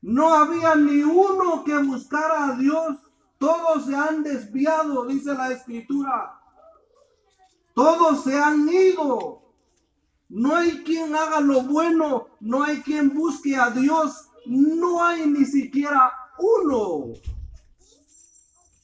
No 0.02 0.34
había 0.34 0.76
ni 0.76 1.04
uno 1.04 1.64
que 1.64 1.78
buscara 1.78 2.48
a 2.48 2.58
Dios. 2.58 2.98
Todos 3.38 3.86
se 3.86 3.96
han 3.96 4.24
desviado, 4.24 5.06
dice 5.06 5.34
la 5.34 5.52
escritura. 5.52 6.41
Todos 7.82 8.24
se 8.24 8.38
han 8.38 8.70
ido. 8.70 9.42
No 10.30 10.56
hay 10.56 10.84
quien 10.84 11.16
haga 11.16 11.40
lo 11.40 11.64
bueno. 11.64 12.28
No 12.40 12.62
hay 12.64 12.82
quien 12.82 13.14
busque 13.14 13.56
a 13.56 13.72
Dios. 13.72 14.30
No 14.46 15.04
hay 15.04 15.26
ni 15.26 15.46
siquiera 15.46 16.12
uno. 16.38 17.14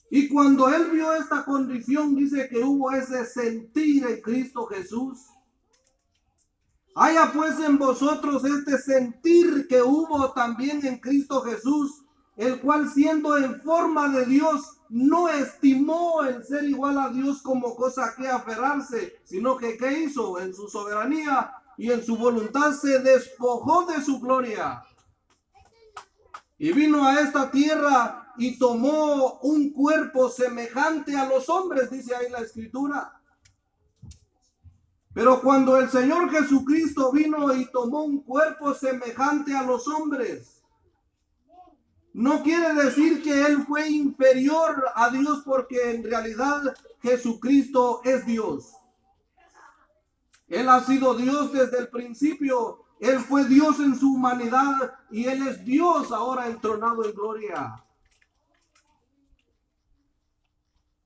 Y 0.10 0.28
cuando 0.30 0.70
él 0.70 0.90
vio 0.92 1.14
esta 1.14 1.46
condición, 1.46 2.16
dice 2.16 2.48
que 2.50 2.64
hubo 2.64 2.92
ese 2.92 3.24
sentir 3.26 4.08
en 4.08 4.22
Cristo 4.22 4.66
Jesús 4.66 5.28
Haya 7.00 7.32
pues 7.32 7.60
en 7.60 7.78
vosotros 7.78 8.44
este 8.44 8.80
sentir 8.80 9.68
que 9.68 9.84
hubo 9.84 10.32
también 10.32 10.84
en 10.84 10.98
Cristo 10.98 11.44
Jesús, 11.44 12.04
el 12.38 12.60
cual 12.60 12.90
siendo 12.90 13.38
en 13.38 13.62
forma 13.62 14.10
de 14.10 14.26
Dios, 14.26 14.77
no 14.90 15.30
estimó 15.30 16.24
el 16.24 16.44
ser 16.44 16.64
igual 16.66 16.98
a 16.98 17.10
Dios 17.10 17.42
como 17.42 17.76
cosa 17.76 18.14
que 18.16 18.28
aferrarse, 18.28 19.20
sino 19.24 19.58
que 19.58 19.78
¿qué 19.78 20.04
hizo? 20.04 20.40
En 20.40 20.54
su 20.54 20.68
soberanía 20.68 21.52
y 21.78 21.92
en 21.92 22.04
su 22.04 22.18
voluntad 22.18 22.72
se 22.72 23.00
despojó 23.00 23.86
de 23.86 24.02
su 24.02 24.20
gloria. 24.20 24.84
Y 26.58 26.72
vino 26.72 27.06
a 27.06 27.20
esta 27.22 27.52
tierra 27.52 28.34
y 28.38 28.58
tomó 28.58 29.40
un 29.42 29.72
cuerpo 29.72 30.30
semejante 30.30 31.16
a 31.16 31.28
los 31.28 31.50
hombres, 31.50 31.92
dice 31.92 32.16
ahí 32.16 32.30
la 32.32 32.40
escritura 32.40 33.18
pero 35.18 35.42
cuando 35.42 35.78
el 35.78 35.90
Señor 35.90 36.30
Jesucristo 36.30 37.12
vino 37.12 37.52
y 37.52 37.66
tomó 37.72 38.04
un 38.04 38.22
cuerpo 38.22 38.76
semejante 38.76 39.52
a 39.52 39.64
los 39.64 39.88
hombres, 39.88 40.57
no 42.18 42.42
quiere 42.42 42.74
decir 42.74 43.22
que 43.22 43.46
Él 43.46 43.64
fue 43.68 43.88
inferior 43.90 44.86
a 44.96 45.12
Dios 45.12 45.44
porque 45.46 45.92
en 45.92 46.04
realidad 46.04 46.76
Jesucristo 47.00 48.02
es 48.04 48.26
Dios. 48.26 48.74
Él 50.48 50.68
ha 50.68 50.84
sido 50.84 51.14
Dios 51.14 51.54
desde 51.54 51.78
el 51.78 51.90
principio. 51.90 52.84
Él 53.00 53.20
fue 53.20 53.46
Dios 53.46 53.80
en 53.80 53.96
su 53.96 54.16
humanidad 54.16 54.96
y 55.12 55.28
Él 55.28 55.48
es 55.48 55.64
Dios 55.64 56.12
ahora 56.12 56.48
entronado 56.48 57.06
en 57.06 57.14
gloria. 57.14 57.86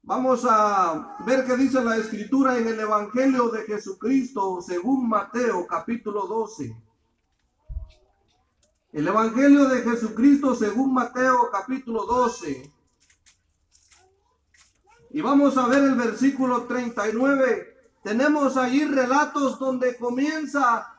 Vamos 0.04 0.46
a 0.50 1.18
ver 1.26 1.46
qué 1.46 1.58
dice 1.58 1.84
la 1.84 1.98
escritura 1.98 2.58
en 2.58 2.70
el 2.70 2.80
Evangelio 2.80 3.50
de 3.50 3.64
Jesucristo 3.64 4.62
según 4.62 5.10
Mateo 5.10 5.68
capítulo 5.68 6.26
12. 6.26 6.74
El 8.94 9.08
Evangelio 9.08 9.70
de 9.70 9.84
Jesucristo 9.84 10.54
según 10.54 10.94
Mateo 10.94 11.50
capítulo 11.50 12.06
12. 12.06 12.74
Y 15.12 15.22
vamos 15.22 15.58
a 15.58 15.68
ver 15.68 15.84
el 15.84 15.96
versículo 15.96 16.66
39. 16.66 17.74
Tenemos 18.04 18.58
allí 18.58 18.84
relatos 18.84 19.58
donde 19.60 19.96
comienza 19.96 20.94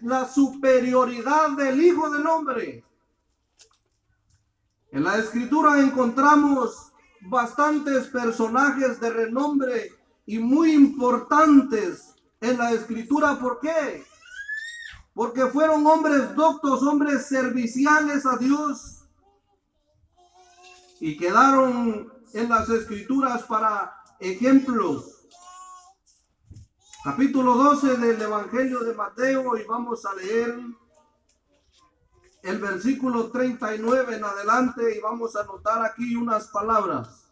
la 0.00 0.26
superioridad 0.26 1.50
del 1.50 1.82
Hijo 1.82 2.08
del 2.08 2.26
Hombre. 2.26 2.84
En 4.92 5.04
la 5.04 5.18
escritura 5.18 5.78
encontramos 5.80 6.90
bastantes 7.20 8.06
personajes 8.06 8.98
de 8.98 9.10
renombre 9.10 9.90
y 10.24 10.38
muy 10.38 10.72
importantes 10.72 12.14
en 12.40 12.56
la 12.56 12.72
escritura. 12.72 13.38
¿Por 13.38 13.60
qué? 13.60 14.06
Porque 15.16 15.46
fueron 15.46 15.86
hombres 15.86 16.36
doctos, 16.36 16.82
hombres 16.82 17.26
serviciales 17.26 18.26
a 18.26 18.36
Dios 18.36 19.06
y 21.00 21.16
quedaron 21.16 22.12
en 22.34 22.48
las 22.50 22.68
escrituras 22.68 23.42
para 23.44 24.04
ejemplos. 24.20 25.26
Capítulo 27.02 27.54
12 27.54 27.96
del 27.96 28.20
Evangelio 28.20 28.80
de 28.80 28.92
Mateo 28.92 29.56
y 29.56 29.64
vamos 29.64 30.04
a 30.04 30.14
leer 30.16 30.54
el 32.42 32.58
versículo 32.58 33.30
39 33.30 34.16
en 34.16 34.22
adelante 34.24 34.98
y 34.98 35.00
vamos 35.00 35.34
a 35.34 35.40
anotar 35.40 35.82
aquí 35.82 36.14
unas 36.14 36.48
palabras. 36.48 37.24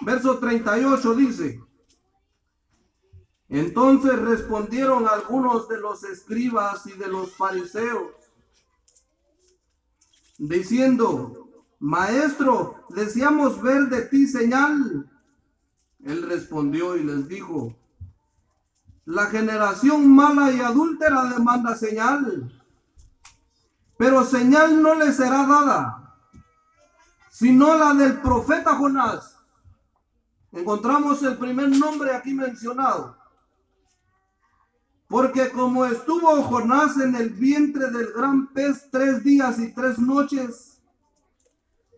Verso 0.00 0.38
38 0.38 1.14
dice, 1.14 1.67
entonces 3.48 4.18
respondieron 4.18 5.08
algunos 5.08 5.68
de 5.68 5.78
los 5.78 6.04
escribas 6.04 6.86
y 6.86 6.92
de 6.92 7.08
los 7.08 7.34
fariseos, 7.34 8.12
diciendo, 10.38 11.48
Maestro, 11.80 12.84
deseamos 12.90 13.60
ver 13.62 13.88
de 13.88 14.02
ti 14.02 14.26
señal. 14.26 15.10
Él 16.04 16.22
respondió 16.28 16.96
y 16.96 17.04
les 17.04 17.28
dijo, 17.28 17.74
la 19.04 19.26
generación 19.26 20.14
mala 20.14 20.52
y 20.52 20.60
adúltera 20.60 21.24
demanda 21.24 21.74
señal, 21.74 22.52
pero 23.96 24.24
señal 24.24 24.82
no 24.82 24.94
le 24.94 25.12
será 25.12 25.46
dada, 25.46 26.14
sino 27.30 27.76
la 27.76 27.94
del 27.94 28.20
profeta 28.20 28.74
Jonás. 28.74 29.38
Encontramos 30.52 31.22
el 31.22 31.36
primer 31.38 31.70
nombre 31.70 32.14
aquí 32.14 32.34
mencionado. 32.34 33.17
Porque 35.08 35.50
como 35.50 35.86
estuvo 35.86 36.42
Jonás 36.42 36.98
en 36.98 37.14
el 37.14 37.30
vientre 37.30 37.90
del 37.90 38.12
gran 38.12 38.52
pez 38.52 38.88
tres 38.90 39.24
días 39.24 39.58
y 39.58 39.72
tres 39.72 39.98
noches, 39.98 40.80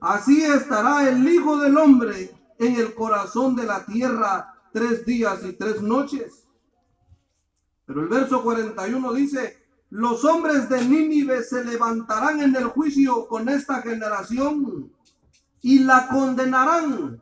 así 0.01 0.43
estará 0.43 1.09
el 1.09 1.29
Hijo 1.29 1.59
del 1.59 1.77
Hombre 1.77 2.31
en 2.59 2.77
el 2.77 2.95
corazón 2.95 3.57
de 3.57 3.65
la 3.65 3.85
tierra 3.85 4.55
tres 4.73 5.05
días 5.05 5.45
y 5.45 5.53
tres 5.55 5.83
noches. 5.83 6.47
Pero 7.85 8.03
el 8.03 8.09
verso 8.09 8.45
41 8.45 9.13
dice, 9.15 9.59
los 9.91 10.25
hombres 10.25 10.69
de 10.69 10.85
Nínive 10.85 11.43
se 11.43 11.65
levantarán 11.65 12.41
en 12.41 12.55
el 12.55 12.67
juicio 12.67 13.27
con 13.27 13.49
esta 13.49 13.83
generación 13.83 14.93
y 15.63 15.81
la 15.81 16.07
condenarán 16.07 17.21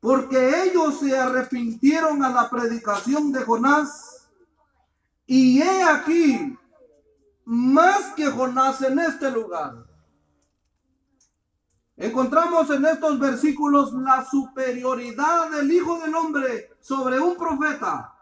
porque 0.00 0.64
ellos 0.64 0.98
se 0.98 1.16
arrepintieron 1.16 2.24
a 2.24 2.30
la 2.30 2.48
predicación 2.48 3.32
de 3.32 3.40
Jonás. 3.40 4.09
Y 5.32 5.62
he 5.62 5.82
aquí, 5.84 6.58
más 7.44 8.14
que 8.16 8.26
Jonás 8.26 8.82
en 8.82 8.98
este 8.98 9.30
lugar. 9.30 9.86
Encontramos 11.96 12.68
en 12.70 12.84
estos 12.84 13.16
versículos 13.20 13.92
la 13.92 14.28
superioridad 14.28 15.52
del 15.52 15.70
Hijo 15.70 16.00
del 16.00 16.16
Hombre 16.16 16.70
sobre 16.80 17.20
un 17.20 17.36
profeta. 17.36 18.12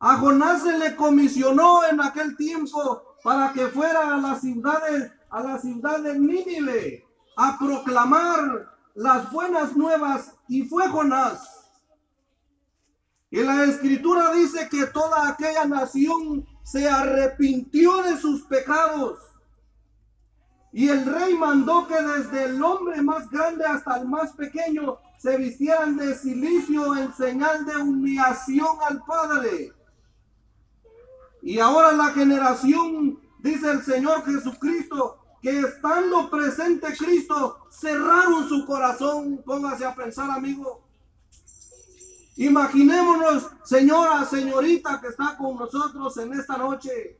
A 0.00 0.16
Jonás 0.16 0.64
se 0.64 0.76
le 0.76 0.96
comisionó 0.96 1.84
en 1.84 2.00
aquel 2.00 2.36
tiempo 2.36 3.14
para 3.22 3.52
que 3.52 3.68
fuera 3.68 4.16
a 4.16 4.18
las 4.18 4.40
ciudades, 4.40 5.12
a 5.30 5.44
la 5.44 5.60
ciudad 5.60 6.00
de 6.00 6.18
Nínive, 6.18 7.06
a 7.36 7.56
proclamar 7.56 8.68
las 8.94 9.30
buenas 9.30 9.76
nuevas 9.76 10.34
y 10.48 10.64
fue 10.64 10.88
Jonás. 10.88 11.53
Y 13.34 13.42
la 13.42 13.64
escritura 13.64 14.32
dice 14.32 14.68
que 14.68 14.86
toda 14.86 15.28
aquella 15.28 15.64
nación 15.64 16.46
se 16.62 16.88
arrepintió 16.88 18.00
de 18.04 18.16
sus 18.16 18.42
pecados. 18.42 19.18
Y 20.72 20.88
el 20.88 21.04
rey 21.04 21.36
mandó 21.36 21.88
que 21.88 22.00
desde 22.00 22.44
el 22.44 22.62
hombre 22.62 23.02
más 23.02 23.28
grande 23.28 23.64
hasta 23.66 23.96
el 23.96 24.06
más 24.06 24.34
pequeño 24.34 24.98
se 25.18 25.36
vistieran 25.36 25.96
de 25.96 26.14
silicio 26.14 26.96
en 26.96 27.12
señal 27.12 27.66
de 27.66 27.76
humillación 27.76 28.76
al 28.88 29.02
Padre. 29.02 29.72
Y 31.42 31.58
ahora 31.58 31.90
la 31.90 32.10
generación, 32.10 33.18
dice 33.40 33.68
el 33.68 33.82
Señor 33.82 34.24
Jesucristo, 34.26 35.18
que 35.42 35.58
estando 35.58 36.30
presente 36.30 36.86
Cristo, 36.96 37.66
cerraron 37.68 38.48
su 38.48 38.64
corazón. 38.64 39.42
Póngase 39.44 39.84
a 39.84 39.92
pensar, 39.92 40.30
amigo. 40.30 40.83
Imaginémonos, 42.36 43.50
señora, 43.64 44.24
señorita 44.24 45.00
que 45.00 45.08
está 45.08 45.36
con 45.36 45.56
nosotros 45.56 46.16
en 46.16 46.32
esta 46.32 46.56
noche. 46.56 47.18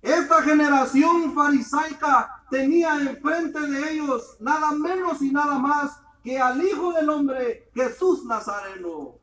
Esta 0.00 0.42
generación 0.42 1.34
farisaica 1.34 2.44
tenía 2.50 2.94
enfrente 3.00 3.60
de 3.60 3.92
ellos 3.92 4.36
nada 4.40 4.72
menos 4.72 5.20
y 5.20 5.30
nada 5.30 5.58
más 5.58 6.00
que 6.22 6.38
al 6.38 6.62
Hijo 6.62 6.92
del 6.92 7.10
Hombre, 7.10 7.68
Jesús 7.74 8.24
Nazareno. 8.24 9.16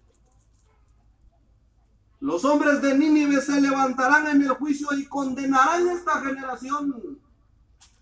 Los 2.20 2.44
hombres 2.46 2.82
de 2.82 2.98
Nínive 2.98 3.42
se 3.42 3.62
levantarán 3.62 4.28
en 4.28 4.42
el 4.42 4.50
juicio 4.50 4.88
y 4.98 5.06
condenarán 5.08 5.88
esta 5.88 6.20
generación 6.22 7.20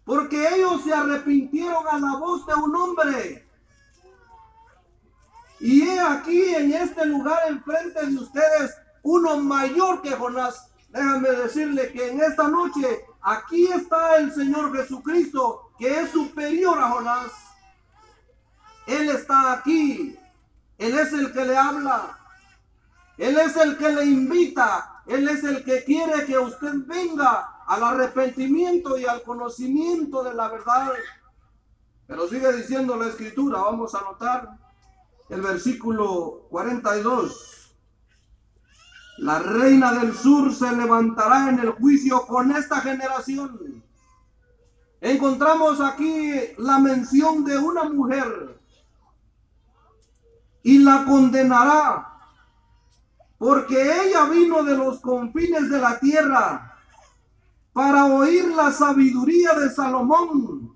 porque 0.05 0.55
ellos 0.55 0.83
se 0.83 0.93
arrepintieron 0.93 1.83
a 1.89 1.99
la 1.99 2.15
voz 2.17 2.45
de 2.45 2.53
un 2.53 2.75
hombre. 2.75 3.44
Y 5.65 5.81
he 5.81 5.99
aquí 5.99 6.53
en 6.53 6.73
este 6.73 7.07
lugar 7.07 7.39
enfrente 7.47 8.05
de 8.05 8.17
ustedes 8.17 8.77
uno 9.01 9.37
mayor 9.37 10.03
que 10.03 10.11
Jonás. 10.11 10.69
Déjame 10.89 11.27
decirle 11.31 11.91
que 11.91 12.11
en 12.11 12.21
esta 12.21 12.47
noche 12.47 13.03
aquí 13.23 13.65
está 13.71 14.17
el 14.17 14.31
Señor 14.31 14.77
Jesucristo 14.77 15.71
que 15.79 16.01
es 16.01 16.11
superior 16.11 16.77
a 16.77 16.91
Jonás. 16.91 17.31
Él 18.85 19.09
está 19.09 19.53
aquí. 19.53 20.15
Él 20.77 20.99
es 20.99 21.11
el 21.13 21.33
que 21.33 21.45
le 21.45 21.57
habla. 21.57 22.15
Él 23.17 23.35
es 23.39 23.57
el 23.57 23.75
que 23.79 23.89
le 23.89 24.05
invita. 24.05 25.01
Él 25.07 25.27
es 25.27 25.43
el 25.43 25.63
que 25.63 25.83
quiere 25.83 26.27
que 26.27 26.37
usted 26.37 26.73
venga 26.85 27.63
al 27.65 27.83
arrepentimiento 27.83 28.99
y 28.99 29.05
al 29.05 29.23
conocimiento 29.23 30.23
de 30.23 30.35
la 30.35 30.47
verdad. 30.47 30.91
Pero 32.05 32.27
sigue 32.27 32.53
diciendo 32.53 32.95
la 32.97 33.07
escritura, 33.07 33.61
vamos 33.61 33.95
a 33.95 34.01
notar 34.01 34.64
el 35.29 35.41
versículo 35.41 36.47
42. 36.49 37.75
La 39.17 39.39
reina 39.39 39.93
del 39.93 40.13
sur 40.13 40.53
se 40.53 40.71
levantará 40.75 41.49
en 41.49 41.59
el 41.59 41.71
juicio 41.71 42.25
con 42.27 42.51
esta 42.55 42.81
generación. 42.81 43.83
Encontramos 45.01 45.79
aquí 45.81 46.31
la 46.57 46.79
mención 46.79 47.45
de 47.45 47.57
una 47.57 47.85
mujer 47.85 48.59
y 50.63 50.79
la 50.79 51.05
condenará 51.05 52.11
porque 53.37 53.75
ella 53.75 54.25
vino 54.25 54.63
de 54.63 54.77
los 54.77 54.99
confines 54.99 55.69
de 55.69 55.79
la 55.79 55.99
tierra 55.99 56.73
para 57.73 58.05
oír 58.05 58.47
la 58.47 58.71
sabiduría 58.71 59.53
de 59.53 59.69
Salomón. 59.69 60.74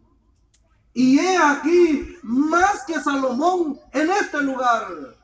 Y 0.99 1.17
he 1.17 1.37
aquí 1.37 2.17
más 2.23 2.83
que 2.83 2.99
Salomón 2.99 3.79
en 3.93 4.09
este 4.09 4.41
lugar. 4.41 5.15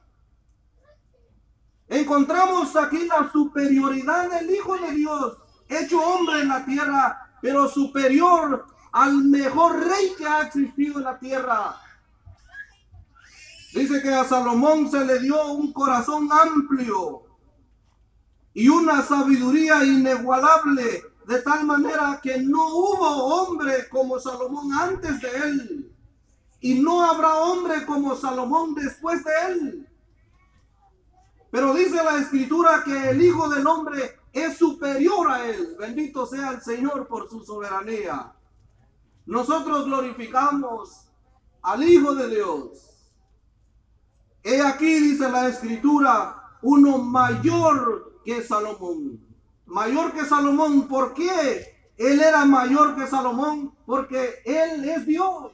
Encontramos 1.90 2.74
aquí 2.78 3.06
la 3.06 3.30
superioridad 3.30 4.30
del 4.30 4.56
Hijo 4.56 4.78
de 4.78 4.92
Dios, 4.94 5.38
hecho 5.68 6.00
hombre 6.00 6.44
en 6.44 6.48
la 6.48 6.64
tierra, 6.64 7.30
pero 7.42 7.68
superior 7.68 8.66
al 8.94 9.16
mejor 9.26 9.86
rey 9.86 10.14
que 10.18 10.26
ha 10.26 10.44
existido 10.44 11.00
en 11.00 11.04
la 11.04 11.20
tierra. 11.20 11.76
Dice 13.74 14.02
que 14.02 14.14
a 14.14 14.24
Salomón 14.24 14.90
se 14.90 15.04
le 15.04 15.20
dio 15.20 15.46
un 15.48 15.74
corazón 15.74 16.30
amplio 16.32 17.24
y 18.54 18.70
una 18.70 19.02
sabiduría 19.02 19.84
inigualable 19.84 21.04
de 21.28 21.42
tal 21.42 21.66
manera 21.66 22.20
que 22.22 22.40
no 22.40 22.68
hubo 22.68 23.08
hombre 23.08 23.90
como 23.90 24.20
Salomón 24.20 24.72
antes 24.74 25.22
de 25.22 25.30
él, 25.30 25.96
y 26.60 26.80
no 26.80 27.04
habrá 27.04 27.36
hombre 27.36 27.86
como 27.86 28.16
Salomón 28.16 28.76
después 28.76 29.24
de 29.24 29.32
él. 29.48 29.90
Pero 31.52 31.74
dice 31.74 32.04
la 32.04 32.18
escritura 32.18 32.84
que 32.84 33.12
el 33.12 33.22
Hijo 33.22 33.48
del 33.50 33.66
Hombre 33.66 34.20
es 34.34 34.58
superior 34.58 35.32
a 35.32 35.48
él. 35.48 35.76
Bendito 35.80 36.26
sea 36.26 36.52
el 36.52 36.62
Señor 36.62 37.08
por 37.08 37.30
su 37.30 37.46
soberanía. 37.46 38.34
Nosotros 39.26 39.86
glorificamos 39.86 41.08
al 41.62 41.84
Hijo 41.84 42.14
de 42.14 42.30
Dios. 42.30 43.12
He 44.44 44.62
aquí, 44.62 45.00
dice 45.00 45.32
la 45.32 45.48
escritura, 45.48 46.58
uno 46.62 46.98
mayor 46.98 48.22
que 48.26 48.44
Salomón 48.44 49.25
mayor 49.66 50.14
que 50.14 50.26
Salomón. 50.26 50.88
¿Por 50.88 51.14
qué? 51.14 51.76
Él 51.98 52.22
era 52.22 52.46
mayor 52.46 52.96
que 52.96 53.08
Salomón 53.08 53.74
porque 53.86 54.42
Él 54.46 54.88
es 54.88 55.06
Dios. 55.06 55.52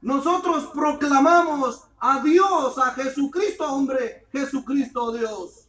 Nosotros 0.00 0.70
proclamamos 0.72 1.82
a 1.98 2.20
Dios, 2.20 2.78
a 2.78 2.92
Jesucristo 2.92 3.64
hombre, 3.64 4.26
Jesucristo 4.30 5.12
Dios. 5.12 5.66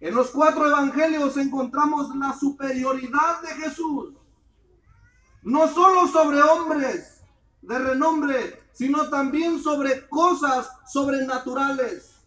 En 0.00 0.14
los 0.14 0.30
cuatro 0.30 0.66
evangelios 0.66 1.36
encontramos 1.36 2.14
la 2.16 2.36
superioridad 2.36 3.40
de 3.42 3.48
Jesús, 3.48 4.14
no 5.42 5.68
solo 5.68 6.06
sobre 6.08 6.40
hombres 6.40 7.20
de 7.62 7.78
renombre, 7.78 8.62
sino 8.72 9.08
también 9.08 9.60
sobre 9.62 10.08
cosas 10.08 10.68
sobrenaturales. 10.86 12.17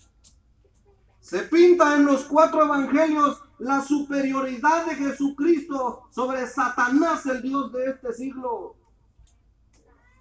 Se 1.22 1.44
pinta 1.44 1.96
en 1.96 2.06
los 2.06 2.26
cuatro 2.26 2.64
evangelios 2.66 3.42
la 3.60 3.82
superioridad 3.82 4.88
de 4.88 4.96
Jesucristo 4.96 6.08
sobre 6.10 6.48
Satanás, 6.48 7.26
el 7.28 7.44
Dios 7.44 7.72
de 7.72 7.92
este 7.92 8.12
siglo. 8.12 8.76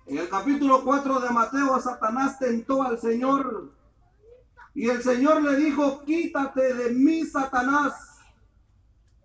En 0.06 0.18
el 0.18 0.28
capítulo 0.28 0.85
4 0.85 1.20
de 1.20 1.31
Mateo, 1.31 1.81
Satanás 1.81 2.39
tentó 2.39 2.82
al 2.82 3.01
Señor 3.01 3.72
y 4.74 4.89
el 4.89 5.02
Señor 5.02 5.43
le 5.43 5.56
dijo, 5.56 6.05
quítate 6.05 6.74
de 6.74 6.90
mí, 6.90 7.24
Satanás, 7.24 7.94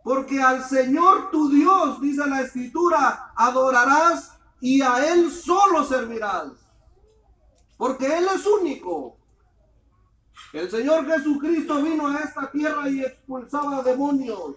porque 0.04 0.42
al 0.42 0.64
Señor 0.64 1.30
tu 1.30 1.50
Dios, 1.50 2.00
dice 2.00 2.26
la 2.26 2.42
escritura, 2.42 3.34
adorarás 3.36 4.40
y 4.62 4.82
a 4.82 5.12
Él 5.12 5.30
solo 5.30 5.84
servirás, 5.84 6.54
porque 7.78 8.18
Él 8.18 8.28
es 8.34 8.46
único. 8.48 9.18
El 10.56 10.72
Señor 10.72 11.06
Jesucristo 11.06 11.84
vino 11.84 12.08
a 12.08 12.20
esta 12.20 12.50
tierra 12.50 12.90
y 12.90 13.02
expulsaba 13.02 13.84
demonios. 13.84 14.56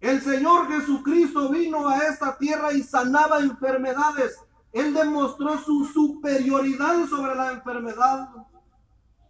El 0.00 0.20
Señor 0.20 0.66
Jesucristo 0.66 1.50
vino 1.50 1.88
a 1.88 1.98
esta 1.98 2.36
tierra 2.36 2.72
y 2.72 2.82
sanaba 2.82 3.38
enfermedades. 3.38 4.40
Él 4.72 4.92
demostró 4.92 5.56
su 5.58 5.84
superioridad 5.84 7.06
sobre 7.06 7.36
la 7.36 7.52
enfermedad. 7.52 8.28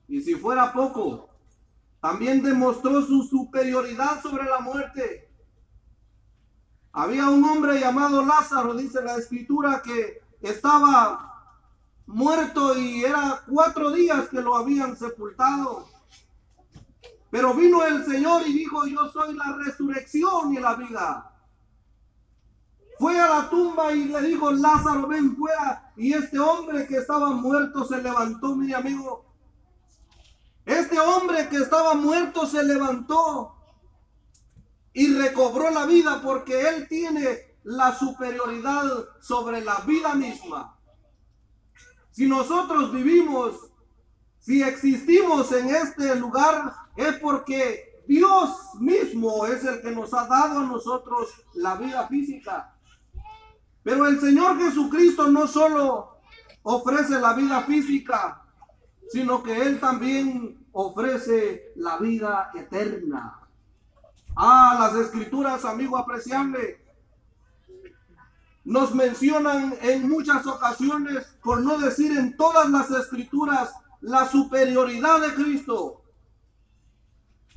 Y 0.08 0.22
si 0.22 0.36
fuera 0.36 0.72
poco, 0.72 1.28
también 2.00 2.42
demostró 2.42 3.02
su 3.02 3.22
superioridad 3.24 4.22
sobre 4.22 4.46
la 4.46 4.60
muerte. 4.60 5.28
Había 6.92 7.28
un 7.28 7.44
hombre 7.44 7.78
llamado 7.78 8.24
Lázaro, 8.24 8.72
dice 8.74 9.02
la 9.02 9.16
escritura, 9.16 9.82
que 9.84 10.22
estaba 10.40 11.31
muerto 12.06 12.78
y 12.78 13.04
era 13.04 13.42
cuatro 13.48 13.90
días 13.90 14.28
que 14.28 14.40
lo 14.40 14.56
habían 14.56 14.96
sepultado. 14.96 15.88
Pero 17.30 17.54
vino 17.54 17.82
el 17.84 18.04
Señor 18.04 18.46
y 18.46 18.52
dijo, 18.52 18.86
yo 18.86 19.10
soy 19.10 19.34
la 19.34 19.56
resurrección 19.64 20.52
y 20.52 20.58
la 20.58 20.74
vida. 20.74 21.28
fue 22.98 23.18
a 23.18 23.28
la 23.28 23.50
tumba 23.50 23.92
y 23.92 24.04
le 24.04 24.20
dijo, 24.20 24.52
Lázaro, 24.52 25.08
ven 25.08 25.34
fuera. 25.34 25.92
Y 25.96 26.12
este 26.12 26.38
hombre 26.38 26.86
que 26.86 26.98
estaba 26.98 27.30
muerto 27.30 27.84
se 27.86 28.02
levantó, 28.02 28.54
mi 28.54 28.72
amigo. 28.72 29.24
Este 30.66 31.00
hombre 31.00 31.48
que 31.48 31.56
estaba 31.56 31.94
muerto 31.94 32.46
se 32.46 32.62
levantó 32.62 33.56
y 34.92 35.14
recobró 35.14 35.70
la 35.70 35.86
vida 35.86 36.20
porque 36.22 36.68
él 36.68 36.86
tiene 36.86 37.56
la 37.64 37.94
superioridad 37.98 38.86
sobre 39.20 39.64
la 39.64 39.76
vida 39.86 40.14
misma. 40.14 40.76
Si 42.12 42.26
nosotros 42.26 42.92
vivimos, 42.92 43.70
si 44.38 44.62
existimos 44.62 45.50
en 45.52 45.70
este 45.70 46.14
lugar, 46.16 46.74
es 46.96 47.14
porque 47.18 48.02
Dios 48.06 48.50
mismo 48.78 49.46
es 49.46 49.64
el 49.64 49.80
que 49.80 49.90
nos 49.92 50.12
ha 50.12 50.26
dado 50.26 50.60
a 50.60 50.66
nosotros 50.66 51.28
la 51.54 51.76
vida 51.76 52.06
física. 52.08 52.74
Pero 53.82 54.06
el 54.06 54.20
Señor 54.20 54.58
Jesucristo 54.58 55.28
no 55.28 55.46
solo 55.46 56.18
ofrece 56.62 57.18
la 57.18 57.32
vida 57.32 57.62
física, 57.62 58.42
sino 59.08 59.42
que 59.42 59.60
Él 59.60 59.80
también 59.80 60.66
ofrece 60.72 61.72
la 61.76 61.96
vida 61.96 62.50
eterna. 62.54 63.38
Ah, 64.36 64.76
las 64.78 65.06
escrituras, 65.06 65.64
amigo 65.64 65.96
apreciable, 65.96 66.81
nos 68.64 68.94
mencionan 68.94 69.74
en 69.82 70.08
muchas 70.08 70.46
ocasiones, 70.46 71.26
por 71.42 71.62
no 71.62 71.78
decir 71.78 72.16
en 72.16 72.36
todas 72.36 72.68
las 72.70 72.90
escrituras, 72.90 73.72
la 74.00 74.28
superioridad 74.28 75.20
de 75.20 75.34
Cristo. 75.34 76.02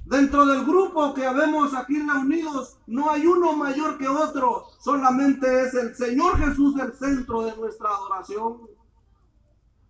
Dentro 0.05 0.45
del 0.45 0.65
grupo 0.65 1.13
que 1.15 1.25
habemos 1.25 1.73
aquí 1.73 1.99
reunidos, 1.99 2.77
no 2.85 3.09
hay 3.09 3.25
uno 3.25 3.53
mayor 3.53 3.97
que 3.97 4.07
otro, 4.07 4.67
solamente 4.79 5.63
es 5.63 5.73
el 5.73 5.95
Señor 5.95 6.37
Jesús 6.37 6.79
el 6.79 6.93
centro 6.93 7.41
de 7.41 7.55
nuestra 7.55 7.89
adoración, 7.89 8.61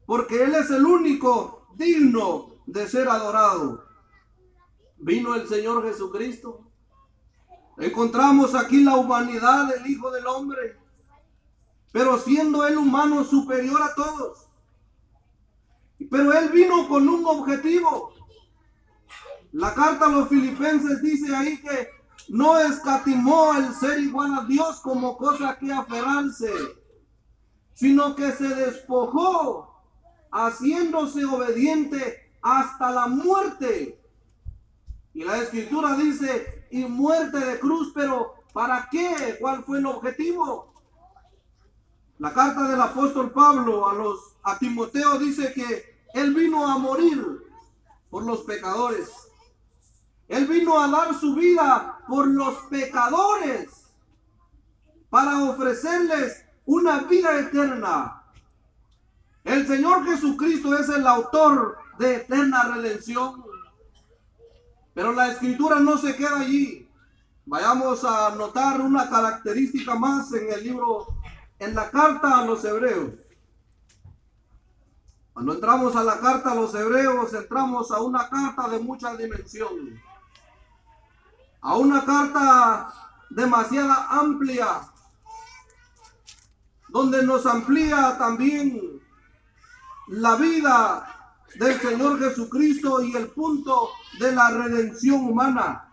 porque 0.06 0.44
Él 0.44 0.56
es 0.56 0.70
el 0.72 0.86
único 0.86 1.68
digno 1.76 2.56
de 2.66 2.88
ser 2.88 3.10
adorado. 3.10 3.84
Vino 4.98 5.36
el 5.36 5.48
Señor 5.48 5.84
Jesucristo. 5.84 6.62
Encontramos 7.78 8.56
aquí 8.56 8.84
la 8.84 8.96
humanidad 8.96 9.68
del 9.68 9.86
Hijo 9.86 10.12
del 10.12 10.26
Hombre, 10.28 10.80
pero 11.96 12.20
siendo 12.20 12.68
Él 12.68 12.78
humano 12.78 13.24
superior 13.24 13.82
a 13.82 13.96
todos. 13.96 14.50
Pero 16.12 16.34
Él 16.34 16.50
vino 16.50 16.90
con 16.90 17.08
un 17.08 17.26
objetivo. 17.26 18.12
La 19.54 19.74
carta 19.74 20.08
a 20.08 20.10
los 20.10 20.28
filipenses 20.28 21.02
dice 21.02 21.34
ahí 21.34 21.58
que 21.62 21.88
no 22.28 22.60
escatimó 22.60 23.56
el 23.56 23.74
ser 23.74 23.98
igual 24.00 24.38
a 24.38 24.44
Dios 24.44 24.82
como 24.82 25.16
cosa 25.16 25.58
que 25.58 25.72
aferrarse, 25.72 26.52
sino 27.74 28.14
que 28.14 28.30
se 28.34 28.50
despojó 28.50 29.82
haciéndose 30.34 31.24
obediente 31.24 32.30
hasta 32.42 32.92
la 32.92 33.08
muerte. 33.08 34.04
Y 35.14 35.24
la 35.24 35.38
escritura 35.38 35.96
dice, 35.96 36.68
y 36.72 36.84
muerte 36.84 37.40
de 37.40 37.58
cruz, 37.58 37.94
pero 37.96 38.34
¿para 38.52 38.90
qué? 38.92 39.38
¿Cuál 39.40 39.64
fue 39.64 39.78
el 39.78 39.86
objetivo? 39.86 40.75
La 42.20 42.34
carta 42.34 42.68
del 42.68 42.80
apóstol 42.80 43.32
Pablo 43.32 43.88
a 43.90 43.94
los 43.94 44.36
a 44.44 44.58
Timoteo 44.58 45.18
dice 45.18 45.52
que 45.54 45.96
él 46.14 46.34
vino 46.34 46.66
a 46.66 46.78
morir 46.78 47.44
por 48.10 48.24
los 48.24 48.42
pecadores. 48.42 49.10
Él 50.28 50.48
vino 50.48 50.80
a 50.80 50.88
dar 50.88 51.14
su 51.20 51.36
vida 51.36 52.00
por 52.08 52.28
los 52.28 52.56
pecadores 52.70 53.86
para 55.10 55.44
ofrecerles 55.44 56.46
una 56.66 57.00
vida 57.04 57.40
eterna. 57.40 58.24
El 59.44 59.68
Señor 59.68 60.06
Jesucristo 60.06 60.78
es 60.78 60.90
el 60.90 61.06
autor 61.06 61.78
de 62.00 62.16
eterna 62.16 62.76
redención. 62.76 63.44
Pero 64.94 65.12
la 65.12 65.32
escritura 65.32 65.80
no 65.80 65.98
se 65.98 66.16
queda 66.16 66.40
allí. 66.40 66.90
Vayamos 67.46 68.04
a 68.04 68.34
notar 68.36 68.82
una 68.82 69.10
característica 69.10 69.96
más 69.96 70.34
en 70.34 70.52
el 70.52 70.64
libro, 70.64 71.15
en 71.60 71.76
la 71.76 71.90
carta 71.90 72.40
a 72.40 72.46
los 72.46 72.64
hebreos. 72.64 73.14
Cuando 75.34 75.54
entramos 75.54 75.96
a 75.96 76.04
la 76.04 76.20
carta 76.20 76.52
a 76.52 76.56
los 76.56 76.74
hebreos, 76.74 77.34
entramos 77.34 77.92
a 77.92 78.00
una 78.02 78.30
carta 78.30 78.70
de 78.70 78.80
mucha 78.80 79.16
dimensión. 79.16 80.02
A 81.62 81.76
una 81.76 82.06
carta 82.06 82.94
demasiada 83.30 84.08
amplia, 84.10 84.82
donde 86.90 87.24
nos 87.24 87.46
amplía 87.46 88.18
también 88.18 89.02
la 90.08 90.36
vida 90.36 91.16
del 91.56 91.80
Señor 91.82 92.20
Jesucristo 92.20 93.02
y 93.02 93.16
el 93.16 93.28
punto 93.30 93.90
de 94.20 94.32
la 94.32 94.52
redención 94.52 95.26
humana. 95.26 95.85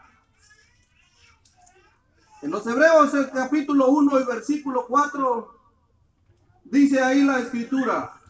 En 2.42 2.50
los 2.50 2.66
Hebreos 2.66 3.14
el 3.14 3.30
capítulo 3.30 3.88
1 3.90 4.18
y 4.20 4.24
versículo 4.24 4.84
4 4.88 5.60
dice 6.64 7.00
ahí 7.00 7.22
la 7.22 7.38
escritura 7.38 8.20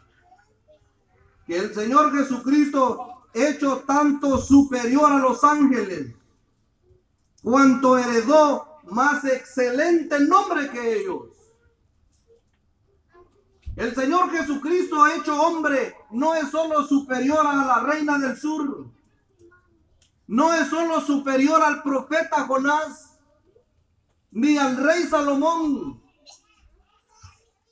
que 1.46 1.56
el 1.56 1.74
Señor 1.74 2.12
Jesucristo 2.12 3.24
hecho 3.32 3.84
tanto 3.86 4.36
superior 4.36 5.10
a 5.10 5.18
los 5.18 5.42
ángeles 5.42 6.14
cuanto 7.42 7.96
heredó 7.96 8.80
más 8.84 9.24
excelente 9.24 10.20
nombre 10.20 10.68
que 10.68 11.00
ellos. 11.00 11.28
El 13.76 13.94
Señor 13.94 14.30
Jesucristo 14.30 15.06
hecho 15.06 15.40
hombre 15.40 15.96
no 16.10 16.34
es 16.34 16.50
solo 16.50 16.86
superior 16.86 17.46
a 17.46 17.64
la 17.64 17.80
reina 17.80 18.18
del 18.18 18.36
sur, 18.36 18.86
no 20.26 20.52
es 20.52 20.68
solo 20.68 21.00
superior 21.00 21.62
al 21.62 21.82
profeta 21.82 22.46
Jonás, 22.46 23.11
ni 24.32 24.56
al 24.58 24.76
rey 24.76 25.04
Salomón. 25.04 26.02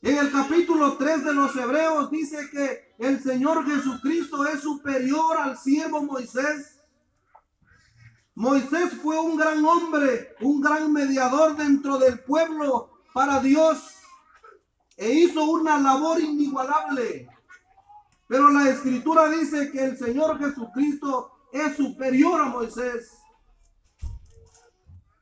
En 0.03 0.16
el 0.16 0.32
capítulo 0.32 0.97
3 0.97 1.24
de 1.24 1.35
los 1.35 1.55
Hebreos 1.57 2.11
dice 2.11 2.49
que 2.51 2.95
el 2.99 3.23
Señor 3.23 3.66
Jesucristo 3.66 4.47
es 4.47 4.61
superior 4.61 5.37
al 5.39 5.59
siervo 5.59 6.03
Moisés. 6.03 6.81
Moisés 8.35 8.95
fue 9.03 9.19
un 9.19 9.37
gran 9.37 9.62
hombre, 9.65 10.35
un 10.41 10.61
gran 10.61 10.93
mediador 10.93 11.57
dentro 11.57 11.99
del 11.99 12.20
pueblo 12.20 12.91
para 13.12 13.41
Dios 13.41 13.97
e 14.97 15.12
hizo 15.12 15.45
una 15.45 15.78
labor 15.78 16.20
inigualable. 16.20 17.28
Pero 18.28 18.51
la 18.51 18.70
escritura 18.70 19.28
dice 19.28 19.70
que 19.70 19.85
el 19.85 19.99
Señor 19.99 20.39
Jesucristo 20.39 21.32
es 21.53 21.77
superior 21.77 22.41
a 22.41 22.47
Moisés. 22.47 23.19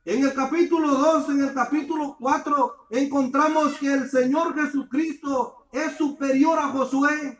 En 0.05 0.23
el 0.23 0.33
capítulo 0.33 0.95
2, 0.95 1.29
en 1.29 1.43
el 1.43 1.53
capítulo 1.53 2.15
4, 2.19 2.87
encontramos 2.91 3.77
que 3.77 3.91
el 3.91 4.09
Señor 4.09 4.55
Jesucristo 4.55 5.65
es 5.71 5.97
superior 5.97 6.57
a 6.57 6.69
Josué. 6.69 7.37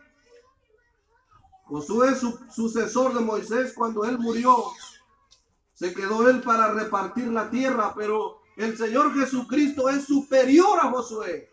Josué, 1.64 2.16
su 2.16 2.38
sucesor 2.52 3.14
de 3.14 3.22
Moisés, 3.22 3.74
cuando 3.74 4.04
él 4.04 4.20
murió, 4.20 4.58
se 5.74 5.94
quedó 5.94 6.30
él 6.30 6.42
para 6.42 6.74
repartir 6.74 7.30
la 7.30 7.50
tierra, 7.50 7.94
pero 7.96 8.42
el 8.58 8.78
Señor 8.78 9.14
Jesucristo 9.14 9.88
es 9.88 10.04
superior 10.04 10.80
a 10.82 10.92
Josué. 10.92 11.50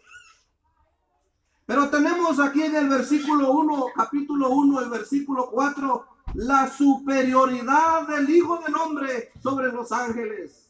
Pero 1.67 1.89
tenemos 1.89 2.41
aquí 2.41 2.63
en 2.63 2.75
el 2.75 2.89
versículo 2.89 3.53
1, 3.53 3.87
capítulo 3.95 4.51
1, 4.51 4.81
el 4.81 4.91
versículo 4.91 5.51
4, 5.51 6.07
la 6.35 6.69
superioridad 6.69 8.09
del 8.09 8.29
Hijo 8.29 8.59
del 8.59 8.75
Hombre 8.75 9.33
sobre 9.41 9.71
los 9.71 9.93
ángeles. 9.93 10.66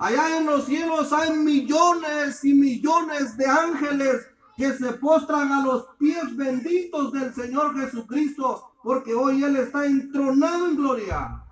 Allá 0.00 0.38
en 0.38 0.46
los 0.46 0.64
cielos 0.64 1.12
hay 1.12 1.36
millones 1.36 2.42
y 2.42 2.54
millones 2.54 3.36
de 3.36 3.44
ángeles 3.44 4.26
que 4.56 4.72
se 4.72 4.94
postran 4.94 5.52
a 5.52 5.62
los 5.62 5.88
pies 5.98 6.34
benditos 6.34 7.12
del 7.12 7.34
Señor 7.34 7.78
Jesucristo, 7.78 8.72
porque 8.82 9.12
hoy 9.12 9.44
Él 9.44 9.56
está 9.56 9.84
entronado 9.84 10.68
en 10.68 10.76
gloria. 10.76 11.44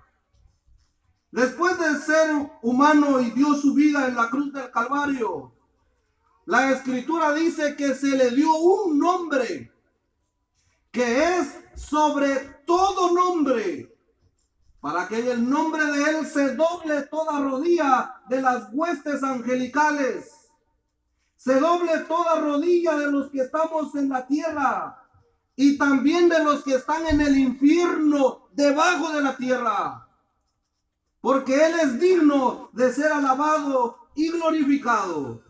Después 1.29 1.77
de 1.77 1.99
ser 1.99 2.49
humano 2.63 3.19
y 3.21 3.29
dio 3.29 3.53
su 3.53 3.75
vida 3.75 4.07
en 4.07 4.15
la 4.15 4.31
cruz 4.31 4.51
del 4.51 4.71
Calvario, 4.71 5.53
la 6.45 6.71
escritura 6.71 7.33
dice 7.33 7.75
que 7.75 7.93
se 7.93 8.17
le 8.17 8.31
dio 8.31 8.51
un 8.51 8.97
nombre 8.97 9.71
que 10.91 11.37
es 11.37 11.55
sobre 11.75 12.35
todo 12.65 13.11
nombre, 13.13 13.95
para 14.81 15.07
que 15.07 15.19
en 15.19 15.27
el 15.27 15.47
nombre 15.47 15.85
de 15.85 16.09
él 16.09 16.25
se 16.25 16.55
doble 16.55 17.03
toda 17.03 17.41
rodilla 17.41 18.18
de 18.29 18.41
las 18.41 18.69
huestes 18.71 19.23
angelicales, 19.23 20.49
se 21.35 21.59
doble 21.59 21.99
toda 22.07 22.39
rodilla 22.41 22.97
de 22.97 23.11
los 23.11 23.29
que 23.31 23.41
estamos 23.41 23.95
en 23.95 24.09
la 24.09 24.27
tierra 24.27 25.03
y 25.55 25.77
también 25.77 26.29
de 26.29 26.43
los 26.43 26.63
que 26.63 26.75
están 26.75 27.05
en 27.07 27.21
el 27.21 27.37
infierno 27.37 28.49
debajo 28.53 29.11
de 29.13 29.21
la 29.21 29.35
tierra, 29.35 30.07
porque 31.21 31.53
él 31.53 31.79
es 31.81 31.99
digno 31.99 32.69
de 32.73 32.93
ser 32.93 33.11
alabado 33.11 34.09
y 34.15 34.31
glorificado. 34.31 35.41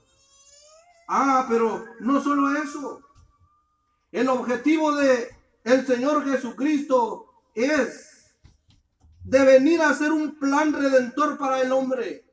Ah, 1.07 1.45
pero 1.49 1.85
no 1.99 2.21
solo 2.21 2.55
eso. 2.61 3.01
El 4.11 4.29
objetivo 4.29 4.95
de 4.95 5.35
el 5.63 5.85
Señor 5.85 6.23
Jesucristo 6.23 7.25
es 7.53 8.35
de 9.23 9.43
venir 9.43 9.81
a 9.81 9.93
ser 9.93 10.11
un 10.11 10.39
plan 10.39 10.73
redentor 10.73 11.37
para 11.37 11.61
el 11.61 11.71
hombre. 11.71 12.28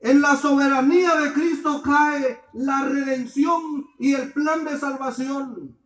En 0.00 0.22
la 0.22 0.36
soberanía 0.36 1.16
de 1.16 1.32
Cristo 1.32 1.82
cae 1.82 2.40
la 2.52 2.82
redención 2.82 3.86
y 3.98 4.14
el 4.14 4.32
plan 4.32 4.64
de 4.64 4.78
salvación. 4.78 5.76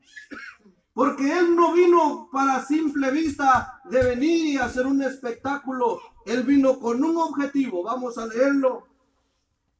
Porque 0.92 1.38
Él 1.38 1.56
no 1.56 1.72
vino 1.72 2.28
para 2.30 2.62
simple 2.62 3.10
vista 3.10 3.80
de 3.84 4.02
venir 4.02 4.46
y 4.46 4.56
hacer 4.58 4.86
un 4.86 5.02
espectáculo. 5.02 6.00
Él 6.26 6.42
vino 6.42 6.78
con 6.78 7.02
un 7.02 7.16
objetivo. 7.16 7.82
Vamos 7.82 8.18
a 8.18 8.26
leerlo 8.26 8.86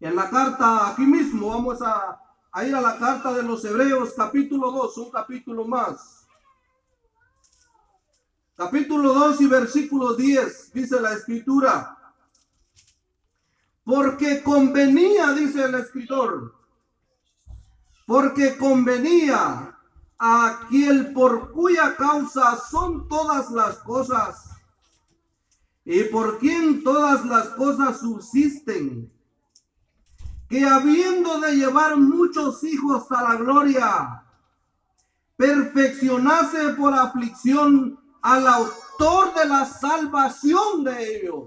en 0.01 0.17
la 0.17 0.31
carta 0.31 0.89
aquí 0.89 1.03
mismo. 1.03 1.49
Vamos 1.49 1.81
a, 1.83 2.19
ir 2.65 2.75
a 2.75 2.81
la 2.81 2.99
carta 2.99 3.35
de 3.35 3.43
los 3.43 3.63
Hebreos 3.67 4.15
capítulo 4.17 4.71
2, 4.71 4.97
un 4.99 5.11
capítulo 5.11 5.67
más. 5.67 6.27
Capítulo 8.57 9.13
2 9.13 9.41
y 9.43 9.47
versículo 9.47 10.15
10 10.15 10.73
dice 10.73 11.01
la 11.01 11.13
escritura. 11.13 11.99
Porque 13.85 14.43
convenía, 14.43 15.33
dice 15.33 15.65
el 15.65 15.75
escritor, 15.75 16.55
porque 18.07 18.57
convenía 18.57 19.77
a 20.19 20.47
aquel 20.47 21.13
por 21.13 21.51
cuya 21.53 21.97
causa 21.97 22.57
son 22.71 23.09
todas 23.09 23.51
las 23.51 23.79
cosas 23.79 24.51
y 25.85 26.05
por 26.05 26.39
quien 26.39 26.85
todas 26.85 27.25
las 27.25 27.49
cosas 27.49 27.99
subsisten, 27.99 29.13
que 30.49 30.65
habiendo 30.65 31.41
de 31.41 31.57
llevar 31.57 31.97
muchos 31.97 32.63
hijos 32.63 33.11
a 33.11 33.23
la 33.23 33.35
gloria, 33.37 34.25
perfeccionase 35.37 36.75
por 36.75 36.95
aflicción 36.95 37.99
al 38.21 38.47
autor 38.47 39.35
de 39.35 39.49
la 39.49 39.65
salvación 39.67 40.85
de 40.85 41.17
ellos. 41.17 41.45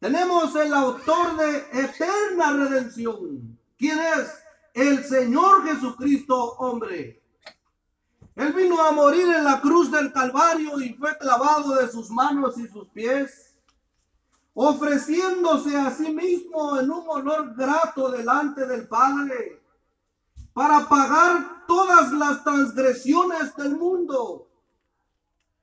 Tenemos 0.00 0.54
el 0.56 0.74
autor 0.74 1.36
de 1.36 1.58
eterna 1.80 2.52
redención. 2.52 3.58
¿Quién 3.78 3.98
es? 3.98 4.30
El 4.74 5.02
Señor 5.04 5.64
Jesucristo, 5.64 6.36
hombre. 6.58 7.22
Él 8.34 8.52
vino 8.52 8.78
a 8.82 8.92
morir 8.92 9.26
en 9.34 9.44
la 9.44 9.60
cruz 9.62 9.90
del 9.90 10.12
Calvario 10.12 10.78
y 10.80 10.92
fue 10.92 11.16
clavado 11.16 11.74
de 11.76 11.88
sus 11.88 12.10
manos 12.10 12.58
y 12.58 12.68
sus 12.68 12.86
pies, 12.88 13.56
ofreciéndose 14.52 15.74
a 15.74 15.90
sí 15.90 16.12
mismo 16.12 16.78
en 16.78 16.90
un 16.90 17.04
olor 17.08 17.54
grato 17.54 18.10
delante 18.10 18.66
del 18.66 18.86
Padre, 18.86 19.62
para 20.52 20.86
pagar 20.86 21.64
todas 21.66 22.12
las 22.12 22.44
transgresiones 22.44 23.56
del 23.56 23.76
mundo. 23.76 24.46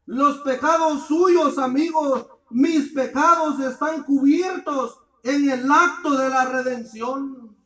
Los 0.07 0.39
pecados 0.39 1.05
suyos, 1.05 1.60
amigos, 1.60 2.26
mis 2.53 2.91
pecados 2.93 3.59
están 3.59 4.03
cubiertos 4.03 4.99
en 5.23 5.49
el 5.49 5.71
acto 5.71 6.11
de 6.15 6.30
la 6.30 6.45
redención. 6.45 7.57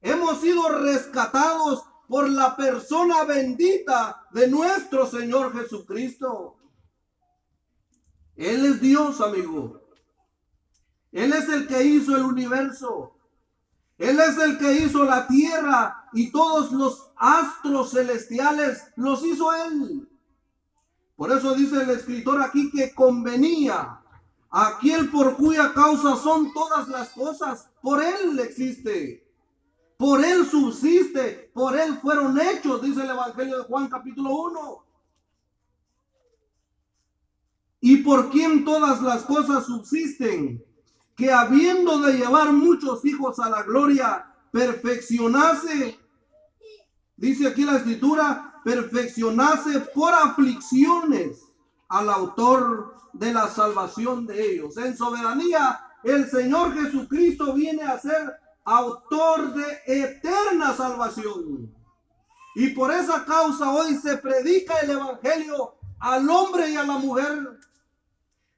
Hemos 0.00 0.40
sido 0.40 0.68
rescatados 0.80 1.84
por 2.08 2.28
la 2.28 2.56
persona 2.56 3.24
bendita 3.24 4.26
de 4.32 4.48
nuestro 4.48 5.06
Señor 5.06 5.52
Jesucristo. 5.52 6.56
Él 8.36 8.64
es 8.64 8.80
Dios, 8.80 9.20
amigo. 9.20 9.80
Él 11.12 11.32
es 11.32 11.48
el 11.48 11.66
que 11.66 11.84
hizo 11.84 12.16
el 12.16 12.22
universo. 12.22 13.14
Él 13.98 14.20
es 14.20 14.38
el 14.38 14.58
que 14.58 14.74
hizo 14.74 15.04
la 15.04 15.26
tierra 15.26 16.08
y 16.12 16.30
todos 16.30 16.70
los 16.70 17.10
astros 17.16 17.90
celestiales 17.90 18.84
los 18.96 19.24
hizo 19.24 19.52
Él. 19.52 20.08
Por 21.16 21.32
eso 21.32 21.54
dice 21.54 21.82
el 21.82 21.90
escritor 21.90 22.40
aquí 22.40 22.70
que 22.70 22.94
convenía 22.94 23.97
aquel 24.50 25.10
por 25.10 25.36
cuya 25.36 25.72
causa 25.72 26.16
son 26.16 26.52
todas 26.52 26.88
las 26.88 27.10
cosas. 27.10 27.68
Por 27.82 28.02
Él 28.02 28.38
existe. 28.40 29.26
Por 29.96 30.24
Él 30.24 30.46
subsiste. 30.46 31.50
Por 31.52 31.78
Él 31.78 31.98
fueron 32.00 32.40
hechos, 32.40 32.82
dice 32.82 33.02
el 33.02 33.10
Evangelio 33.10 33.58
de 33.58 33.64
Juan 33.64 33.88
capítulo 33.88 34.30
1. 34.30 34.84
Y 37.80 37.98
por 37.98 38.30
quien 38.30 38.64
todas 38.64 39.00
las 39.02 39.22
cosas 39.22 39.66
subsisten, 39.66 40.64
que 41.16 41.32
habiendo 41.32 41.98
de 42.00 42.14
llevar 42.14 42.52
muchos 42.52 43.04
hijos 43.04 43.38
a 43.38 43.48
la 43.48 43.62
gloria, 43.62 44.34
perfeccionase, 44.50 45.98
dice 47.16 47.46
aquí 47.46 47.64
la 47.64 47.76
escritura, 47.76 48.60
perfeccionase 48.64 49.80
por 49.94 50.12
aflicciones 50.12 51.47
al 51.88 52.10
autor 52.10 52.94
de 53.12 53.32
la 53.32 53.48
salvación 53.48 54.26
de 54.26 54.52
ellos. 54.52 54.76
En 54.76 54.96
soberanía, 54.96 55.80
el 56.04 56.30
Señor 56.30 56.74
Jesucristo 56.74 57.54
viene 57.54 57.82
a 57.82 57.98
ser 57.98 58.38
autor 58.64 59.54
de 59.54 59.80
eterna 59.86 60.74
salvación. 60.74 61.74
Y 62.54 62.68
por 62.70 62.92
esa 62.92 63.24
causa 63.24 63.70
hoy 63.70 63.96
se 63.96 64.18
predica 64.18 64.78
el 64.80 64.90
Evangelio 64.90 65.74
al 66.00 66.28
hombre 66.28 66.70
y 66.70 66.76
a 66.76 66.84
la 66.84 66.98
mujer. 66.98 67.58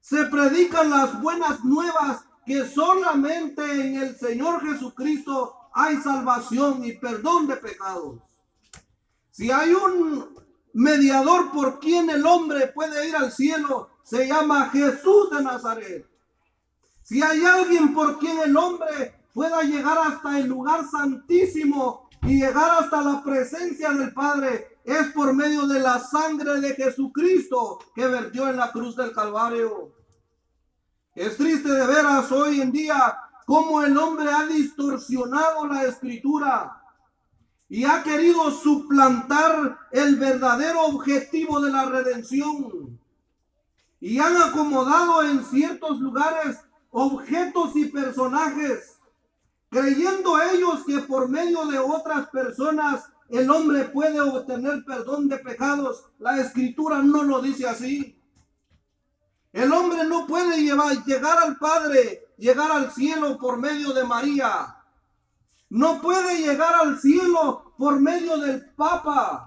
Se 0.01 0.25
predican 0.25 0.91
las 0.91 1.21
buenas 1.21 1.65
nuevas 1.65 2.25
que 2.47 2.67
solamente 2.67 3.63
en 3.63 3.97
el 3.97 4.17
Señor 4.17 4.61
Jesucristo 4.63 5.55
hay 5.73 5.97
salvación 5.99 6.85
y 6.85 6.93
perdón 6.95 7.47
de 7.47 7.57
pecados. 7.57 8.21
Si 9.31 9.51
hay 9.51 9.73
un 9.73 10.35
mediador 10.73 11.51
por 11.53 11.81
quien 11.81 12.11
el 12.11 12.25
hombre 12.27 12.69
puede 12.69 13.09
ir 13.09 13.17
al 13.17 13.33
cielo, 13.33 13.91
se 14.03 14.27
llama 14.27 14.71
Jesús 14.71 15.31
de 15.31 15.43
Nazaret. 15.43 16.07
Si 17.03 17.23
hay 17.23 17.45
alguien 17.45 17.93
por 17.93 18.19
quien 18.19 18.39
el 18.41 18.57
hombre 18.57 19.15
pueda 19.33 19.63
llegar 19.63 19.99
hasta 19.99 20.39
el 20.39 20.47
lugar 20.47 20.85
santísimo 20.89 22.09
y 22.23 22.41
llegar 22.41 22.83
hasta 22.83 23.03
la 23.03 23.23
presencia 23.23 23.91
del 23.91 24.13
Padre, 24.13 24.79
es 24.85 25.09
por 25.09 25.33
medio 25.35 25.67
de 25.67 25.81
la 25.81 25.99
sangre 25.99 26.61
de 26.61 26.75
Jesucristo 26.75 27.79
que 27.95 28.07
vertió 28.07 28.49
en 28.49 28.57
la 28.57 28.73
cruz 28.73 28.97
del 28.97 29.13
Calvario. 29.13 29.93
Es 31.15 31.37
triste 31.37 31.71
de 31.71 31.87
veras 31.87 32.31
hoy 32.33 32.61
en 32.61 32.73
día 32.73 33.19
cómo 33.47 33.83
el 33.83 33.97
hombre 33.99 34.31
ha 34.31 34.47
distorsionado 34.47 35.67
la 35.67 35.85
escritura 35.85 36.80
y 37.71 37.85
ha 37.85 38.03
querido 38.03 38.51
suplantar 38.51 39.79
el 39.93 40.17
verdadero 40.17 40.87
objetivo 40.87 41.61
de 41.61 41.71
la 41.71 41.87
redención. 41.87 42.99
Y 44.01 44.19
han 44.19 44.37
acomodado 44.43 45.23
en 45.23 45.45
ciertos 45.45 46.01
lugares 46.01 46.59
objetos 46.91 47.77
y 47.77 47.85
personajes, 47.87 48.99
creyendo 49.71 50.43
ellos 50.43 50.81
que 50.85 50.99
por 51.03 51.29
medio 51.29 51.65
de 51.67 51.79
otras 51.79 52.29
personas 52.31 53.05
el 53.29 53.49
hombre 53.49 53.85
puede 53.85 54.21
obtener 54.21 54.85
perdón 54.85 55.29
de 55.29 55.39
pecados. 55.39 56.07
La 56.19 56.41
escritura 56.41 56.99
no 56.99 57.23
lo 57.23 57.41
dice 57.41 57.69
así. 57.69 58.21
El 59.53 59.73
hombre 59.73 60.05
no 60.07 60.27
puede 60.27 60.61
llevar, 60.61 61.05
llegar 61.05 61.39
al 61.39 61.57
Padre, 61.57 62.27
llegar 62.37 62.73
al 62.73 62.91
cielo 62.91 63.39
por 63.39 63.59
medio 63.59 63.93
de 63.93 64.03
María 64.03 64.75
no 65.71 66.03
puede 66.03 66.39
llegar 66.39 66.75
al 66.75 66.99
cielo 66.99 67.73
por 67.79 68.01
medio 68.01 68.39
del 68.39 68.67
Papa. 68.75 69.47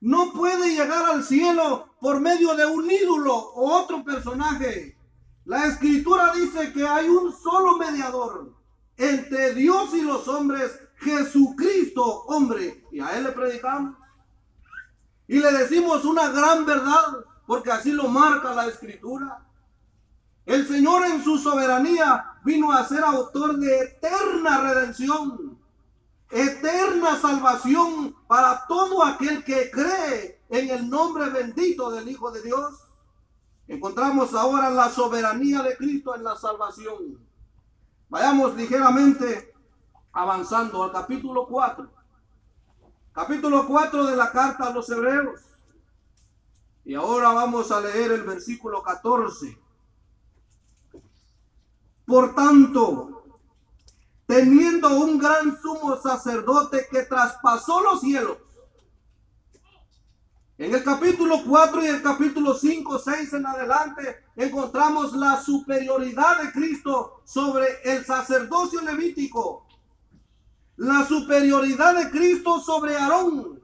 No 0.00 0.32
puede 0.32 0.70
llegar 0.70 1.04
al 1.06 1.24
cielo 1.24 1.88
por 2.00 2.20
medio 2.20 2.54
de 2.54 2.64
un 2.64 2.88
ídolo 2.88 3.34
o 3.34 3.72
otro 3.72 4.04
personaje. 4.04 4.96
La 5.44 5.66
escritura 5.66 6.32
dice 6.32 6.72
que 6.72 6.86
hay 6.86 7.08
un 7.08 7.32
solo 7.32 7.76
mediador 7.76 8.54
entre 8.96 9.54
Dios 9.54 9.92
y 9.94 10.02
los 10.02 10.28
hombres, 10.28 10.78
Jesucristo, 10.98 12.04
hombre. 12.26 12.84
Y 12.92 13.00
a 13.00 13.18
Él 13.18 13.24
le 13.24 13.32
predicamos. 13.32 13.96
Y 15.26 15.40
le 15.40 15.52
decimos 15.52 16.04
una 16.04 16.28
gran 16.28 16.66
verdad, 16.66 17.24
porque 17.46 17.72
así 17.72 17.90
lo 17.90 18.06
marca 18.06 18.54
la 18.54 18.66
escritura. 18.66 19.44
El 20.46 20.66
Señor 20.66 21.04
en 21.04 21.22
su 21.22 21.36
soberanía 21.36 22.38
vino 22.42 22.72
a 22.72 22.82
ser 22.86 23.04
autor 23.04 23.58
de 23.58 23.80
eterna 23.80 24.62
redención, 24.62 25.47
eterna 26.30 27.16
salvación 27.20 28.14
para 28.26 28.66
todo 28.66 29.04
aquel 29.04 29.44
que 29.44 29.70
cree 29.70 30.42
en 30.48 30.70
el 30.70 30.88
nombre 30.88 31.30
bendito 31.30 31.90
del 31.90 32.08
Hijo 32.08 32.30
de 32.30 32.42
Dios. 32.42 32.86
Encontramos 33.66 34.34
ahora 34.34 34.70
la 34.70 34.90
soberanía 34.90 35.62
de 35.62 35.76
Cristo 35.76 36.14
en 36.14 36.24
la 36.24 36.36
salvación. 36.36 37.18
Vayamos 38.08 38.54
ligeramente 38.54 39.54
avanzando 40.12 40.82
al 40.82 40.92
capítulo 40.92 41.46
4. 41.46 41.90
Capítulo 43.12 43.66
4 43.66 44.06
de 44.06 44.16
la 44.16 44.30
carta 44.30 44.68
a 44.68 44.72
los 44.72 44.88
hebreos. 44.88 45.40
Y 46.84 46.94
ahora 46.94 47.32
vamos 47.32 47.70
a 47.70 47.80
leer 47.80 48.12
el 48.12 48.22
versículo 48.22 48.82
14. 48.82 49.58
Por 52.06 52.34
tanto, 52.34 53.17
teniendo 54.28 54.90
un 55.00 55.18
gran 55.18 55.58
sumo 55.60 55.96
sacerdote 55.96 56.86
que 56.90 57.04
traspasó 57.04 57.80
los 57.80 58.02
cielos. 58.02 58.36
En 60.58 60.74
el 60.74 60.84
capítulo 60.84 61.40
4 61.46 61.82
y 61.82 61.86
el 61.86 62.02
capítulo 62.02 62.52
5, 62.52 62.98
6 62.98 63.32
en 63.32 63.46
adelante 63.46 64.18
encontramos 64.36 65.14
la 65.14 65.40
superioridad 65.40 66.42
de 66.42 66.52
Cristo 66.52 67.22
sobre 67.24 67.68
el 67.84 68.04
sacerdocio 68.04 68.82
levítico. 68.82 69.66
La 70.76 71.06
superioridad 71.06 71.96
de 71.96 72.10
Cristo 72.10 72.60
sobre 72.60 72.98
Aarón, 72.98 73.62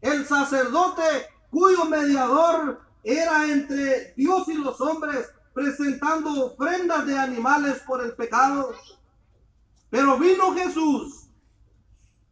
el 0.00 0.26
sacerdote 0.26 1.02
cuyo 1.50 1.86
mediador 1.86 2.80
era 3.02 3.50
entre 3.50 4.14
Dios 4.16 4.46
y 4.46 4.54
los 4.54 4.80
hombres, 4.80 5.28
presentando 5.52 6.46
ofrendas 6.46 7.04
de 7.04 7.18
animales 7.18 7.80
por 7.84 8.00
el 8.00 8.14
pecado. 8.14 8.72
Pero 9.92 10.16
vino 10.16 10.54
Jesús 10.54 11.28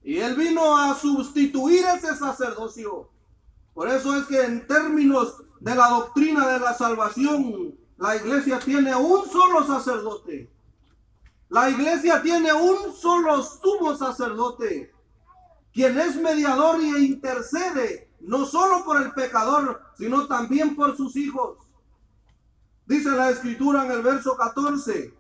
y 0.03 0.17
él 0.17 0.35
vino 0.35 0.79
a 0.79 0.95
sustituir 0.95 1.85
ese 1.95 2.17
sacerdocio. 2.17 3.11
Por 3.75 3.87
eso 3.87 4.17
es 4.17 4.25
que 4.29 4.43
en 4.43 4.67
términos 4.67 5.45
de 5.61 5.75
la 5.75 5.91
doctrina 5.91 6.49
de 6.55 6.59
la 6.59 6.73
salvación, 6.73 7.79
la 7.99 8.17
iglesia 8.17 8.61
tiene 8.61 8.97
un 8.97 9.29
solo 9.29 9.67
sacerdote. 9.67 10.51
La 11.51 11.69
iglesia 11.69 12.23
tiene 12.23 12.51
un 12.51 12.95
solo 12.95 13.43
sumo 13.43 13.95
sacerdote, 13.95 14.91
quien 15.75 15.99
es 15.99 16.17
mediador 16.17 16.81
e 16.81 17.01
intercede 17.01 18.11
no 18.21 18.47
solo 18.47 18.87
por 18.87 19.03
el 19.03 19.13
pecador, 19.13 19.83
sino 19.99 20.27
también 20.29 20.75
por 20.75 20.97
sus 20.97 21.15
hijos. 21.15 21.59
Dice 22.87 23.11
la 23.11 23.29
escritura 23.29 23.85
en 23.85 23.91
el 23.91 24.01
verso 24.01 24.35
14, 24.35 25.13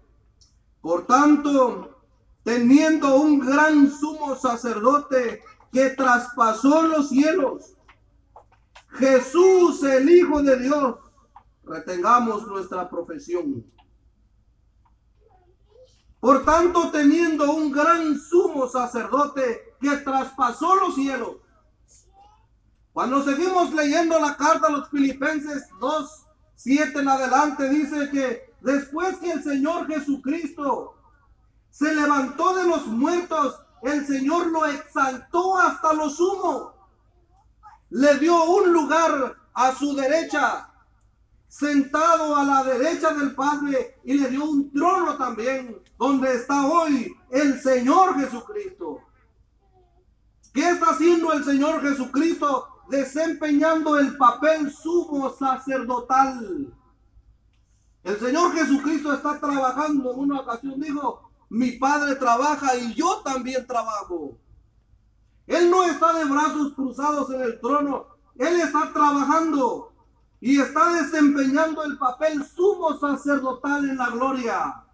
por 0.80 1.06
tanto, 1.06 1.99
teniendo 2.44 3.16
un 3.16 3.38
gran 3.40 3.90
sumo 3.90 4.34
sacerdote 4.36 5.42
que 5.72 5.90
traspasó 5.90 6.82
los 6.82 7.08
cielos, 7.08 7.74
Jesús 8.92 9.82
el 9.84 10.08
Hijo 10.10 10.42
de 10.42 10.58
Dios, 10.58 10.96
retengamos 11.64 12.46
nuestra 12.46 12.88
profesión. 12.88 13.64
Por 16.18 16.44
tanto, 16.44 16.90
teniendo 16.90 17.52
un 17.52 17.70
gran 17.70 18.18
sumo 18.18 18.68
sacerdote 18.68 19.74
que 19.80 19.96
traspasó 19.98 20.74
los 20.76 20.94
cielos, 20.94 21.36
cuando 22.92 23.22
seguimos 23.22 23.72
leyendo 23.72 24.18
la 24.18 24.36
carta 24.36 24.66
a 24.66 24.70
los 24.70 24.90
Filipenses 24.90 25.68
2, 25.80 26.26
7 26.56 26.98
en 26.98 27.08
adelante, 27.08 27.68
dice 27.70 28.10
que 28.10 28.52
después 28.60 29.16
que 29.18 29.30
el 29.32 29.42
Señor 29.42 29.86
Jesucristo 29.86 30.99
se 31.70 31.94
levantó 31.94 32.54
de 32.54 32.64
los 32.64 32.86
muertos, 32.86 33.60
el 33.82 34.06
Señor 34.06 34.48
lo 34.48 34.66
exaltó 34.66 35.58
hasta 35.58 35.92
lo 35.92 36.10
sumo. 36.10 36.74
Le 37.90 38.18
dio 38.18 38.44
un 38.44 38.72
lugar 38.72 39.36
a 39.54 39.72
su 39.74 39.94
derecha, 39.94 40.68
sentado 41.48 42.36
a 42.36 42.44
la 42.44 42.62
derecha 42.64 43.12
del 43.14 43.34
Padre, 43.34 43.98
y 44.04 44.14
le 44.14 44.28
dio 44.28 44.44
un 44.44 44.70
trono 44.72 45.16
también, 45.16 45.82
donde 45.98 46.34
está 46.34 46.66
hoy 46.66 47.14
el 47.30 47.60
Señor 47.60 48.18
Jesucristo. 48.20 49.00
¿Qué 50.52 50.68
está 50.68 50.90
haciendo 50.90 51.32
el 51.32 51.44
Señor 51.44 51.80
Jesucristo? 51.80 52.70
desempeñando 52.90 53.98
el 53.98 54.16
papel 54.16 54.70
sumo 54.70 55.30
sacerdotal. 55.30 56.74
El 58.02 58.18
Señor 58.18 58.52
Jesucristo 58.52 59.14
está 59.14 59.38
trabajando. 59.38 60.12
En 60.12 60.18
una 60.18 60.40
ocasión 60.40 60.80
dijo, 60.80 61.29
mi 61.50 61.72
Padre 61.72 62.14
trabaja 62.14 62.76
y 62.76 62.94
yo 62.94 63.22
también 63.24 63.66
trabajo. 63.66 64.38
Él 65.48 65.68
no 65.68 65.82
está 65.82 66.12
de 66.12 66.24
brazos 66.24 66.74
cruzados 66.74 67.28
en 67.30 67.42
el 67.42 67.60
trono. 67.60 68.06
Él 68.36 68.60
está 68.60 68.92
trabajando 68.92 69.92
y 70.40 70.60
está 70.60 70.94
desempeñando 70.94 71.82
el 71.82 71.98
papel 71.98 72.44
sumo 72.46 72.96
sacerdotal 72.98 73.90
en 73.90 73.96
la 73.96 74.10
gloria, 74.10 74.84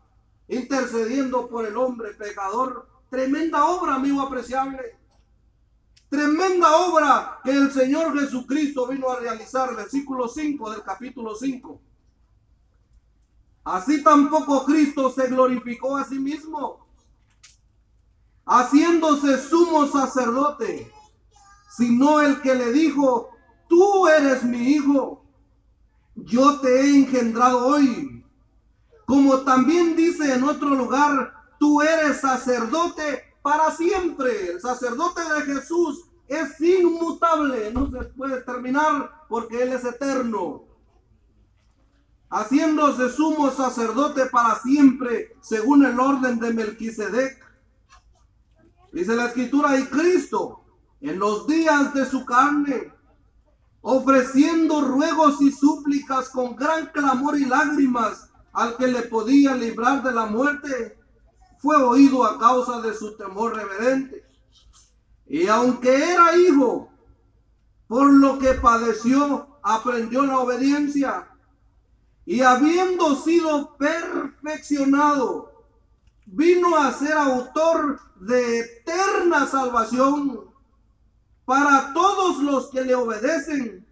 intercediendo 0.49 1.47
por 1.47 1.67
el 1.67 1.77
hombre 1.77 2.15
pecador. 2.15 2.89
Tremenda 3.11 3.67
obra, 3.67 3.97
amigo 3.97 4.23
apreciable. 4.23 4.99
Tremenda 6.09 6.75
obra 6.75 7.41
que 7.45 7.51
el 7.51 7.71
Señor 7.71 8.19
Jesucristo 8.19 8.87
vino 8.87 9.11
a 9.11 9.21
realizar, 9.21 9.77
versículo 9.77 10.27
5 10.27 10.71
del 10.71 10.83
capítulo 10.83 11.35
5. 11.35 11.81
Así 13.67 14.01
tampoco 14.05 14.65
Cristo 14.65 15.11
se 15.11 15.27
glorificó 15.27 15.97
a 15.97 16.05
sí 16.05 16.21
mismo, 16.21 16.87
haciéndose 18.45 19.43
sumo 19.43 19.89
sacerdote, 19.89 20.93
sino 21.77 22.21
el 22.21 22.41
que 22.43 22.55
le 22.55 22.71
dijo, 22.71 23.31
tú 23.69 24.07
eres 24.07 24.45
mi 24.45 24.71
hijo, 24.71 25.25
yo 26.15 26.61
te 26.61 26.81
he 26.81 26.97
engendrado 26.97 27.67
hoy. 27.67 28.25
Como 29.05 29.41
también 29.41 29.97
dice 29.97 30.33
en 30.33 30.45
otro 30.45 30.69
lugar, 30.69 31.35
tú 31.59 31.83
eres 31.83 32.21
sacerdote 32.21 33.35
para 33.43 33.73
siempre. 33.73 34.53
El 34.53 34.61
sacerdote 34.61 35.23
de 35.23 35.55
Jesús 35.55 36.05
es 36.29 36.61
inmutable, 36.61 37.73
no 37.73 37.91
se 37.91 38.05
puede 38.11 38.43
terminar 38.43 39.25
porque 39.29 39.65
Él 39.65 39.73
es 39.73 39.85
eterno. 39.85 40.66
Haciéndose 42.37 43.09
sumo 43.09 43.51
sacerdote 43.51 44.27
para 44.27 44.61
siempre, 44.61 45.35
según 45.41 45.87
el 45.87 45.99
orden 45.99 46.39
de 46.39 46.53
Melquisedec. 46.53 47.43
Dice 48.93 49.17
la 49.17 49.29
escritura, 49.29 49.79
y 49.79 49.87
Cristo, 49.87 50.63
en 51.01 51.19
los 51.19 51.47
días 51.47 51.95
de 51.95 52.05
su 52.05 52.27
carne, 52.27 52.93
ofreciendo 53.81 54.83
ruegos 54.83 55.41
y 55.41 55.51
súplicas 55.51 56.29
con 56.29 56.57
gran 56.57 56.89
clamor 56.93 57.39
y 57.39 57.47
lágrimas 57.47 58.29
al 58.53 58.77
que 58.77 58.89
le 58.89 59.03
podía 59.03 59.55
librar 59.55 60.03
de 60.03 60.13
la 60.13 60.27
muerte, 60.27 60.99
fue 61.59 61.83
oído 61.83 62.23
a 62.23 62.39
causa 62.39 62.83
de 62.83 62.93
su 62.93 63.17
temor 63.17 63.57
reverente. 63.57 64.27
Y 65.27 65.47
aunque 65.47 66.13
era 66.13 66.37
hijo, 66.37 66.91
por 67.89 68.13
lo 68.13 68.39
que 68.39 68.53
padeció, 68.53 69.59
aprendió 69.63 70.27
la 70.27 70.41
obediencia. 70.41 71.31
Y 72.27 72.43
habiendo 72.43 73.15
sido 73.15 73.77
perfeccionado, 73.77 75.65
vino 76.27 76.77
a 76.77 76.93
ser 76.93 77.13
autor 77.13 78.01
de 78.17 78.59
eterna 78.59 79.47
salvación 79.47 80.45
para 81.45 81.93
todos 81.95 82.39
los 82.39 82.67
que 82.71 82.83
le 82.83 82.97
obedecen. 82.97 83.87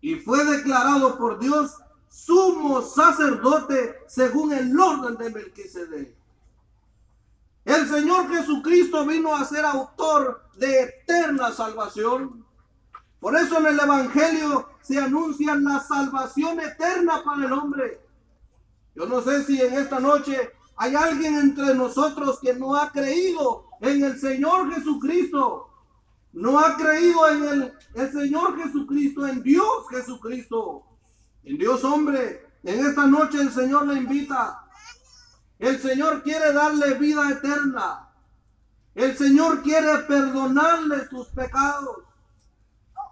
Y 0.00 0.14
fue 0.14 0.44
declarado 0.44 1.18
por 1.18 1.40
Dios 1.40 1.76
sumo 2.08 2.82
sacerdote 2.82 3.98
según 4.06 4.52
el 4.52 4.78
orden 4.78 5.16
de 5.16 5.30
Melquisedec. 5.30 6.14
El 7.64 7.88
Señor 7.88 8.28
Jesucristo 8.28 9.06
vino 9.06 9.34
a 9.34 9.44
ser 9.44 9.64
autor 9.64 10.44
de 10.56 10.82
eterna 10.82 11.50
salvación. 11.52 12.44
Por 13.22 13.34
eso 13.36 13.58
en 13.58 13.66
el 13.66 13.80
Evangelio 13.80 14.68
se 14.82 14.98
anuncia 14.98 15.54
la 15.54 15.80
salvación 15.80 16.60
eterna 16.60 17.22
para 17.24 17.46
el 17.46 17.52
hombre. 17.52 18.00
Yo 18.94 19.06
no 19.06 19.22
sé 19.22 19.44
si 19.44 19.62
en 19.62 19.72
esta 19.72 19.98
noche 19.98 20.50
hay 20.76 20.94
alguien 20.94 21.38
entre 21.38 21.74
nosotros 21.74 22.38
que 22.42 22.52
no 22.52 22.76
ha 22.76 22.90
creído 22.90 23.68
en 23.80 24.04
el 24.04 24.20
Señor 24.20 24.74
Jesucristo. 24.74 25.70
No 26.34 26.58
ha 26.58 26.76
creído 26.76 27.30
en 27.30 27.44
el, 27.44 27.72
el 27.94 28.12
Señor 28.12 28.60
Jesucristo, 28.62 29.26
en 29.26 29.42
Dios 29.42 29.88
Jesucristo, 29.90 30.84
en 31.44 31.56
Dios 31.56 31.84
hombre. 31.84 32.44
En 32.64 32.84
esta 32.84 33.06
noche 33.06 33.40
el 33.40 33.50
Señor 33.50 33.86
le 33.86 33.94
invita 33.94 34.62
el 35.62 35.78
Señor 35.78 36.24
quiere 36.24 36.52
darle 36.52 36.94
vida 36.94 37.30
eterna. 37.30 38.08
El 38.96 39.16
Señor 39.16 39.62
quiere 39.62 39.96
perdonarle 40.08 41.08
sus 41.08 41.28
pecados. 41.28 41.98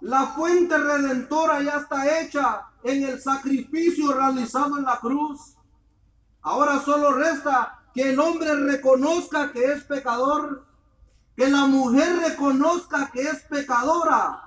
La 0.01 0.29
fuente 0.29 0.79
redentora 0.79 1.63
ya 1.63 1.77
está 1.79 2.21
hecha 2.21 2.63
en 2.83 3.05
el 3.05 3.21
sacrificio 3.21 4.13
realizado 4.13 4.79
en 4.79 4.85
la 4.85 4.99
cruz. 4.99 5.57
Ahora 6.43 6.81
solo 6.81 7.13
resta 7.13 7.83
que 7.95 8.11
el 8.11 8.19
hombre 8.19 8.55
reconozca 8.55 9.53
que 9.53 9.65
es 9.65 9.85
pecador, 9.85 10.65
que 11.37 11.49
la 11.49 11.67
mujer 11.67 12.17
reconozca 12.19 13.11
que 13.13 13.23
es 13.23 13.43
pecadora 13.43 14.43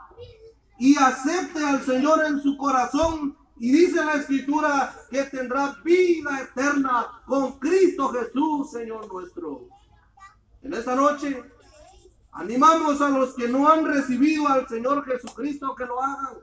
y 0.80 0.98
acepte 0.98 1.64
al 1.64 1.84
Señor 1.84 2.26
en 2.26 2.42
su 2.42 2.58
corazón 2.58 3.38
y 3.58 3.72
dice 3.72 4.04
la 4.04 4.16
escritura 4.16 4.94
que 5.12 5.24
tendrá 5.26 5.78
vida 5.84 6.42
eterna 6.42 7.22
con 7.28 7.60
Cristo 7.60 8.10
Jesús, 8.10 8.72
Señor 8.72 9.12
nuestro. 9.12 9.68
En 10.64 10.74
esta 10.74 10.96
noche 10.96 11.44
animamos 12.34 13.02
a 13.02 13.10
los 13.10 13.34
que 13.34 13.48
no 13.48 13.70
han 13.70 13.86
recibido 13.86 14.48
al 14.48 14.68
Señor 14.68 15.06
Jesucristo 15.06 15.76
que 15.76 15.86
lo 15.86 16.02
hagan. 16.02 16.38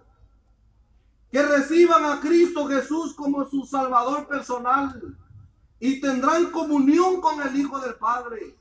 Que 1.30 1.42
reciban 1.42 2.04
a 2.04 2.20
Cristo 2.20 2.66
Jesús 2.66 3.14
como 3.14 3.48
su 3.48 3.64
Salvador 3.64 4.26
personal 4.26 5.16
y 5.78 6.00
tendrán 6.00 6.50
comunión 6.50 7.20
con 7.20 7.40
el 7.40 7.56
Hijo 7.56 7.78
del 7.80 7.94
Padre. 7.94 8.56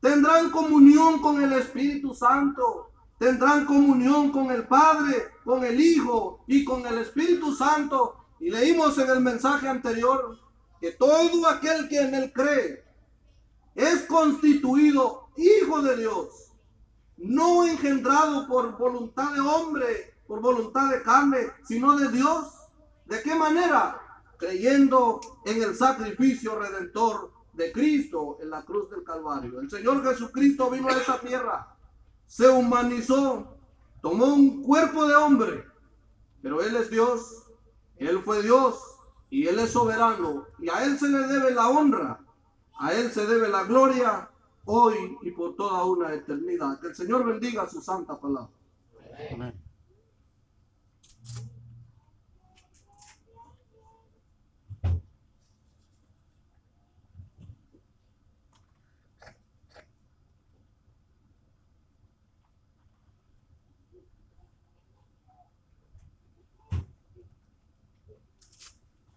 tendrán 0.00 0.50
comunión 0.50 1.20
con 1.20 1.42
el 1.42 1.52
Espíritu 1.54 2.14
Santo, 2.14 2.92
tendrán 3.18 3.66
comunión 3.66 4.30
con 4.30 4.52
el 4.52 4.64
Padre, 4.64 5.32
con 5.44 5.64
el 5.64 5.80
Hijo 5.80 6.44
y 6.46 6.64
con 6.64 6.86
el 6.86 6.98
Espíritu 6.98 7.52
Santo. 7.54 8.14
Y 8.38 8.50
leímos 8.50 8.96
en 8.98 9.10
el 9.10 9.20
mensaje 9.20 9.66
anterior 9.66 10.38
que 10.80 10.92
todo 10.92 11.48
aquel 11.48 11.88
que 11.88 12.00
en 12.00 12.14
él 12.14 12.32
cree 12.32 12.84
es 13.74 14.02
constituido 14.02 15.28
hijo 15.36 15.82
de 15.82 15.96
Dios, 15.96 16.47
no 17.18 17.66
engendrado 17.66 18.46
por 18.46 18.78
voluntad 18.78 19.32
de 19.32 19.40
hombre, 19.40 20.14
por 20.26 20.40
voluntad 20.40 20.90
de 20.90 21.02
carne, 21.02 21.38
sino 21.64 21.96
de 21.96 22.08
Dios. 22.10 22.54
¿De 23.06 23.20
qué 23.22 23.34
manera? 23.34 24.00
Creyendo 24.38 25.20
en 25.44 25.62
el 25.62 25.74
sacrificio 25.74 26.58
redentor 26.58 27.32
de 27.54 27.72
Cristo 27.72 28.38
en 28.40 28.50
la 28.50 28.62
cruz 28.62 28.88
del 28.90 29.02
Calvario. 29.02 29.60
El 29.60 29.68
Señor 29.68 30.04
Jesucristo 30.04 30.70
vino 30.70 30.88
a 30.88 30.92
esta 30.92 31.20
tierra, 31.20 31.74
se 32.26 32.48
humanizó, 32.48 33.58
tomó 34.00 34.26
un 34.26 34.62
cuerpo 34.62 35.08
de 35.08 35.16
hombre, 35.16 35.64
pero 36.40 36.62
Él 36.62 36.76
es 36.76 36.88
Dios, 36.88 37.50
Él 37.96 38.22
fue 38.24 38.42
Dios 38.42 38.80
y 39.28 39.48
Él 39.48 39.58
es 39.58 39.72
soberano 39.72 40.46
y 40.60 40.68
a 40.68 40.84
Él 40.84 40.98
se 40.98 41.08
le 41.08 41.26
debe 41.26 41.50
la 41.50 41.68
honra, 41.68 42.20
a 42.78 42.92
Él 42.92 43.10
se 43.10 43.26
debe 43.26 43.48
la 43.48 43.64
gloria 43.64 44.27
hoy 44.70 45.16
y 45.22 45.30
por 45.30 45.56
toda 45.56 45.84
una 45.84 46.12
eternidad. 46.14 46.78
Que 46.80 46.88
el 46.88 46.94
Señor 46.94 47.24
bendiga 47.24 47.68
su 47.68 47.80
santa 47.80 48.18
palabra. 48.20 48.50
Amén. 49.32 49.54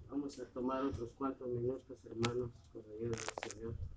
Vamos 0.09 0.39
a 0.39 0.45
tomar 0.45 0.83
otros 0.83 1.09
cuantos 1.17 1.47
minutos, 1.47 1.97
hermanos, 2.05 2.51
con 2.71 2.83
la 2.83 2.93
ayuda 2.95 3.17
del 3.43 3.51
Señor. 3.51 3.90